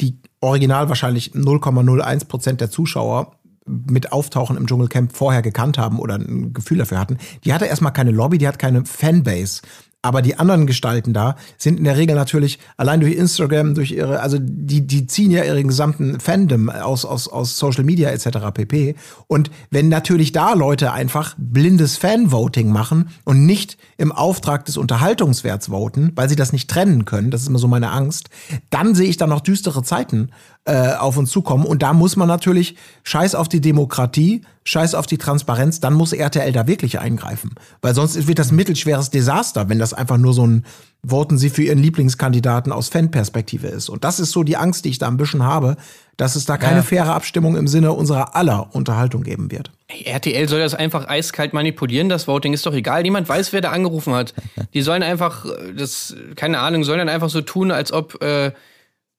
die 0.00 0.20
original 0.40 0.88
wahrscheinlich 0.88 1.32
0,01 1.32 2.28
Prozent 2.28 2.60
der 2.60 2.70
Zuschauer 2.70 3.38
mit 3.66 4.12
Auftauchen 4.12 4.56
im 4.56 4.66
Dschungelcamp 4.66 5.14
vorher 5.14 5.42
gekannt 5.42 5.78
haben 5.78 5.98
oder 5.98 6.14
ein 6.14 6.52
Gefühl 6.52 6.78
dafür 6.78 6.98
hatten, 7.00 7.18
die 7.44 7.52
hatte 7.52 7.66
erstmal 7.66 7.92
keine 7.92 8.12
Lobby, 8.12 8.38
die 8.38 8.48
hat 8.48 8.58
keine 8.58 8.84
Fanbase. 8.84 9.62
Aber 10.00 10.22
die 10.22 10.38
anderen 10.38 10.68
Gestalten 10.68 11.12
da 11.12 11.34
sind 11.56 11.78
in 11.78 11.84
der 11.84 11.96
Regel 11.96 12.14
natürlich 12.14 12.60
allein 12.76 13.00
durch 13.00 13.14
Instagram, 13.14 13.74
durch 13.74 13.90
ihre, 13.90 14.20
also 14.20 14.38
die, 14.40 14.86
die 14.86 15.08
ziehen 15.08 15.32
ja 15.32 15.42
ihren 15.42 15.66
gesamten 15.66 16.20
Fandom 16.20 16.70
aus, 16.70 17.04
aus, 17.04 17.26
aus 17.26 17.58
Social 17.58 17.82
Media 17.82 18.10
etc. 18.10 18.38
pp. 18.54 18.94
Und 19.26 19.50
wenn 19.70 19.88
natürlich 19.88 20.30
da 20.30 20.54
Leute 20.54 20.92
einfach 20.92 21.34
blindes 21.36 21.96
Fanvoting 21.96 22.70
machen 22.70 23.10
und 23.24 23.44
nicht 23.44 23.76
im 23.96 24.12
Auftrag 24.12 24.64
des 24.66 24.76
Unterhaltungswerts 24.76 25.66
voten, 25.66 26.12
weil 26.14 26.28
sie 26.28 26.36
das 26.36 26.52
nicht 26.52 26.70
trennen 26.70 27.04
können, 27.04 27.32
das 27.32 27.42
ist 27.42 27.48
immer 27.48 27.58
so 27.58 27.66
meine 27.66 27.90
Angst, 27.90 28.30
dann 28.70 28.94
sehe 28.94 29.08
ich 29.08 29.16
da 29.16 29.26
noch 29.26 29.40
düstere 29.40 29.82
Zeiten 29.82 30.30
äh, 30.68 30.94
auf 30.98 31.16
uns 31.16 31.30
zukommen. 31.30 31.64
Und 31.64 31.82
da 31.82 31.92
muss 31.94 32.16
man 32.16 32.28
natürlich 32.28 32.76
scheiß 33.04 33.34
auf 33.34 33.48
die 33.48 33.60
Demokratie, 33.62 34.42
scheiß 34.64 34.94
auf 34.94 35.06
die 35.06 35.16
Transparenz, 35.16 35.80
dann 35.80 35.94
muss 35.94 36.12
RTL 36.12 36.52
da 36.52 36.66
wirklich 36.66 36.98
eingreifen. 36.98 37.54
Weil 37.80 37.94
sonst 37.94 38.28
wird 38.28 38.38
das 38.38 38.52
mittelschweres 38.52 39.08
Desaster, 39.10 39.68
wenn 39.70 39.78
das 39.78 39.94
einfach 39.94 40.18
nur 40.18 40.34
so 40.34 40.46
ein 40.46 40.64
Voten 41.06 41.38
Sie 41.38 41.48
für 41.48 41.62
Ihren 41.62 41.78
Lieblingskandidaten 41.78 42.72
aus 42.72 42.88
Fanperspektive 42.88 43.68
ist. 43.68 43.88
Und 43.88 44.02
das 44.02 44.18
ist 44.18 44.32
so 44.32 44.42
die 44.42 44.56
Angst, 44.56 44.84
die 44.84 44.88
ich 44.90 44.98
da 44.98 45.06
ein 45.06 45.16
bisschen 45.16 45.44
habe, 45.44 45.76
dass 46.16 46.34
es 46.34 46.44
da 46.44 46.56
keine 46.56 46.78
Ja. 46.78 46.82
faire 46.82 47.14
Abstimmung 47.14 47.56
im 47.56 47.68
Sinne 47.68 47.92
unserer 47.92 48.34
aller 48.34 48.74
Unterhaltung 48.74 49.22
geben 49.22 49.50
wird. 49.52 49.70
Ey, 49.86 50.02
RTL 50.06 50.48
soll 50.48 50.58
das 50.58 50.74
einfach 50.74 51.08
eiskalt 51.08 51.52
manipulieren, 51.54 52.08
das 52.08 52.26
Voting 52.26 52.52
ist 52.52 52.66
doch 52.66 52.74
egal. 52.74 53.02
Niemand 53.04 53.28
weiß, 53.28 53.52
wer 53.52 53.60
da 53.60 53.70
angerufen 53.70 54.12
hat. 54.12 54.34
Die 54.74 54.82
sollen 54.82 55.04
einfach, 55.04 55.44
äh, 55.46 55.72
das, 55.74 56.16
keine 56.34 56.58
Ahnung, 56.58 56.82
sollen 56.82 56.98
dann 56.98 57.08
einfach 57.08 57.30
so 57.30 57.40
tun, 57.42 57.70
als 57.70 57.92
ob 57.92 58.20
äh, 58.20 58.50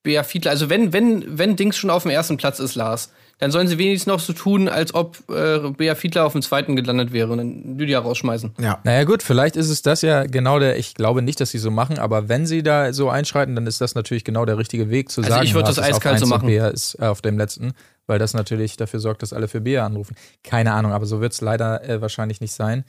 Bea 0.04 0.24
Fiedler, 0.24 0.52
also 0.52 0.70
wenn, 0.70 0.94
wenn, 0.94 1.38
wenn 1.38 1.56
Dings 1.56 1.78
schon 1.78 1.90
auf 1.90 2.04
dem 2.04 2.12
ersten 2.12 2.38
Platz 2.38 2.60
ist, 2.60 2.76
Lars, 2.76 3.12
dann 3.38 3.52
sollen 3.52 3.68
sie 3.68 3.78
wenigstens 3.78 4.08
noch 4.08 4.20
so 4.20 4.34
tun, 4.34 4.68
als 4.70 4.94
ob 4.94 5.18
äh, 5.30 5.60
Bea 5.78 5.96
Fiedler 5.96 6.26
auf 6.26 6.34
dem 6.34 6.42
zweiten 6.42 6.76
gelandet 6.76 7.12
wäre 7.14 7.32
und 7.32 7.38
dann 7.38 7.78
Lydia 7.78 8.00
rausschmeißen. 8.00 8.52
Ja. 8.60 8.80
Naja 8.84 9.04
gut, 9.06 9.24
vielleicht 9.24 9.56
ist 9.56 9.70
es 9.70 9.82
das 9.82 10.02
ja 10.02 10.24
genau 10.26 10.60
der, 10.60 10.78
ich 10.78 10.94
glaube 10.94 11.22
nicht, 11.22 11.40
dass 11.42 11.52
sie 11.52 11.58
so 11.58 11.70
machen, 11.72 12.00
aber 12.00 12.28
wenn 12.30 12.46
sie 12.46 12.64
da 12.64 12.92
so 12.94 13.10
einschreiten, 13.10 13.56
dann 13.56 13.68
ist 13.68 13.82
das 13.82 13.96
natürlich 13.96 14.24
genau 14.24 14.46
der 14.46 14.58
richtige 14.58 14.90
Weg 14.90 15.10
zu 15.10 15.22
Also 15.22 15.32
sagen, 15.32 15.46
ich 15.46 15.54
würd 15.54 15.68
ja, 15.68 15.74
das 15.74 15.80
eiskalt 15.80 16.20
so 16.20 16.26
machen. 16.28 16.48
Bea 16.48 16.68
ist 16.70 16.96
äh, 17.00 17.06
auf 17.06 17.22
dem 17.22 17.38
letzten, 17.38 17.74
weil 18.08 18.20
das 18.20 18.34
natürlich 18.34 18.78
dafür 18.78 19.00
sorgt, 19.00 19.22
dass 19.22 19.34
alle 19.34 19.48
für 19.48 19.62
Bea 19.62 19.86
anrufen. 19.86 20.16
Keine 20.44 20.74
Ahnung, 20.74 20.92
aber 20.94 21.06
so 21.06 21.20
wird 21.22 21.34
es 21.34 21.42
leider 21.42 21.84
äh, 21.88 22.02
wahrscheinlich 22.02 22.40
nicht 22.42 22.54
sein. 22.54 22.84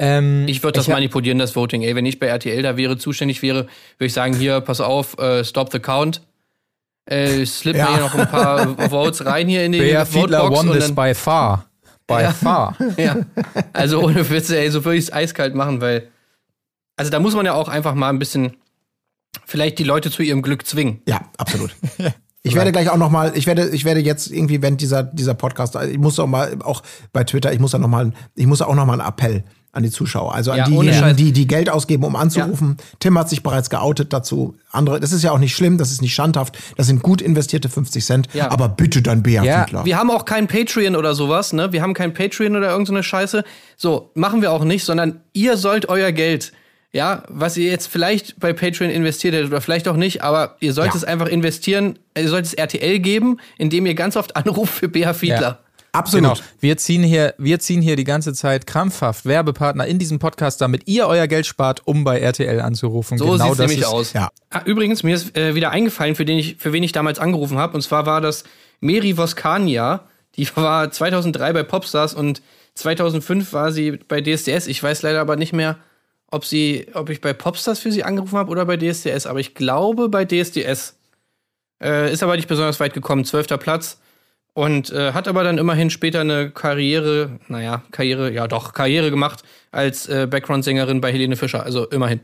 Ähm, 0.00 0.44
Ich 0.46 0.62
würde 0.62 0.76
das 0.76 0.86
hab- 0.86 0.94
manipulieren, 0.94 1.38
das 1.38 1.56
Voting. 1.56 1.82
Ey, 1.82 1.94
wenn 1.96 2.06
ich 2.06 2.18
bei 2.20 2.26
RTL 2.26 2.62
da 2.62 2.76
wäre, 2.76 2.98
zuständig 2.98 3.42
wäre, 3.42 3.66
würde 3.98 4.06
ich 4.06 4.12
sagen, 4.12 4.34
hier, 4.34 4.60
pass 4.60 4.80
auf, 4.80 5.18
äh, 5.18 5.44
stop 5.44 5.72
the 5.72 5.80
count. 5.80 6.22
Äh, 7.10 7.46
slip 7.46 7.74
Ja. 7.76 7.86
mir 7.86 7.94
hier 7.94 8.00
noch 8.04 8.14
ein 8.14 8.28
paar 8.28 8.66
Votes 8.90 9.24
rein 9.24 9.48
hier 9.48 9.64
in 9.64 9.72
die 9.72 9.78
Bea 9.78 10.04
Fiedler 10.04 10.50
won 10.50 10.70
this 10.70 10.94
by 10.94 11.14
far. 11.14 11.64
By 12.06 12.20
Ja. 12.22 12.32
far. 12.32 12.76
Ja. 12.96 13.16
Also 13.72 14.00
ohne 14.02 14.28
Witze, 14.28 14.58
ey, 14.58 14.70
so 14.70 14.84
würde 14.84 14.98
ich 14.98 15.04
es 15.04 15.12
eiskalt 15.12 15.54
machen, 15.54 15.80
weil. 15.80 16.08
Also 16.96 17.10
da 17.10 17.20
muss 17.20 17.34
man 17.34 17.46
ja 17.46 17.54
auch 17.54 17.68
einfach 17.68 17.94
mal 17.94 18.08
ein 18.10 18.18
bisschen 18.18 18.56
vielleicht 19.46 19.78
die 19.78 19.84
Leute 19.84 20.10
zu 20.10 20.22
ihrem 20.22 20.42
Glück 20.42 20.66
zwingen. 20.66 21.00
Ja, 21.06 21.20
absolut. 21.38 21.74
Ich 22.44 22.54
werde 22.54 22.72
gleich 22.72 22.88
auch 22.88 22.96
noch 22.96 23.10
mal, 23.10 23.32
ich 23.36 23.46
werde, 23.46 23.68
ich 23.70 23.84
werde 23.84 24.00
jetzt 24.00 24.30
irgendwie, 24.30 24.62
wenn 24.62 24.76
dieser 24.78 25.02
dieser 25.02 25.34
Podcast, 25.34 25.74
ich 25.74 25.98
muss 25.98 26.18
auch 26.18 26.28
mal, 26.28 26.56
auch 26.62 26.82
bei 27.12 27.24
Twitter, 27.24 27.52
ich 27.52 27.58
muss 27.58 27.72
da 27.72 27.78
noch 27.78 27.88
mal, 27.88 28.12
ich 28.36 28.46
muss 28.46 28.62
auch 28.62 28.74
noch 28.74 28.86
mal 28.86 28.98
einen 28.98 29.06
Appell 29.06 29.44
an 29.78 29.82
die 29.84 29.90
Zuschauer, 29.90 30.34
also 30.34 30.50
an 30.50 30.58
Ja, 30.58 30.64
diejenigen, 30.66 31.16
die 31.16 31.32
die 31.32 31.46
Geld 31.46 31.70
ausgeben, 31.70 32.04
um 32.04 32.14
anzurufen. 32.16 32.76
Tim 33.00 33.18
hat 33.18 33.30
sich 33.30 33.42
bereits 33.42 33.70
geoutet 33.70 34.12
dazu. 34.12 34.56
Andere, 34.70 35.00
das 35.00 35.12
ist 35.12 35.22
ja 35.22 35.30
auch 35.32 35.38
nicht 35.38 35.54
schlimm, 35.56 35.78
das 35.78 35.90
ist 35.90 36.02
nicht 36.02 36.14
schandhaft, 36.14 36.58
das 36.76 36.86
sind 36.86 37.02
gut 37.02 37.22
investierte 37.22 37.68
50 37.70 38.04
Cent. 38.04 38.28
Ja. 38.34 38.50
Aber 38.50 38.68
bitte 38.68 39.00
dann 39.00 39.22
Bea 39.22 39.42
Ja, 39.42 39.64
Fiedler. 39.64 39.84
Wir 39.86 39.96
haben 39.96 40.10
auch 40.10 40.26
kein 40.26 40.46
Patreon 40.48 40.94
oder 40.96 41.14
sowas, 41.14 41.52
ne? 41.54 41.72
Wir 41.72 41.80
haben 41.80 41.94
kein 41.94 42.12
Patreon 42.12 42.54
oder 42.56 42.70
irgendeine 42.70 43.02
Scheiße. 43.02 43.44
So, 43.76 44.10
machen 44.14 44.42
wir 44.42 44.52
auch 44.52 44.64
nicht, 44.64 44.84
sondern 44.84 45.20
ihr 45.32 45.56
sollt 45.56 45.88
euer 45.88 46.12
Geld, 46.12 46.52
ja, 46.92 47.22
was 47.28 47.56
ihr 47.56 47.70
jetzt 47.70 47.86
vielleicht 47.86 48.40
bei 48.40 48.52
Patreon 48.52 48.90
investiert 48.90 49.34
hättet 49.34 49.48
oder 49.48 49.60
vielleicht 49.60 49.88
auch 49.88 49.96
nicht, 49.96 50.22
aber 50.22 50.56
ihr 50.60 50.72
sollt 50.72 50.88
Ja. 50.92 50.96
es 50.96 51.04
einfach 51.04 51.26
investieren, 51.28 51.98
ihr 52.16 52.28
sollt 52.28 52.46
es 52.46 52.54
RTL 52.54 52.98
geben, 52.98 53.38
indem 53.58 53.86
ihr 53.86 53.94
ganz 53.94 54.16
oft 54.16 54.36
anruft 54.36 54.74
für 54.74 54.88
BH 54.88 55.14
Fiedler. 55.14 55.40
Ja. 55.40 55.58
Absolut. 55.92 56.34
Genau. 56.34 56.46
Wir 56.60 56.76
ziehen 56.76 57.02
hier, 57.02 57.34
wir 57.38 57.58
ziehen 57.58 57.80
hier 57.80 57.96
die 57.96 58.04
ganze 58.04 58.32
Zeit 58.32 58.66
krampfhaft 58.66 59.24
Werbepartner 59.24 59.86
in 59.86 59.98
diesem 59.98 60.18
Podcast, 60.18 60.60
damit 60.60 60.86
ihr 60.86 61.06
euer 61.06 61.26
Geld 61.26 61.46
spart, 61.46 61.86
um 61.86 62.04
bei 62.04 62.20
RTL 62.20 62.60
anzurufen. 62.60 63.18
So 63.18 63.24
genau 63.24 63.36
sieht's 63.36 63.56
das 63.56 63.58
nämlich 63.58 63.80
ist, 63.80 63.86
aus. 63.86 64.12
Ja. 64.12 64.30
Ah, 64.50 64.62
übrigens, 64.64 65.02
mir 65.02 65.14
ist 65.14 65.36
äh, 65.36 65.54
wieder 65.54 65.70
eingefallen, 65.70 66.14
für, 66.14 66.24
den 66.24 66.38
ich, 66.38 66.56
für 66.56 66.72
wen 66.72 66.82
ich 66.82 66.92
damals 66.92 67.18
angerufen 67.18 67.58
habe. 67.58 67.74
Und 67.74 67.82
zwar 67.82 68.06
war 68.06 68.20
das 68.20 68.44
Meri 68.80 69.16
Voskania. 69.16 70.04
Die 70.36 70.48
war 70.56 70.90
2003 70.90 71.52
bei 71.52 71.62
Popstars 71.62 72.14
und 72.14 72.42
2005 72.74 73.52
war 73.52 73.72
sie 73.72 73.92
bei 73.92 74.20
DSDS. 74.20 74.66
Ich 74.66 74.82
weiß 74.82 75.02
leider 75.02 75.20
aber 75.20 75.36
nicht 75.36 75.52
mehr, 75.52 75.78
ob, 76.30 76.44
sie, 76.44 76.86
ob 76.94 77.08
ich 77.10 77.20
bei 77.20 77.32
Popstars 77.32 77.78
für 77.78 77.90
sie 77.90 78.04
angerufen 78.04 78.36
habe 78.36 78.50
oder 78.50 78.66
bei 78.66 78.76
DSDS. 78.76 79.26
Aber 79.26 79.40
ich 79.40 79.54
glaube 79.54 80.08
bei 80.08 80.24
DSDS. 80.24 80.96
Äh, 81.82 82.12
ist 82.12 82.22
aber 82.22 82.36
nicht 82.36 82.48
besonders 82.48 82.80
weit 82.80 82.92
gekommen. 82.92 83.24
Zwölfter 83.24 83.56
Platz. 83.56 83.98
Und 84.58 84.90
äh, 84.90 85.12
hat 85.12 85.28
aber 85.28 85.44
dann 85.44 85.56
immerhin 85.56 85.88
später 85.88 86.22
eine 86.22 86.50
Karriere, 86.50 87.38
naja, 87.46 87.84
Karriere, 87.92 88.32
ja 88.32 88.48
doch, 88.48 88.72
Karriere 88.72 89.08
gemacht 89.08 89.44
als 89.70 90.08
äh, 90.08 90.26
Background-Sängerin 90.28 91.00
bei 91.00 91.12
Helene 91.12 91.36
Fischer. 91.36 91.62
Also 91.62 91.86
immerhin. 91.86 92.18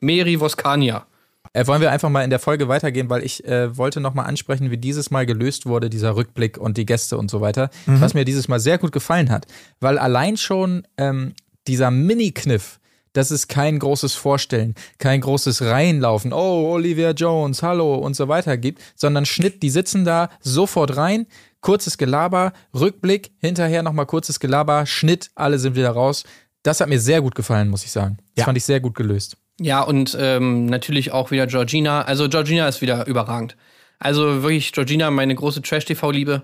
Meri 0.00 0.38
Voskania. 0.38 1.06
Äh, 1.54 1.66
wollen 1.66 1.80
wir 1.80 1.90
einfach 1.90 2.10
mal 2.10 2.24
in 2.24 2.28
der 2.28 2.40
Folge 2.40 2.68
weitergehen, 2.68 3.08
weil 3.08 3.24
ich 3.24 3.42
äh, 3.46 3.74
wollte 3.74 4.02
nochmal 4.02 4.26
ansprechen, 4.26 4.70
wie 4.70 4.76
dieses 4.76 5.10
Mal 5.10 5.24
gelöst 5.24 5.64
wurde, 5.64 5.88
dieser 5.88 6.14
Rückblick 6.14 6.58
und 6.58 6.76
die 6.76 6.84
Gäste 6.84 7.16
und 7.16 7.30
so 7.30 7.40
weiter, 7.40 7.70
was 7.86 8.12
mir 8.12 8.26
dieses 8.26 8.48
Mal 8.48 8.60
sehr 8.60 8.76
gut 8.76 8.92
gefallen 8.92 9.30
hat. 9.30 9.46
Weil 9.80 9.98
allein 9.98 10.36
schon 10.36 10.86
ähm, 10.98 11.32
dieser 11.68 11.90
Mini-Kniff, 11.90 12.80
das 13.14 13.30
ist 13.30 13.48
kein 13.48 13.78
großes 13.78 14.14
Vorstellen, 14.14 14.74
kein 14.98 15.22
großes 15.22 15.62
Reinlaufen, 15.62 16.34
oh, 16.34 16.70
Olivia 16.74 17.12
Jones, 17.12 17.62
hallo 17.62 17.94
und 17.94 18.14
so 18.14 18.28
weiter 18.28 18.58
gibt, 18.58 18.82
sondern 18.94 19.24
Schnitt, 19.24 19.62
die 19.62 19.70
sitzen 19.70 20.04
da 20.04 20.28
sofort 20.40 20.98
rein, 20.98 21.26
kurzes 21.60 21.98
Gelaber, 21.98 22.52
Rückblick, 22.74 23.32
hinterher 23.38 23.82
nochmal 23.82 24.06
kurzes 24.06 24.40
Gelaber, 24.40 24.86
Schnitt, 24.86 25.30
alle 25.34 25.58
sind 25.58 25.74
wieder 25.76 25.90
raus. 25.90 26.24
Das 26.62 26.80
hat 26.80 26.88
mir 26.88 27.00
sehr 27.00 27.20
gut 27.20 27.34
gefallen, 27.34 27.68
muss 27.68 27.84
ich 27.84 27.90
sagen. 27.92 28.18
Das 28.34 28.42
Ja. 28.42 28.44
fand 28.44 28.58
ich 28.58 28.64
sehr 28.64 28.80
gut 28.80 28.94
gelöst. 28.94 29.36
Ja, 29.60 29.82
und 29.82 30.16
ähm, 30.20 30.66
natürlich 30.66 31.12
auch 31.12 31.30
wieder 31.30 31.46
Georgina. 31.46 32.02
Also 32.02 32.28
Georgina 32.28 32.68
ist 32.68 32.80
wieder 32.80 33.06
überragend. 33.06 33.56
Also 33.98 34.42
wirklich 34.42 34.72
Georgina, 34.72 35.10
meine 35.10 35.34
große 35.34 35.62
Trash-TV-Liebe. 35.62 36.42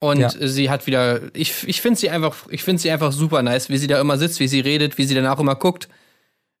Und 0.00 0.18
Ja. 0.18 0.30
sie 0.30 0.68
hat 0.68 0.88
wieder, 0.88 1.20
ich, 1.34 1.68
ich 1.68 1.80
finde 1.80 2.00
sie 2.00 2.10
einfach, 2.10 2.46
ich 2.50 2.64
finde 2.64 2.82
sie 2.82 2.90
einfach 2.90 3.12
super 3.12 3.42
nice, 3.42 3.68
wie 3.68 3.76
sie 3.78 3.86
da 3.86 4.00
immer 4.00 4.18
sitzt, 4.18 4.40
wie 4.40 4.48
sie 4.48 4.58
redet, 4.58 4.98
wie 4.98 5.04
sie 5.04 5.14
danach 5.14 5.38
immer 5.38 5.54
guckt. 5.54 5.88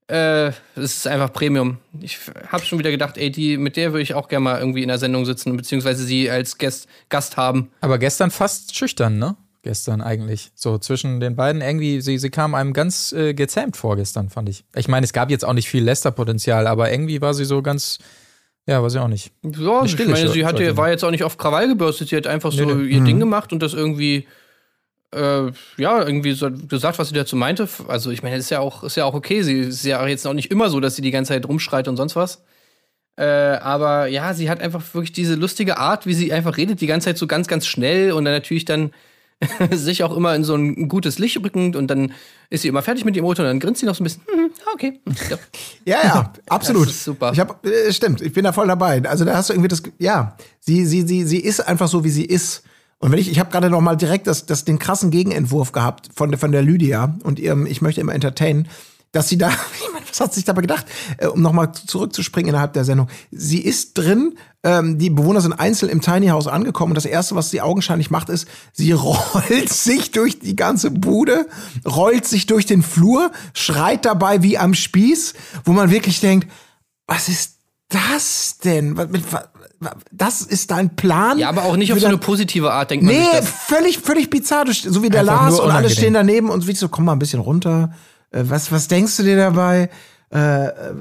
Äh, 0.08 0.48
es 0.48 0.96
ist 0.96 1.06
einfach 1.06 1.32
Premium. 1.32 1.78
Ich 2.00 2.18
habe 2.48 2.64
schon 2.64 2.78
wieder 2.78 2.90
gedacht, 2.90 3.16
ey, 3.16 3.30
die, 3.30 3.56
mit 3.56 3.76
der 3.76 3.92
würde 3.92 4.02
ich 4.02 4.14
auch 4.14 4.28
gerne 4.28 4.44
mal 4.44 4.58
irgendwie 4.58 4.82
in 4.82 4.88
der 4.88 4.98
Sendung 4.98 5.24
sitzen, 5.24 5.56
beziehungsweise 5.56 6.04
sie 6.04 6.30
als 6.30 6.58
Gast, 6.58 6.88
Gast 7.08 7.36
haben. 7.36 7.70
Aber 7.80 7.98
gestern 7.98 8.30
fast 8.30 8.76
schüchtern, 8.76 9.18
ne? 9.18 9.36
Gestern 9.62 10.00
eigentlich. 10.00 10.50
So 10.56 10.76
zwischen 10.78 11.20
den 11.20 11.36
beiden 11.36 11.62
irgendwie, 11.62 12.00
sie, 12.00 12.18
sie 12.18 12.30
kam 12.30 12.56
einem 12.56 12.72
ganz 12.72 13.12
äh, 13.12 13.32
gezähmt 13.32 13.76
vor 13.76 13.94
gestern, 13.94 14.28
fand 14.28 14.48
ich. 14.48 14.64
Ich 14.74 14.88
meine, 14.88 15.04
es 15.04 15.12
gab 15.12 15.30
jetzt 15.30 15.44
auch 15.44 15.52
nicht 15.52 15.68
viel 15.68 15.84
Lester-Potenzial, 15.84 16.66
aber 16.66 16.90
irgendwie 16.90 17.20
war 17.20 17.32
sie 17.32 17.44
so 17.44 17.62
ganz, 17.62 17.98
ja, 18.66 18.82
weiß 18.82 18.94
ich 18.94 19.00
auch 19.00 19.06
nicht. 19.06 19.30
Ja, 19.44 19.80
Eine 19.80 19.88
ich 19.88 20.08
meine, 20.08 20.28
sie 20.28 20.44
hatte, 20.44 20.76
war 20.76 20.90
jetzt 20.90 21.04
auch 21.04 21.12
nicht 21.12 21.22
auf 21.22 21.38
Krawall 21.38 21.68
gebürstet, 21.68 22.08
sie 22.08 22.16
hat 22.16 22.26
einfach 22.26 22.50
so 22.50 22.64
Nee, 22.64 22.74
nee. 22.74 22.96
ihr 22.96 23.04
Ding 23.04 23.20
gemacht 23.20 23.52
und 23.52 23.62
das 23.62 23.72
irgendwie, 23.72 24.26
äh, 25.12 25.52
ja, 25.76 26.04
irgendwie 26.04 26.32
so 26.32 26.50
gesagt, 26.50 26.98
was 26.98 27.08
sie 27.08 27.14
dazu 27.14 27.36
meinte. 27.36 27.68
Also, 27.88 28.10
ich 28.10 28.22
meine, 28.22 28.36
ist 28.36 28.50
ja 28.50 28.60
auch, 28.60 28.82
ist 28.82 28.96
ja 28.96 29.04
auch 29.04 29.14
okay. 29.14 29.42
Sie 29.42 29.60
ist 29.60 29.84
ja 29.84 30.06
jetzt 30.06 30.26
auch 30.26 30.34
nicht 30.34 30.50
immer 30.50 30.70
so, 30.70 30.80
dass 30.80 30.96
sie 30.96 31.02
die 31.02 31.10
ganze 31.10 31.30
Zeit 31.30 31.46
rumschreit 31.46 31.88
und 31.88 31.96
sonst 31.96 32.16
was. 32.16 32.42
Äh, 33.16 33.24
aber 33.24 34.06
ja, 34.06 34.32
sie 34.32 34.48
hat 34.48 34.60
einfach 34.60 34.82
wirklich 34.94 35.12
diese 35.12 35.34
lustige 35.34 35.78
Art, 35.78 36.06
wie 36.06 36.14
sie 36.14 36.32
einfach 36.32 36.56
redet, 36.56 36.80
die 36.80 36.86
ganze 36.86 37.06
Zeit 37.06 37.18
so 37.18 37.26
ganz, 37.26 37.46
ganz 37.46 37.66
schnell 37.66 38.12
und 38.12 38.24
dann 38.24 38.32
natürlich 38.32 38.64
dann 38.64 38.92
sich 39.70 40.02
auch 40.02 40.16
immer 40.16 40.34
in 40.34 40.44
so 40.44 40.54
ein 40.54 40.88
gutes 40.88 41.18
Licht 41.18 41.36
rückend 41.42 41.76
und 41.76 41.88
dann 41.88 42.12
ist 42.48 42.62
sie 42.62 42.68
immer 42.68 42.82
fertig 42.82 43.04
mit 43.04 43.16
dem 43.16 43.24
Auto 43.24 43.42
und 43.42 43.48
dann 43.48 43.60
grinst 43.60 43.80
sie 43.80 43.86
noch 43.86 43.94
so 43.94 44.02
ein 44.02 44.04
bisschen. 44.04 44.22
Hm, 44.26 44.50
okay. 44.72 45.00
Ja. 45.28 45.38
Ja, 45.84 45.98
ja, 46.04 46.32
absolut. 46.48 46.86
Das 46.86 46.94
ist 46.94 47.04
super. 47.04 47.32
Ich 47.32 47.40
hab, 47.40 47.66
äh, 47.66 47.92
stimmt, 47.92 48.20
ich 48.20 48.32
bin 48.32 48.44
da 48.44 48.52
voll 48.52 48.68
dabei. 48.68 49.02
Also 49.04 49.24
da 49.24 49.36
hast 49.36 49.48
du 49.48 49.52
irgendwie 49.52 49.68
das, 49.68 49.82
ja, 49.98 50.36
sie, 50.60 50.86
sie, 50.86 51.02
sie, 51.02 51.24
sie 51.24 51.40
ist 51.40 51.58
einfach 51.58 51.88
so, 51.88 52.04
wie 52.04 52.08
sie 52.08 52.24
ist. 52.24 52.62
Und 53.02 53.10
wenn 53.10 53.18
ich, 53.18 53.28
ich 53.28 53.40
habe 53.40 53.50
gerade 53.50 53.68
noch 53.68 53.80
mal 53.80 53.96
direkt 53.96 54.28
das, 54.28 54.46
das, 54.46 54.64
den 54.64 54.78
krassen 54.78 55.10
Gegenentwurf 55.10 55.72
gehabt 55.72 56.10
von, 56.14 56.30
der- 56.30 56.38
von 56.38 56.52
der 56.52 56.62
Lydia 56.62 57.16
und 57.24 57.40
ihrem, 57.40 57.66
ich 57.66 57.82
möchte 57.82 58.00
immer 58.00 58.14
entertainen, 58.14 58.68
dass 59.10 59.28
sie 59.28 59.36
da, 59.36 59.50
was 60.08 60.20
hat 60.20 60.32
sich 60.32 60.44
dabei 60.44 60.60
gedacht, 60.60 60.86
äh, 61.18 61.26
um 61.26 61.42
noch 61.42 61.50
mal 61.52 61.72
zurückzuspringen 61.72 62.50
innerhalb 62.50 62.74
der 62.74 62.84
Sendung. 62.84 63.08
Sie 63.32 63.58
ist 63.60 63.94
drin, 63.98 64.36
ähm, 64.62 64.98
die 64.98 65.10
Bewohner 65.10 65.40
sind 65.40 65.52
einzeln 65.52 65.90
im 65.90 66.00
Tiny 66.00 66.28
House 66.28 66.46
angekommen 66.46 66.92
und 66.92 66.94
das 66.94 67.04
erste, 67.04 67.34
was 67.34 67.50
sie 67.50 67.60
augenscheinlich 67.60 68.10
macht, 68.12 68.28
ist, 68.28 68.46
sie 68.72 68.92
rollt 68.92 69.68
sich 69.68 70.12
durch 70.12 70.38
die 70.38 70.54
ganze 70.54 70.92
Bude, 70.92 71.48
rollt 71.84 72.24
sich 72.24 72.46
durch 72.46 72.66
den 72.66 72.82
Flur, 72.84 73.32
schreit 73.52 74.04
dabei 74.04 74.44
wie 74.44 74.58
am 74.58 74.74
Spieß, 74.74 75.34
wo 75.64 75.72
man 75.72 75.90
wirklich 75.90 76.20
denkt, 76.20 76.46
was 77.08 77.28
ist 77.28 77.56
das 77.92 78.58
denn? 78.58 78.98
Das 80.10 80.42
ist 80.42 80.70
dein 80.70 80.94
Plan? 80.96 81.38
ja, 81.38 81.48
aber 81.48 81.64
auch 81.64 81.76
nicht 81.76 81.92
auf 81.92 82.00
so 82.00 82.06
eine 82.06 82.18
positive 82.18 82.72
Art, 82.72 82.90
denkt 82.90 83.04
man 83.04 83.14
Nee, 83.14 83.42
völlig, 83.42 83.98
völlig 83.98 84.30
bizarr. 84.30 84.64
So 84.72 85.02
wie 85.02 85.08
der 85.08 85.20
Einfach 85.20 85.42
Lars 85.42 85.60
und 85.60 85.70
alle 85.70 85.90
stehen 85.90 86.14
daneben 86.14 86.50
und 86.50 86.66
wie 86.66 86.74
so, 86.74 86.88
komm 86.88 87.04
mal 87.04 87.12
ein 87.12 87.18
bisschen 87.18 87.40
runter. 87.40 87.92
Äh, 88.30 88.44
was, 88.44 88.72
was 88.72 88.88
denkst 88.88 89.16
du 89.16 89.22
dir 89.22 89.36
dabei? 89.36 89.90
Äh, 90.32 90.66
äh, 90.66 90.94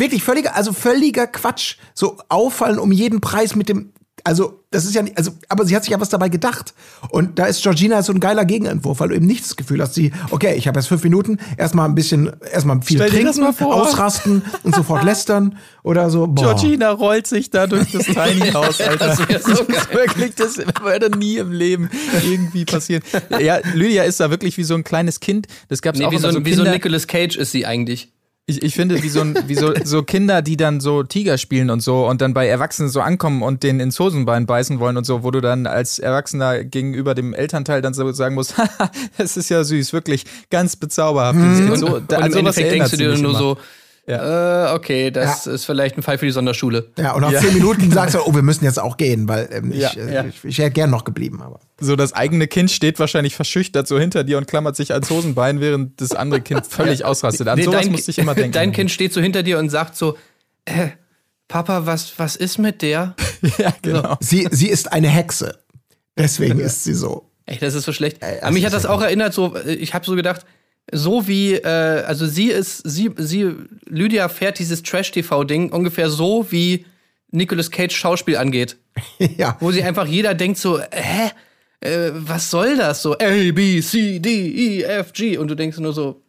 wirklich 0.00 0.24
völliger, 0.24 0.56
also 0.56 0.72
völliger 0.72 1.26
Quatsch. 1.26 1.76
So 1.94 2.18
auffallen 2.28 2.78
um 2.78 2.90
jeden 2.90 3.20
Preis 3.20 3.54
mit 3.54 3.68
dem, 3.68 3.92
also 4.24 4.60
das 4.70 4.84
ist 4.86 4.94
ja 4.94 5.02
nicht, 5.02 5.18
also, 5.18 5.32
aber 5.48 5.66
sie 5.66 5.76
hat 5.76 5.82
sich 5.84 5.90
ja 5.92 6.00
was 6.00 6.08
dabei 6.08 6.28
gedacht. 6.30 6.72
Und 7.10 7.38
da 7.38 7.44
ist 7.46 7.62
Georgina 7.62 8.02
so 8.02 8.12
ein 8.12 8.20
geiler 8.20 8.44
Gegenentwurf, 8.46 9.00
weil 9.00 9.08
du 9.08 9.16
eben 9.16 9.26
nicht 9.26 9.44
das 9.44 9.56
Gefühl 9.56 9.82
hast, 9.82 9.94
sie, 9.94 10.12
okay, 10.30 10.54
ich 10.54 10.66
habe 10.66 10.78
jetzt 10.78 10.86
fünf 10.86 11.02
Minuten, 11.04 11.38
erstmal 11.58 11.86
ein 11.88 11.94
bisschen, 11.94 12.32
erstmal 12.50 12.80
viel 12.80 12.96
Stell 12.96 13.10
trinken, 13.10 13.40
mal 13.40 13.52
vor. 13.52 13.74
ausrasten 13.74 14.42
und 14.62 14.74
sofort 14.74 15.04
lästern 15.04 15.58
oder 15.82 16.08
so. 16.08 16.26
Boah. 16.26 16.54
Georgina 16.54 16.90
rollt 16.90 17.26
sich 17.26 17.50
da 17.50 17.66
durch 17.66 17.90
das 17.92 18.04
Tiny 18.06 18.50
House, 18.52 18.80
Alter. 18.80 19.08
Das 19.08 19.28
wär 19.28 19.40
so 19.40 19.62
ist 19.64 19.92
wirklich, 19.92 20.34
das 20.36 20.56
würde 20.82 21.16
nie 21.18 21.36
im 21.36 21.52
Leben 21.52 21.90
irgendwie 22.24 22.64
passieren. 22.64 23.02
Ja, 23.40 23.58
Lydia 23.74 24.04
ist 24.04 24.20
da 24.20 24.30
wirklich 24.30 24.56
wie 24.56 24.64
so 24.64 24.74
ein 24.74 24.84
kleines 24.84 25.20
Kind. 25.20 25.48
Das 25.68 25.82
gab's 25.82 25.98
Nee, 25.98 26.06
auch 26.06 26.12
wie, 26.12 26.16
so, 26.18 26.28
immer 26.28 26.38
ein- 26.38 26.44
so 26.44 26.46
wie 26.46 26.54
so 26.54 26.62
Kinder. 26.62 26.72
Nicolas 26.72 27.06
Cage 27.06 27.36
ist 27.36 27.52
sie 27.52 27.66
eigentlich. 27.66 28.10
Ich, 28.46 28.60
ich 28.60 28.74
finde, 28.74 29.00
wie, 29.04 29.08
so, 29.08 29.20
ein, 29.20 29.38
wie 29.46 29.54
so, 29.54 29.72
so 29.84 30.02
Kinder, 30.02 30.42
die 30.42 30.56
dann 30.56 30.80
so 30.80 31.04
Tiger 31.04 31.38
spielen 31.38 31.70
und 31.70 31.80
so 31.80 32.08
und 32.08 32.20
dann 32.20 32.34
bei 32.34 32.48
Erwachsenen 32.48 32.90
so 32.90 33.00
ankommen 33.00 33.40
und 33.40 33.62
den 33.62 33.78
ins 33.78 34.00
Hosenbein 34.00 34.46
beißen 34.46 34.80
wollen 34.80 34.96
und 34.96 35.04
so, 35.04 35.22
wo 35.22 35.30
du 35.30 35.40
dann 35.40 35.68
als 35.68 36.00
Erwachsener 36.00 36.64
gegenüber 36.64 37.14
dem 37.14 37.34
Elternteil 37.34 37.82
dann 37.82 37.94
so 37.94 38.10
sagen 38.10 38.34
musst, 38.34 38.58
haha, 38.58 38.90
das 39.16 39.36
ist 39.36 39.48
ja 39.48 39.62
süß, 39.62 39.92
wirklich 39.92 40.24
ganz 40.50 40.74
bezauberhaft. 40.74 41.38
Mhm. 41.38 41.70
Und, 41.70 41.76
so, 41.76 41.96
und, 41.96 42.10
da, 42.10 42.18
und 42.18 42.32
im 42.32 42.38
Endeffekt 42.38 42.72
denkst 42.72 42.90
du 42.90 42.96
dir 42.96 43.16
nur 43.16 43.30
mich 43.30 43.38
so, 43.38 43.58
äh, 44.06 44.74
okay, 44.74 45.10
das 45.10 45.46
ist 45.46 45.64
vielleicht 45.64 45.96
ein 45.96 46.02
Fall 46.02 46.18
für 46.18 46.26
die 46.26 46.32
Sonderschule. 46.32 46.90
Ja, 46.98 47.12
und 47.12 47.20
nach 47.22 47.30
Ja. 47.30 47.40
zehn 47.40 47.54
Minuten 47.54 47.90
sagst 47.92 48.14
du, 48.14 48.20
oh, 48.24 48.34
wir 48.34 48.42
müssen 48.42 48.64
jetzt 48.64 48.80
auch 48.80 48.96
gehen, 48.96 49.28
weil 49.28 49.48
ähm, 49.52 49.70
ich, 49.72 49.78
Ja, 49.80 49.90
äh, 49.92 50.14
ja. 50.14 50.24
ich, 50.24 50.44
ich 50.44 50.58
wäre 50.58 50.70
gern 50.70 50.90
noch 50.90 51.04
geblieben. 51.04 51.40
Aber. 51.40 51.60
so 51.80 51.94
das 51.96 52.12
eigene 52.12 52.48
Kind 52.48 52.70
steht 52.70 52.98
wahrscheinlich 52.98 53.36
verschüchtert 53.36 53.86
so 53.86 53.98
hinter 53.98 54.24
dir 54.24 54.38
und 54.38 54.46
klammert 54.48 54.74
sich 54.76 54.92
ans 54.92 55.08
Hosenbein, 55.10 55.60
während 55.60 56.00
das 56.00 56.12
andere 56.12 56.40
Kind 56.40 56.66
völlig 56.70 57.04
ausrastet. 57.04 57.46
An 57.48 57.58
Nee, 57.58 57.64
sowas 57.64 57.88
musste 57.88 58.10
ich 58.10 58.18
immer 58.18 58.34
denken. 58.34 58.52
Dein 58.52 58.72
Kind 58.72 58.90
steht 58.90 59.12
so 59.12 59.20
hinter 59.20 59.42
dir 59.42 59.58
und 59.58 59.68
sagt 59.70 59.96
so, 59.96 60.16
äh, 60.64 60.88
Papa, 61.48 61.86
was, 61.86 62.18
was 62.18 62.34
ist 62.36 62.58
mit 62.58 62.82
der? 62.82 63.14
ja, 63.58 63.72
genau. 63.82 64.16
Sie, 64.20 64.48
sie 64.50 64.68
ist 64.68 64.92
eine 64.92 65.08
Hexe. 65.08 65.58
Deswegen 66.18 66.58
ist 66.60 66.84
sie 66.84 66.94
so. 66.94 67.28
Ey, 67.46 67.58
das 67.58 67.74
ist 67.74 67.84
so 67.84 67.92
schlecht. 67.92 68.22
das 68.22 68.42
Aber 68.42 68.52
mich 68.52 68.64
hat 68.64 68.68
ist 68.72 68.74
das 68.76 68.82
ja 68.84 68.90
auch 68.90 69.02
erinnert, 69.02 69.34
so, 69.34 69.54
äh, 69.56 69.74
ich 69.74 69.94
habe 69.94 70.04
so 70.04 70.14
gedacht, 70.14 70.44
so 70.90 71.28
wie, 71.28 71.54
äh, 71.54 72.02
also 72.04 72.26
sie 72.26 72.48
ist, 72.48 72.78
sie, 72.78 73.10
sie, 73.16 73.54
Lydia 73.86 74.28
fährt 74.28 74.58
dieses 74.58 74.82
Trash-TV-Ding 74.82 75.70
ungefähr 75.70 76.10
so, 76.10 76.50
wie 76.50 76.86
Nicolas 77.30 77.70
Cage 77.70 77.94
Schauspiel 77.94 78.36
angeht. 78.36 78.76
ja. 79.18 79.56
Wo 79.60 79.70
sie 79.70 79.82
einfach 79.82 80.06
jeder 80.06 80.34
denkt 80.34 80.58
so, 80.58 80.80
hä? 80.80 81.30
Äh, 81.80 82.10
was 82.12 82.50
soll 82.50 82.76
das? 82.76 83.02
So 83.02 83.14
A, 83.14 83.52
B, 83.52 83.80
C, 83.80 84.20
D, 84.20 84.30
E, 84.30 84.82
F, 84.82 85.12
G. 85.12 85.36
Und 85.36 85.48
du 85.48 85.56
denkst 85.56 85.78
nur 85.78 85.92
so, 85.92 86.22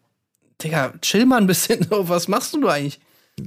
Digga, 0.63 0.93
chill 1.01 1.25
mal 1.25 1.37
ein 1.37 1.47
bisschen. 1.47 1.85
Was 1.89 2.27
machst 2.27 2.53
du 2.53 2.67
eigentlich? 2.67 2.99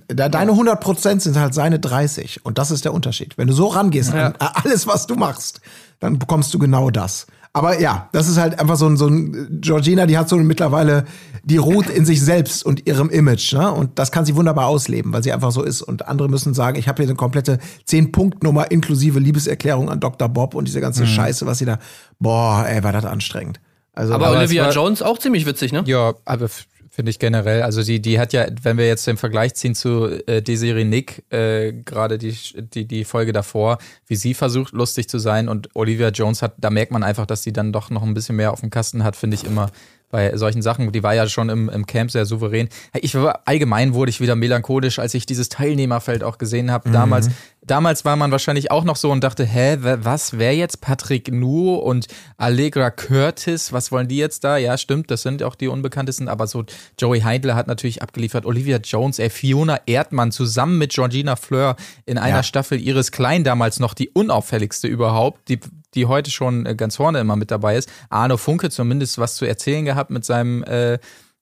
Da, 0.09 0.29
deine 0.29 0.53
100% 0.53 1.21
sind 1.21 1.37
halt 1.37 1.55
seine 1.55 1.79
30. 1.79 2.45
Und 2.45 2.59
das 2.59 2.71
ist 2.71 2.85
der 2.85 2.93
Unterschied. 2.93 3.39
Wenn 3.39 3.47
du 3.47 3.55
so 3.55 3.69
rangehst 3.69 4.13
an 4.13 4.35
alles, 4.39 4.87
was 4.87 5.07
du 5.07 5.15
machst, 5.15 5.61
dann 6.01 6.19
bekommst 6.19 6.53
du 6.53 6.59
genau 6.59 6.91
das. 6.91 7.27
Aber 7.57 7.81
ja, 7.81 8.11
das 8.13 8.29
ist 8.29 8.37
halt 8.37 8.61
einfach 8.61 8.77
so 8.77 8.87
ein, 8.87 8.99
so 8.99 9.07
ein 9.07 9.61
Georgina, 9.63 10.05
die 10.05 10.19
hat 10.19 10.29
so 10.29 10.37
mittlerweile, 10.37 11.07
die 11.43 11.57
ruht 11.57 11.89
in 11.89 12.05
sich 12.05 12.21
selbst 12.23 12.63
und 12.67 12.87
ihrem 12.87 13.09
Image, 13.09 13.55
ne? 13.55 13.73
Und 13.73 13.99
das 13.99 14.13
kann 14.13 14.27
sie 14.27 14.37
wunderbar 14.37 14.67
ausleben, 14.67 15.11
weil 15.15 15.23
sie 15.23 15.33
einfach 15.33 15.51
so 15.53 15.63
ist. 15.63 15.81
Und 15.81 16.07
andere 16.07 16.29
müssen 16.29 16.53
sagen, 16.53 16.79
ich 16.79 16.87
habe 16.87 17.03
hier 17.03 17.09
eine 17.09 17.17
komplette 17.17 17.59
10-Punkt-Nummer 17.89 18.71
inklusive 18.71 19.19
Liebeserklärung 19.21 19.89
an 19.89 20.01
Dr. 20.01 20.29
Bob 20.29 20.55
und 20.55 20.69
diese 20.69 20.83
ganze 20.83 21.07
Scheiße, 21.07 21.47
was 21.47 21.57
sie 21.57 21.65
da, 21.65 21.79
boah, 22.19 22.67
ey, 22.69 22.85
war 22.85 22.93
das 22.93 23.07
anstrengend. 23.07 23.59
Also, 23.95 24.13
Aber, 24.13 24.27
Aber 24.27 24.39
Olivia 24.39 24.65
war- 24.67 24.73
Jones 24.73 25.01
auch 25.01 25.19
ziemlich 25.19 25.47
witzig, 25.47 25.73
ne? 25.73 25.83
Ja, 25.87 26.13
aber 26.27 26.49
finde 26.97 27.11
ich 27.11 27.19
generell. 27.19 27.63
Also 27.63 27.83
die, 27.83 28.01
die 28.01 28.19
hat 28.19 28.33
ja, 28.33 28.47
wenn 28.63 28.79
wir 28.79 28.87
jetzt 28.87 29.07
den 29.07 29.19
Vergleich 29.19 29.55
ziehen 29.55 29.75
zu 29.75 30.07
äh, 30.27 30.41
Desiree 30.41 30.85
Nick, 30.85 31.31
äh, 31.31 31.75
gerade 31.85 32.17
die, 32.17 32.35
die, 32.55 32.87
die 32.87 33.05
Folge 33.05 33.35
davor, 33.35 33.77
wie 34.07 34.17
sie 34.17 34.33
versucht, 34.33 34.73
lustig 34.73 35.07
zu 35.07 35.19
sein 35.19 35.51
und 35.51 35.69
Olivia 35.77 36.09
Jones 36.09 36.41
hat, 36.41 36.55
da 36.57 36.71
merkt 36.71 36.93
man 36.93 37.03
einfach, 37.03 37.27
dass 37.27 37.43
sie 37.43 37.53
dann 37.53 37.71
doch 37.71 37.91
noch 37.91 38.03
ein 38.03 38.15
bisschen 38.15 38.37
mehr 38.37 38.51
auf 38.51 38.61
dem 38.61 38.71
Kasten 38.71 39.05
hat, 39.05 39.15
finde 39.15 39.35
ich 39.35 39.45
immer 39.45 39.71
bei 40.11 40.35
solchen 40.39 40.63
Sachen. 40.63 40.91
Die 40.91 41.03
war 41.03 41.15
ja 41.15 41.29
schon 41.29 41.51
im, 41.51 41.69
im 41.69 41.85
Camp 41.85 42.11
sehr 42.11 42.25
souverän. 42.25 42.71
Ich 42.95 43.15
war, 43.15 43.43
allgemein 43.45 43.93
wurde 43.93 44.09
ich 44.09 44.23
wieder 44.23 44.35
melancholisch, 44.35 44.99
als 44.99 45.13
ich 45.13 45.27
dieses 45.27 45.51
Teilnehmerfeld 45.51 46.25
auch 46.25 46.39
gesehen 46.39 46.71
habe. 46.71 46.89
Damals, 46.91 47.29
damals 47.67 48.05
war 48.05 48.17
man 48.17 48.31
wahrscheinlich 48.31 48.71
auch 48.71 48.85
noch 48.85 48.97
so 48.97 49.11
und 49.11 49.23
dachte, 49.23 49.45
hä, 49.45 49.79
was, 49.81 50.39
wer 50.39 50.55
jetzt 50.55 50.81
Patrick 50.81 51.33
Nu 51.33 51.75
und 51.75 52.07
Allegra 52.37 52.91
Curtis, 52.91 53.73
was 53.73 53.93
wollen 53.93 54.09
die 54.09 54.17
jetzt 54.17 54.45
da? 54.45 54.57
Ja, 54.57 54.79
stimmt, 54.79 55.11
das 55.11 55.23
sind 55.23 55.43
auch 55.43 55.55
die 55.55 55.69
Unbekanntesten, 55.69 56.29
aber 56.29 56.47
so 56.47 56.65
Joey 56.99 57.21
Heidler 57.21 57.55
hat 57.55 57.67
natürlich 57.67 58.03
abgeliefert, 58.03 58.47
Olivia 58.47 58.79
Jones, 58.79 59.19
ey, 59.19 59.31
Fiona 59.31 59.81
Erdmann 59.87 60.33
zusammen 60.33 60.79
mit 60.79 60.93
Georgina 60.93 61.37
Fleur 61.37 61.77
in 62.05 62.19
einer 62.19 62.37
Ja. 62.37 62.43
Staffel 62.43 62.81
ihres 62.81 63.13
Klein 63.13 63.45
damals 63.45 63.81
noch 63.81 63.95
die 63.95 64.11
unauffälligste 64.11 64.87
überhaupt, 64.89 65.49
die, 65.49 65.61
die 65.95 66.07
heute 66.07 66.31
schon 66.31 66.67
äh, 66.67 66.75
ganz 66.75 66.97
vorne 66.97 67.21
immer 67.21 67.37
mit 67.37 67.51
dabei 67.51 67.77
ist. 67.77 67.89
Arno 68.09 68.37
Funke 68.37 68.71
zumindest 68.71 69.19
was 69.19 69.35
zu 69.35 69.45
erzählen 69.45 69.85
gehabt 69.85 70.11
mit 70.11 70.25
seinem 70.25 70.63
äh, 70.65 70.99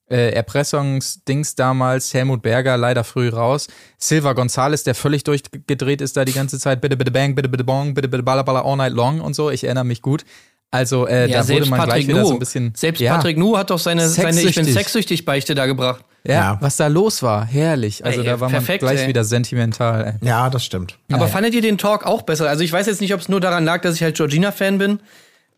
äh, 0.09 0.29
Erpressungsdings 0.31 1.55
damals, 1.55 2.13
Helmut 2.13 2.41
Berger 2.41 2.77
leider 2.77 3.03
früh 3.03 3.29
raus, 3.29 3.67
Silva 3.97 4.33
Gonzalez, 4.33 4.83
der 4.83 4.95
völlig 4.95 5.23
durchgedreht 5.23 6.01
ist 6.01 6.15
da 6.17 6.25
die 6.25 6.33
ganze 6.33 6.59
Zeit, 6.59 6.81
bitte, 6.81 6.97
bitte, 6.97 7.11
bang, 7.11 7.35
bitte, 7.35 7.49
bitte, 7.49 7.63
bong, 7.63 7.93
bitte, 7.93 8.07
bitte, 8.07 8.23
balla, 8.23 8.43
balla, 8.43 8.61
all 8.63 8.77
night 8.77 8.93
long 8.93 9.21
und 9.21 9.35
so, 9.35 9.49
ich 9.49 9.63
erinnere 9.63 9.85
mich 9.85 10.01
gut. 10.01 10.23
Also 10.71 11.07
äh, 11.07 11.29
da 11.29 11.47
wurde 11.47 11.67
man 11.67 11.85
gleich 11.85 12.07
wieder 12.07 12.25
so 12.25 12.33
ein 12.33 12.39
bisschen... 12.39 12.73
Selbst 12.75 12.99
ja, 12.99 13.15
Patrick 13.15 13.37
Nu 13.37 13.57
hat 13.57 13.69
doch 13.69 13.79
seine, 13.79 14.09
seine 14.09 14.31
Ich 14.31 14.35
bin 14.35 14.43
Sexsüchtig. 14.65 14.73
sexsüchtig 14.73 15.25
Beichte 15.25 15.55
da 15.55 15.67
gebracht. 15.67 16.03
Ja, 16.25 16.33
Ja. 16.33 16.57
was 16.59 16.75
da 16.75 16.87
los 16.87 17.23
war, 17.23 17.45
herrlich. 17.45 18.03
Also 18.03 18.19
Ey, 18.19 18.25
da 18.25 18.39
war 18.41 18.49
perfekt, 18.49 18.81
man 18.83 18.91
gleich 18.91 19.03
ey. 19.03 19.07
wieder 19.07 19.23
sentimental. 19.23 20.17
Ey. 20.21 20.27
ja, 20.27 20.49
das 20.49 20.65
stimmt. 20.65 20.97
Aber 21.13 21.29
fandet 21.29 21.53
ihr 21.53 21.61
den 21.61 21.77
Talk 21.77 22.05
auch 22.05 22.23
besser? 22.23 22.49
Also 22.49 22.63
ich 22.63 22.73
weiß 22.73 22.87
jetzt 22.87 22.99
nicht, 22.99 23.13
ob 23.13 23.21
es 23.21 23.29
nur 23.29 23.39
daran 23.39 23.63
lag, 23.63 23.83
dass 23.83 23.95
ich 23.95 24.03
halt 24.03 24.17
Georgina-Fan 24.17 24.77
bin 24.77 24.99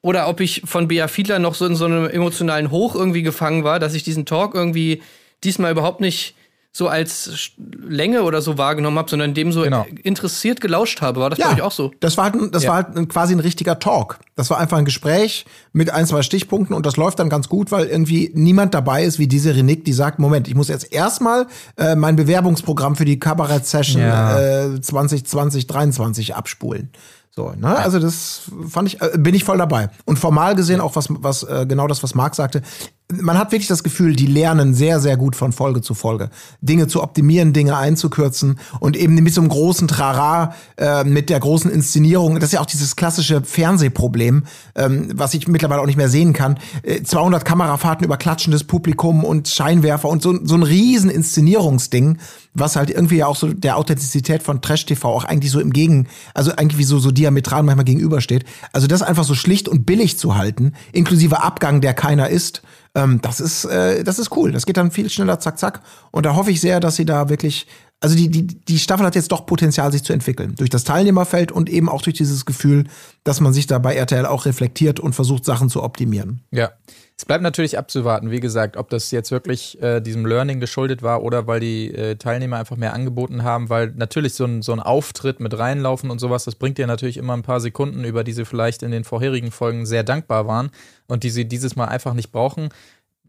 oder 0.07 0.29
ob 0.29 0.39
ich 0.39 0.61
von 0.65 0.87
Bea 0.87 1.07
Fiedler 1.09 1.37
noch 1.39 1.53
so 1.55 1.65
in 1.65 1.75
so 1.75 1.85
einem 1.85 2.07
emotionalen 2.09 2.71
Hoch 2.71 2.95
irgendwie 2.95 3.23
gefangen 3.23 3.63
war, 3.65 3.77
dass 3.79 3.93
ich 3.93 4.03
diesen 4.03 4.25
Talk 4.25 4.55
irgendwie 4.55 5.01
diesmal 5.43 5.71
überhaupt 5.71 5.99
nicht 5.99 6.33
so 6.71 6.87
als 6.87 7.51
Länge 7.89 8.21
oder 8.21 8.39
so 8.41 8.57
wahrgenommen 8.59 8.99
habe, 8.99 9.09
sondern 9.09 9.33
dem 9.33 9.51
so 9.51 9.63
Genau. 9.63 9.85
interessiert 10.03 10.61
gelauscht 10.61 11.01
habe. 11.01 11.19
War 11.19 11.31
das 11.31 11.39
bei 11.39 11.51
euch 11.51 11.61
auch 11.63 11.71
so? 11.71 11.91
Das 12.01 12.17
war 12.17 12.25
halt, 12.25 12.35
ein, 12.35 12.51
das 12.51 12.63
Ja. 12.63 12.69
war 12.69 12.75
halt 12.77 12.95
ein, 12.95 13.07
quasi 13.07 13.33
ein 13.33 13.39
richtiger 13.39 13.79
Talk. 13.79 14.19
Das 14.35 14.49
war 14.51 14.59
einfach 14.59 14.77
ein 14.77 14.85
Gespräch 14.85 15.45
mit 15.73 15.89
ein, 15.89 16.05
zwei 16.05 16.21
Stichpunkten 16.21 16.75
und 16.75 16.85
das 16.85 16.95
läuft 16.95 17.17
dann 17.19 17.29
ganz 17.29 17.49
gut, 17.49 17.71
weil 17.71 17.87
irgendwie 17.87 18.31
niemand 18.35 18.75
dabei 18.75 19.03
ist 19.03 19.17
wie 19.17 19.27
diese 19.27 19.55
Renick, 19.55 19.85
die 19.85 19.93
sagt, 19.93 20.19
Moment, 20.19 20.47
ich 20.47 20.53
muss 20.55 20.67
jetzt 20.67 20.93
erstmal 20.93 21.47
äh, 21.77 21.95
mein 21.95 22.15
Bewerbungsprogramm 22.15 22.95
für 22.95 23.05
die 23.05 23.19
Kabarett-Session 23.19 24.01
Ja. 24.03 24.39
äh, 24.75 24.79
2020, 24.79 25.65
23 25.67 26.35
abspulen. 26.35 26.91
So, 27.37 27.53
ne? 27.55 27.77
Also 27.77 27.99
das 27.99 28.41
fand 28.67 28.87
ich, 28.87 28.99
äh, 28.99 29.15
bin 29.15 29.35
ich 29.35 29.43
voll 29.43 29.59
dabei. 29.59 29.91
Und 30.05 30.17
formal 30.17 30.55
gesehen 30.55 30.81
auch 30.81 30.95
was, 30.95 31.05
was 31.09 31.43
äh, 31.43 31.67
genau 31.67 31.85
das, 31.85 32.01
was 32.01 32.15
Marc 32.15 32.33
sagte. 32.33 32.63
Man 33.09 33.37
hat 33.37 33.53
wirklich 33.53 33.69
das 33.69 33.83
Gefühl, 33.83 34.17
die 34.17 34.25
lernen 34.25 34.73
sehr, 34.73 34.99
sehr 34.99 35.15
gut 35.15 35.37
von 35.37 35.53
Folge 35.53 35.81
zu 35.81 35.93
Folge. 35.93 36.29
Dinge 36.59 36.87
zu 36.87 37.01
optimieren, 37.01 37.53
Dinge 37.53 37.77
einzukürzen 37.77 38.59
und 38.81 38.97
eben 38.97 39.15
mit 39.15 39.33
so 39.33 39.39
einem 39.39 39.49
großen 39.49 39.87
Trara, 39.87 40.53
äh, 40.75 41.05
mit 41.05 41.29
der 41.29 41.39
großen 41.39 41.71
Inszenierung. 41.71 42.35
Das 42.35 42.49
ist 42.49 42.51
ja 42.51 42.59
auch 42.59 42.65
dieses 42.65 42.97
klassische 42.97 43.41
Fernsehproblem, 43.43 44.43
ähm, 44.75 45.07
was 45.13 45.33
ich 45.35 45.47
mittlerweile 45.47 45.79
auch 45.81 45.85
nicht 45.85 45.95
mehr 45.95 46.09
sehen 46.09 46.33
kann. 46.33 46.59
Äh, 46.83 47.01
200 47.01 47.45
Kamerafahrten 47.45 48.03
über 48.03 48.17
klatschendes 48.17 48.65
Publikum 48.65 49.23
und 49.23 49.47
Scheinwerfer 49.47 50.09
und 50.09 50.21
so, 50.21 50.37
so 50.43 50.55
ein 50.55 50.63
riesen 50.63 51.09
Inszenierungsding, 51.09 52.17
was 52.55 52.75
halt 52.75 52.89
irgendwie 52.89 53.17
ja 53.17 53.27
auch 53.27 53.37
so 53.37 53.53
der 53.53 53.77
Authentizität 53.77 54.43
von 54.43 54.61
Trash-TV 54.61 55.07
auch 55.07 55.23
eigentlich 55.23 55.51
so 55.51 55.61
im 55.61 55.71
Gegen, 55.71 56.09
also 56.33 56.51
eigentlich 56.57 56.77
wie 56.77 56.83
so, 56.83 56.99
so 56.99 57.11
diametral 57.11 57.63
manchmal 57.63 57.85
gegenübersteht. 57.85 58.43
Also 58.73 58.85
das 58.87 59.01
einfach 59.01 59.23
so 59.23 59.33
schlicht 59.33 59.69
und 59.69 59.85
billig 59.85 60.17
zu 60.17 60.35
halten, 60.35 60.73
inklusive 60.91 61.41
Abgang, 61.41 61.79
der 61.79 61.93
keiner 61.93 62.27
ist, 62.27 62.63
ähm, 62.97 63.21
das 63.21 63.39
ist, 63.39 63.65
äh, 63.65 64.03
das 64.03 64.17
ist 64.17 64.35
cool. 64.35 64.51
Das 64.51 64.65
geht 64.65 64.75
dann 64.75 64.89
viel 64.89 65.09
schneller, 65.09 65.39
zack, 65.39 65.59
zack. 65.59 65.81
Und 66.11 66.25
da 66.25 66.35
hoffe 66.35 66.49
ich 66.49 66.59
sehr, 66.59 66.79
dass 66.79 66.95
sie 66.95 67.05
da 67.05 67.29
wirklich, 67.29 67.67
also 67.99 68.15
die, 68.15 68.29
die, 68.29 68.47
die 68.47 68.79
Staffel 68.79 69.05
hat 69.05 69.13
jetzt 69.13 69.31
doch 69.31 69.45
Potenzial, 69.45 69.91
sich 69.91 70.03
zu 70.03 70.13
entwickeln. 70.13 70.55
Durch 70.57 70.71
das 70.71 70.83
Teilnehmerfeld 70.83 71.51
und 71.51 71.69
eben 71.69 71.89
auch 71.89 72.01
durch 72.01 72.15
dieses 72.15 72.45
Gefühl, 72.45 72.85
dass 73.23 73.39
man 73.39 73.53
sich 73.53 73.67
da 73.67 73.77
bei 73.77 73.95
RTL 73.95 74.25
auch 74.25 74.45
reflektiert 74.45 74.99
und 74.99 75.13
versucht, 75.13 75.45
Sachen 75.45 75.69
zu 75.69 75.83
optimieren. 75.83 76.41
Ja. 76.51 76.71
Es 77.19 77.25
bleibt 77.25 77.41
natürlich 77.41 77.79
abzuwarten, 77.79 78.29
wie 78.29 78.39
gesagt, 78.39 78.77
ob 78.77 78.91
das 78.91 79.09
jetzt 79.09 79.31
wirklich 79.31 79.81
äh, 79.81 80.01
diesem 80.01 80.23
Learning 80.27 80.59
geschuldet 80.59 81.01
war 81.01 81.23
oder 81.23 81.47
weil 81.47 81.59
die 81.59 81.91
äh, 81.91 82.15
Teilnehmer 82.15 82.57
einfach 82.57 82.77
mehr 82.77 82.93
angeboten 82.93 83.41
haben, 83.41 83.69
weil 83.69 83.87
natürlich 83.95 84.35
so 84.35 84.45
ein, 84.45 84.61
so 84.61 84.71
ein 84.71 84.79
Auftritt 84.79 85.39
mit 85.39 85.57
reinlaufen 85.57 86.11
und 86.11 86.19
sowas, 86.19 86.45
das 86.45 86.53
bringt 86.53 86.77
dir 86.77 86.85
natürlich 86.85 87.17
immer 87.17 87.33
ein 87.33 87.41
paar 87.41 87.59
Sekunden, 87.59 88.03
über 88.03 88.23
die 88.23 88.33
sie 88.33 88.45
vielleicht 88.45 88.83
in 88.83 88.91
den 88.91 89.03
vorherigen 89.03 89.49
Folgen 89.49 89.87
sehr 89.87 90.03
dankbar 90.03 90.45
waren 90.45 90.69
und 91.07 91.23
die 91.23 91.31
sie 91.31 91.45
dieses 91.45 91.75
Mal 91.75 91.85
einfach 91.85 92.13
nicht 92.13 92.31
brauchen. 92.31 92.69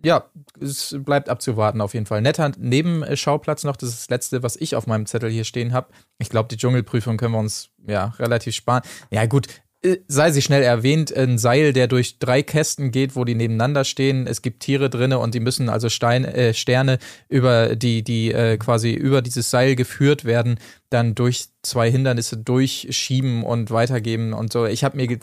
Ja, 0.04 0.26
es 0.60 0.94
bleibt 1.00 1.30
abzuwarten 1.30 1.80
auf 1.80 1.94
jeden 1.94 2.06
Fall. 2.06 2.20
Netter 2.20 2.52
Nebenschauplatz 2.58 3.64
noch, 3.64 3.76
das 3.76 3.88
ist 3.88 4.02
das 4.02 4.10
letzte, 4.10 4.42
was 4.42 4.56
ich 4.56 4.76
auf 4.76 4.86
meinem 4.86 5.06
Zettel 5.06 5.30
hier 5.30 5.44
stehen 5.44 5.72
habe. 5.72 5.88
Ich 6.18 6.28
glaube, 6.28 6.48
die 6.50 6.58
Dschungelprüfung 6.58 7.16
können 7.16 7.32
wir 7.32 7.40
uns 7.40 7.70
ja 7.86 8.12
relativ 8.18 8.54
sparen. 8.54 8.82
Ja, 9.10 9.24
gut, 9.24 9.46
äh, 9.46 9.67
sei 10.08 10.32
sie 10.32 10.42
schnell 10.42 10.62
erwähnt, 10.62 11.16
ein 11.16 11.38
Seil, 11.38 11.72
der 11.72 11.86
durch 11.86 12.18
drei 12.18 12.42
Kästen 12.42 12.90
geht, 12.90 13.14
wo 13.14 13.24
die 13.24 13.34
nebeneinander 13.36 13.84
stehen. 13.84 14.26
Es 14.26 14.42
gibt 14.42 14.60
Tiere 14.60 14.90
drinne 14.90 15.18
und 15.20 15.34
die 15.34 15.40
müssen 15.40 15.68
also 15.68 15.88
Stein, 15.88 16.24
äh, 16.24 16.52
Sterne 16.52 16.98
über 17.28 17.76
die, 17.76 18.02
die 18.02 18.32
äh, 18.32 18.56
quasi 18.56 18.92
über 18.92 19.22
dieses 19.22 19.50
Seil 19.50 19.76
geführt 19.76 20.24
werden, 20.24 20.58
dann 20.90 21.14
durch 21.14 21.46
zwei 21.62 21.90
Hindernisse 21.90 22.36
durchschieben 22.38 23.44
und 23.44 23.70
weitergeben 23.70 24.32
und 24.32 24.52
so. 24.52 24.66
Ich 24.66 24.82
habe 24.82 24.96
mir 24.96 25.16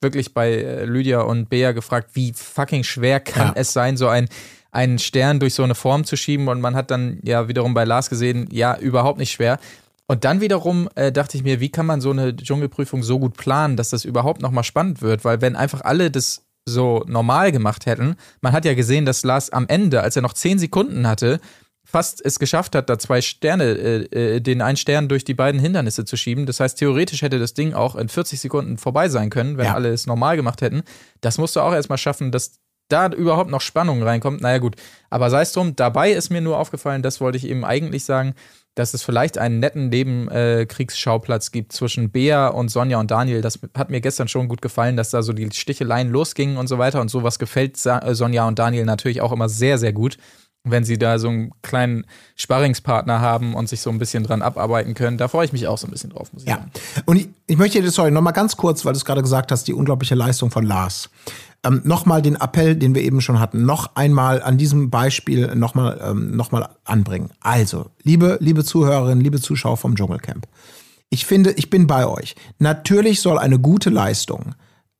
wirklich 0.00 0.34
bei 0.34 0.52
äh, 0.52 0.84
Lydia 0.84 1.22
und 1.22 1.48
Bea 1.48 1.72
gefragt, 1.72 2.10
wie 2.14 2.32
fucking 2.32 2.84
schwer 2.84 3.18
kann 3.18 3.48
Ja. 3.48 3.52
es 3.56 3.72
sein, 3.72 3.96
so 3.96 4.08
ein 4.08 4.28
einen 4.72 4.98
Stern 4.98 5.40
durch 5.40 5.54
so 5.54 5.62
eine 5.62 5.74
Form 5.74 6.04
zu 6.04 6.16
schieben 6.16 6.48
und 6.48 6.60
man 6.60 6.74
hat 6.76 6.90
dann 6.90 7.18
ja 7.22 7.48
wiederum 7.48 7.72
bei 7.72 7.84
Lars 7.84 8.10
gesehen, 8.10 8.46
ja, 8.52 8.76
überhaupt 8.76 9.18
nicht 9.18 9.32
schwer. 9.32 9.58
Und 10.08 10.24
dann 10.24 10.40
wiederum 10.40 10.88
äh, 10.94 11.10
dachte 11.10 11.36
ich 11.36 11.42
mir, 11.42 11.60
wie 11.60 11.70
kann 11.70 11.86
man 11.86 12.00
so 12.00 12.10
eine 12.10 12.34
Dschungelprüfung 12.34 13.02
so 13.02 13.18
gut 13.18 13.36
planen, 13.36 13.76
dass 13.76 13.90
das 13.90 14.04
überhaupt 14.04 14.40
nochmal 14.40 14.64
spannend 14.64 15.02
wird? 15.02 15.24
Weil 15.24 15.40
wenn 15.40 15.56
einfach 15.56 15.80
alle 15.82 16.10
das 16.10 16.44
so 16.64 17.04
normal 17.06 17.52
gemacht 17.52 17.86
hätten, 17.86 18.16
man 18.40 18.52
hat 18.52 18.64
ja 18.64 18.74
gesehen, 18.74 19.04
dass 19.04 19.24
Lars 19.24 19.50
am 19.50 19.66
Ende, 19.68 20.02
als 20.02 20.16
er 20.16 20.22
noch 20.22 20.32
zehn 20.32 20.58
Sekunden 20.58 21.06
hatte, 21.06 21.40
fast 21.84 22.24
es 22.24 22.38
geschafft 22.40 22.74
hat, 22.74 22.90
da 22.90 22.98
zwei 22.98 23.20
Sterne, 23.20 23.64
äh, 23.64 24.36
äh, 24.36 24.40
den 24.40 24.60
einen 24.60 24.76
Stern 24.76 25.08
durch 25.08 25.24
die 25.24 25.34
beiden 25.34 25.60
Hindernisse 25.60 26.04
zu 26.04 26.16
schieben. 26.16 26.46
Das 26.46 26.58
heißt, 26.60 26.78
theoretisch 26.78 27.22
hätte 27.22 27.38
das 27.38 27.54
Ding 27.54 27.74
auch 27.74 27.94
in 27.94 28.08
40 28.08 28.40
Sekunden 28.40 28.78
vorbei 28.78 29.08
sein 29.08 29.30
können, 29.30 29.56
wenn 29.56 29.66
Ja. 29.66 29.74
alle 29.74 29.90
es 29.90 30.06
normal 30.06 30.36
gemacht 30.36 30.62
hätten. 30.62 30.82
Das 31.20 31.38
musst 31.38 31.54
du 31.54 31.60
auch 31.60 31.72
erstmal 31.72 31.98
schaffen, 31.98 32.32
dass 32.32 32.58
da 32.88 33.08
überhaupt 33.08 33.50
noch 33.50 33.60
Spannung 33.60 34.02
reinkommt. 34.02 34.40
Naja, 34.40 34.58
gut. 34.58 34.76
Aber 35.10 35.30
sei 35.30 35.42
es 35.42 35.52
drum, 35.52 35.74
dabei 35.76 36.12
ist 36.12 36.30
mir 36.30 36.40
nur 36.40 36.58
aufgefallen, 36.58 37.02
das 37.02 37.20
wollte 37.20 37.38
ich 37.38 37.46
eben 37.48 37.64
eigentlich 37.64 38.04
sagen, 38.04 38.34
dass 38.76 38.92
es 38.92 39.02
vielleicht 39.02 39.38
einen 39.38 39.58
netten 39.58 39.88
Nebenkriegsschauplatz 39.88 41.50
gibt 41.50 41.72
zwischen 41.72 42.10
Bea 42.10 42.48
und 42.48 42.68
Sonja 42.68 43.00
und 43.00 43.10
Daniel. 43.10 43.40
Das 43.40 43.58
hat 43.74 43.88
mir 43.88 44.02
gestern 44.02 44.28
schon 44.28 44.48
gut 44.48 44.60
gefallen, 44.60 44.98
dass 44.98 45.10
da 45.10 45.22
so 45.22 45.32
die 45.32 45.48
Sticheleien 45.50 46.10
losgingen 46.10 46.58
und 46.58 46.66
so 46.66 46.78
weiter. 46.78 47.00
Und 47.00 47.08
sowas 47.08 47.38
gefällt 47.38 47.78
Sa 47.78 47.98
äh, 48.00 48.14
Sonja 48.14 48.46
und 48.46 48.58
Daniel 48.58 48.84
natürlich 48.84 49.22
auch 49.22 49.32
immer 49.32 49.48
sehr, 49.48 49.78
sehr 49.78 49.94
gut. 49.94 50.18
Wenn 50.68 50.84
sie 50.84 50.98
da 50.98 51.18
so 51.18 51.28
einen 51.28 51.52
kleinen 51.62 52.04
Sparringspartner 52.34 53.20
haben 53.20 53.54
und 53.54 53.68
sich 53.68 53.80
so 53.80 53.90
ein 53.90 53.98
bisschen 53.98 54.24
dran 54.24 54.42
abarbeiten 54.42 54.94
können. 54.94 55.16
Da 55.18 55.28
freue 55.28 55.44
ich 55.46 55.52
mich 55.52 55.66
auch 55.68 55.78
so 55.78 55.86
ein 55.86 55.90
bisschen 55.90 56.10
drauf, 56.10 56.32
muss 56.32 56.42
ich 56.42 56.48
Ja. 56.48 56.56
sagen. 56.56 56.70
Und 57.06 57.16
ich, 57.16 57.28
ich 57.46 57.56
möchte 57.56 57.80
dir, 57.80 57.90
sorry, 57.90 58.10
nochmal 58.10 58.32
ganz 58.32 58.56
kurz, 58.56 58.84
weil 58.84 58.92
du 58.92 58.96
es 58.98 59.04
gerade 59.04 59.22
gesagt 59.22 59.50
hast, 59.52 59.68
die 59.68 59.72
unglaubliche 59.74 60.14
Leistung 60.14 60.50
von 60.50 60.64
Lars. 60.66 61.08
Ähm, 61.64 61.80
nochmal 61.84 62.22
den 62.22 62.36
Appell, 62.36 62.76
den 62.76 62.94
wir 62.94 63.02
eben 63.02 63.20
schon 63.20 63.40
hatten, 63.40 63.64
noch 63.64 63.96
einmal 63.96 64.42
an 64.42 64.58
diesem 64.58 64.90
Beispiel 64.90 65.54
nochmal 65.54 66.00
ähm, 66.04 66.36
noch 66.36 66.52
mal 66.52 66.68
anbringen. 66.84 67.30
Also, 67.40 67.86
liebe, 68.02 68.38
liebe 68.40 68.64
Zuhörerinnen, 68.64 69.22
liebe 69.22 69.40
Zuschauer 69.40 69.76
vom 69.76 69.96
Dschungelcamp. 69.96 70.46
Ich 71.08 71.24
finde, 71.26 71.52
ich 71.52 71.70
bin 71.70 71.86
bei 71.86 72.06
euch. 72.06 72.34
Natürlich 72.58 73.20
soll 73.20 73.38
eine 73.38 73.58
gute 73.58 73.90
Leistung 73.90 74.54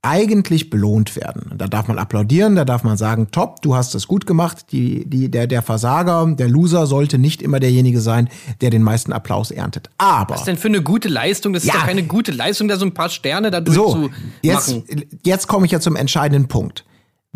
eigentlich 0.06 0.70
belohnt 0.70 1.16
werden. 1.16 1.52
Da 1.56 1.66
darf 1.66 1.88
man 1.88 1.98
applaudieren, 1.98 2.54
da 2.56 2.64
darf 2.64 2.84
man 2.84 2.96
sagen, 2.96 3.28
top, 3.32 3.62
du 3.62 3.74
hast 3.74 3.94
es 3.94 4.06
gut 4.06 4.26
gemacht. 4.26 4.66
Die, 4.72 5.04
die, 5.08 5.30
der, 5.30 5.46
der 5.46 5.62
Versager, 5.62 6.26
der 6.34 6.48
Loser 6.48 6.86
sollte 6.86 7.18
nicht 7.18 7.42
immer 7.42 7.60
derjenige 7.60 8.00
sein, 8.00 8.28
der 8.60 8.70
den 8.70 8.82
meisten 8.82 9.12
Applaus 9.12 9.50
erntet. 9.50 9.90
Aber 9.98 10.34
Was 10.34 10.44
denn 10.44 10.56
für 10.56 10.68
eine 10.68 10.82
gute 10.82 11.08
Leistung? 11.08 11.52
Das 11.52 11.64
ist 11.64 11.68
Ja. 11.72 11.80
doch 11.80 11.86
keine 11.86 12.04
gute 12.04 12.32
Leistung, 12.32 12.68
da 12.68 12.76
so 12.76 12.86
ein 12.86 12.94
paar 12.94 13.08
Sterne 13.08 13.50
da 13.50 13.58
so, 13.66 13.94
durchzumachen. 13.94 14.14
jetzt, 14.42 14.76
jetzt 15.24 15.46
komme 15.48 15.66
ich 15.66 15.72
ja 15.72 15.80
zum 15.80 15.96
entscheidenden 15.96 16.48
Punkt. 16.48 16.84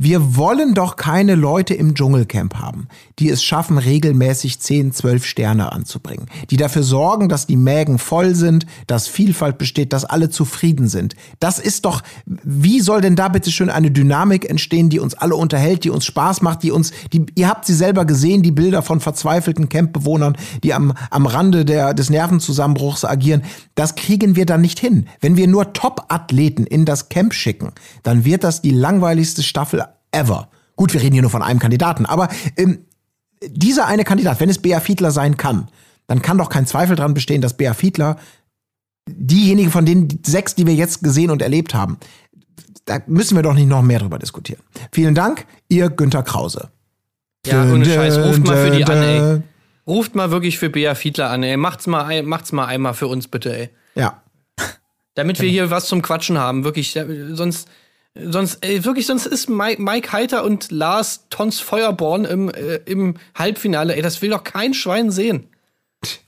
Wir 0.02 0.34
wollen 0.34 0.72
doch 0.72 0.96
keine 0.96 1.34
Leute 1.34 1.74
im 1.74 1.94
Dschungelcamp 1.94 2.54
haben, 2.54 2.88
die 3.18 3.28
es 3.28 3.42
schaffen, 3.44 3.76
regelmäßig 3.76 4.58
10, 4.58 4.92
12 4.92 5.26
Sterne 5.26 5.72
anzubringen. 5.72 6.24
Die 6.48 6.56
dafür 6.56 6.84
sorgen, 6.84 7.28
dass 7.28 7.46
die 7.46 7.58
Mägen 7.58 7.98
voll 7.98 8.34
sind, 8.34 8.64
dass 8.86 9.08
Vielfalt 9.08 9.58
besteht, 9.58 9.92
dass 9.92 10.06
alle 10.06 10.30
zufrieden 10.30 10.88
sind. 10.88 11.16
Das 11.38 11.58
ist 11.58 11.84
doch, 11.84 12.00
wie 12.24 12.80
soll 12.80 13.02
denn 13.02 13.14
da 13.14 13.28
bitte 13.28 13.50
schön 13.50 13.68
eine 13.68 13.90
Dynamik 13.90 14.48
entstehen, 14.48 14.88
die 14.88 15.00
uns 15.00 15.12
alle 15.12 15.36
unterhält, 15.36 15.84
die 15.84 15.90
uns 15.90 16.06
Spaß 16.06 16.40
macht, 16.40 16.62
die 16.62 16.70
uns, 16.70 16.92
die, 17.12 17.26
ihr 17.34 17.48
habt 17.48 17.66
sie 17.66 17.74
selber 17.74 18.06
gesehen, 18.06 18.42
die 18.42 18.52
Bilder 18.52 18.80
von 18.80 19.00
verzweifelten 19.00 19.68
Campbewohnern, 19.68 20.38
die 20.64 20.72
am, 20.72 20.94
am 21.10 21.26
Rande 21.26 21.66
der, 21.66 21.92
des 21.92 22.08
Nervenzusammenbruchs 22.08 23.04
agieren. 23.04 23.42
Das 23.74 23.96
kriegen 23.96 24.34
wir 24.34 24.46
dann 24.46 24.62
nicht 24.62 24.80
hin. 24.80 25.08
Wenn 25.20 25.36
wir 25.36 25.46
nur 25.46 25.74
Top-Athleten 25.74 26.64
in 26.64 26.86
das 26.86 27.10
Camp 27.10 27.34
schicken, 27.34 27.72
dann 28.02 28.24
wird 28.24 28.44
das 28.44 28.62
die 28.62 28.70
langweiligste 28.70 29.42
Staffel 29.42 29.84
ever. 30.12 30.48
Gut, 30.76 30.92
wir 30.92 31.00
reden 31.00 31.12
hier 31.12 31.22
nur 31.22 31.30
von 31.30 31.42
einem 31.42 31.58
Kandidaten, 31.60 32.06
aber 32.06 32.28
ähm, 32.56 32.86
dieser 33.44 33.86
eine 33.86 34.04
Kandidat, 34.04 34.40
wenn 34.40 34.48
es 34.48 34.58
Bea 34.58 34.80
Fiedler 34.80 35.10
sein 35.10 35.36
kann, 35.36 35.68
dann 36.06 36.22
kann 36.22 36.38
doch 36.38 36.48
kein 36.48 36.66
Zweifel 36.66 36.96
dran 36.96 37.14
bestehen, 37.14 37.40
dass 37.40 37.56
Bea 37.56 37.74
Fiedler 37.74 38.16
diejenige 39.08 39.70
von 39.70 39.86
den 39.86 40.20
sechs, 40.24 40.54
die 40.54 40.66
wir 40.66 40.74
jetzt 40.74 41.02
gesehen 41.02 41.30
und 41.30 41.42
erlebt 41.42 41.74
haben, 41.74 41.98
da 42.84 43.00
müssen 43.06 43.36
wir 43.36 43.42
doch 43.42 43.54
nicht 43.54 43.68
noch 43.68 43.82
mehr 43.82 43.98
drüber 43.98 44.18
diskutieren. 44.18 44.62
Vielen 44.92 45.14
Dank, 45.14 45.46
ihr 45.68 45.90
Günther 45.90 46.22
Krause. 46.22 46.70
Ja, 47.46 47.62
ohne 47.64 47.84
Scheiß, 47.84 48.18
ruft 48.18 48.44
mal 48.46 48.66
für 48.66 48.76
die 48.76 48.84
an, 48.84 49.02
ey. 49.02 49.42
Ruft 49.86 50.14
mal 50.14 50.30
wirklich 50.30 50.58
für 50.58 50.70
Bea 50.70 50.94
Fiedler 50.94 51.30
an, 51.30 51.42
ey. 51.42 51.56
Macht's 51.56 51.86
mal, 51.86 52.22
macht's 52.22 52.52
mal 52.52 52.66
einmal 52.66 52.94
für 52.94 53.06
uns, 53.06 53.28
bitte, 53.28 53.56
ey. 53.56 53.70
Ja. 53.94 54.22
Damit 55.14 55.40
wir 55.40 55.48
hier 55.48 55.70
was 55.70 55.86
zum 55.86 56.02
Quatschen 56.02 56.38
haben, 56.38 56.64
wirklich. 56.64 56.98
Sonst, 57.32 57.68
sonst, 58.14 58.64
ey, 58.64 58.84
wirklich, 58.84 59.06
sonst 59.06 59.26
ist 59.26 59.48
Mike, 59.48 59.80
Mike 59.82 60.12
Heiter 60.12 60.44
und 60.44 60.70
Lars 60.70 61.26
Tons 61.30 61.60
Feuerborn 61.60 62.24
im, 62.24 62.48
äh, 62.50 62.76
im 62.86 63.14
Halbfinale, 63.34 63.94
ey, 63.96 64.02
das 64.02 64.20
will 64.22 64.30
doch 64.30 64.44
kein 64.44 64.74
Schwein 64.74 65.10
sehen. 65.10 65.46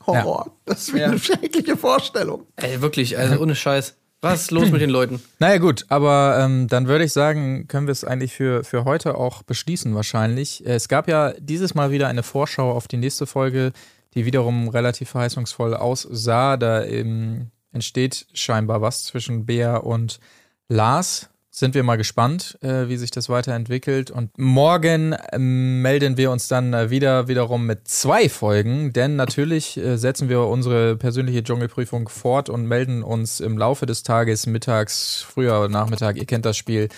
Horror. 0.07 0.53
Das 0.67 0.83
ist 0.89 0.95
wie 0.95 0.99
Ja. 0.99 1.07
eine 1.07 1.19
schreckliche 1.19 1.77
Vorstellung. 1.77 2.47
Ey, 2.57 2.81
wirklich, 2.83 3.17
also 3.19 3.41
ohne 3.41 3.55
Scheiß. 3.55 3.95
Was 4.21 4.43
ist 4.43 4.51
los 4.53 4.71
mit 4.71 4.81
den 4.81 4.91
Leuten? 4.91 5.21
Naja 5.41 5.59
gut, 5.59 5.85
aber 5.89 6.39
ähm, 6.41 6.69
dann 6.69 6.87
würde 6.87 7.03
ich 7.05 7.13
sagen, 7.13 7.67
können 7.67 7.89
wir 7.89 7.93
es 7.93 8.05
eigentlich 8.05 8.33
für, 8.35 8.63
für 8.63 8.85
heute 8.85 9.17
auch 9.17 9.43
beschließen 9.43 9.95
wahrscheinlich. 9.97 10.65
Äh, 10.65 10.75
Es 10.75 10.87
gab 10.89 11.09
ja 11.09 11.33
dieses 11.41 11.75
Mal 11.75 11.91
wieder 11.91 12.07
eine 12.07 12.23
Vorschau 12.23 12.71
auf 12.71 12.87
die 12.87 12.99
nächste 12.99 13.27
Folge, 13.27 13.73
die 14.15 14.25
wiederum 14.25 14.69
relativ 14.69 15.09
verheißungsvoll 15.11 15.75
aussah. 15.75 16.57
Da 16.57 16.85
ähm, 16.85 17.51
entsteht 17.73 18.27
scheinbar 18.33 18.81
was 18.81 19.03
zwischen 19.05 19.45
Bea 19.47 19.79
und 19.79 20.21
Lars. 20.69 21.29
Sind 21.55 21.75
wir 21.75 21.83
mal 21.83 21.97
gespannt, 21.97 22.59
äh, 22.63 22.89
wie 22.89 22.97
sich 22.97 23.11
das 23.11 23.29
weiterentwickelt. 23.29 24.11
Und 24.11 24.31
morgen 24.39 25.15
ähm, 25.33 25.83
melden 25.83 26.17
wir 26.17 26.31
uns 26.31 26.49
dann 26.49 26.73
äh, 26.73 26.89
wieder 26.89 27.29
wiederum 27.29 27.67
mit 27.67 27.87
zwei 27.87 28.31
Folgen, 28.31 28.95
denn 28.95 29.17
natürlich 29.17 29.77
äh, 29.77 29.99
setzen 29.99 30.31
wir 30.31 30.41
unsere 30.41 30.97
persönliche 30.97 31.45
Dschungelprüfung 31.45 32.09
fort 32.09 32.49
und 32.49 32.67
melden 32.67 33.03
uns 33.03 33.41
im 33.41 33.59
Laufe 33.59 33.85
des 33.85 34.03
Tages, 34.03 34.47
mittags, 34.47 35.21
früher 35.21 35.69
Nachmittag, 35.69 36.17
ihr 36.17 36.25
kennt 36.25 36.47
das 36.47 36.57
Spiel, 36.57 36.89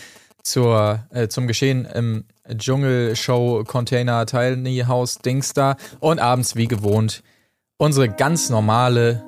zur, 0.45 1.05
äh, 1.11 1.27
zum 1.27 1.49
Geschehen 1.49 1.85
im 1.87 2.25
Dschungelshow 2.49 3.65
Container 3.65 4.25
Tiny 4.25 4.85
House 4.87 5.19
Dings 5.19 5.53
da 5.53 5.77
und 5.99 6.21
abends 6.21 6.55
wie 6.55 6.69
gewohnt 6.69 7.25
unsere 7.77 8.09
ganz 8.09 8.51
normale 8.51 9.25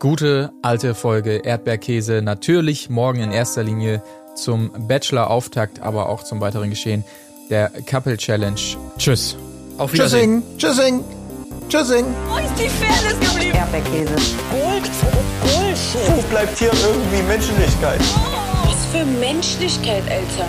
gute 0.00 0.52
alte 0.62 0.94
Folge 0.94 1.36
Erdbeerkäse. 1.36 2.20
Natürlich 2.20 2.90
morgen 2.90 3.20
in 3.20 3.30
erster 3.30 3.62
Linie 3.62 4.02
zum 4.36 4.70
Bachelor-Auftakt, 4.86 5.80
aber 5.80 6.08
auch 6.08 6.22
zum 6.22 6.40
weiteren 6.40 6.70
Geschehen 6.70 7.04
der 7.50 7.70
Couple 7.88 8.16
Challenge. 8.16 8.60
Tschüss. 8.98 9.36
Auf 9.78 9.92
Wiedersehen. 9.92 10.42
Tschüssing. 10.58 11.02
Tschüssing. 11.02 11.26
Tschüssing. 11.68 12.04
Wo 12.28 12.36
ist 12.38 12.54
die 12.58 12.68
Fairness 12.68 13.18
geblieben? 13.20 13.56
Erdbeerkäse. 13.56 14.14
Gold, 14.50 14.90
Bullshit. 15.42 16.16
Wo 16.16 16.22
bleibt 16.30 16.58
hier 16.58 16.70
irgendwie 16.72 17.22
Menschlichkeit? 17.22 18.00
Was 18.64 18.86
für 18.92 19.04
Menschlichkeit, 19.04 20.02
Alter. 20.08 20.48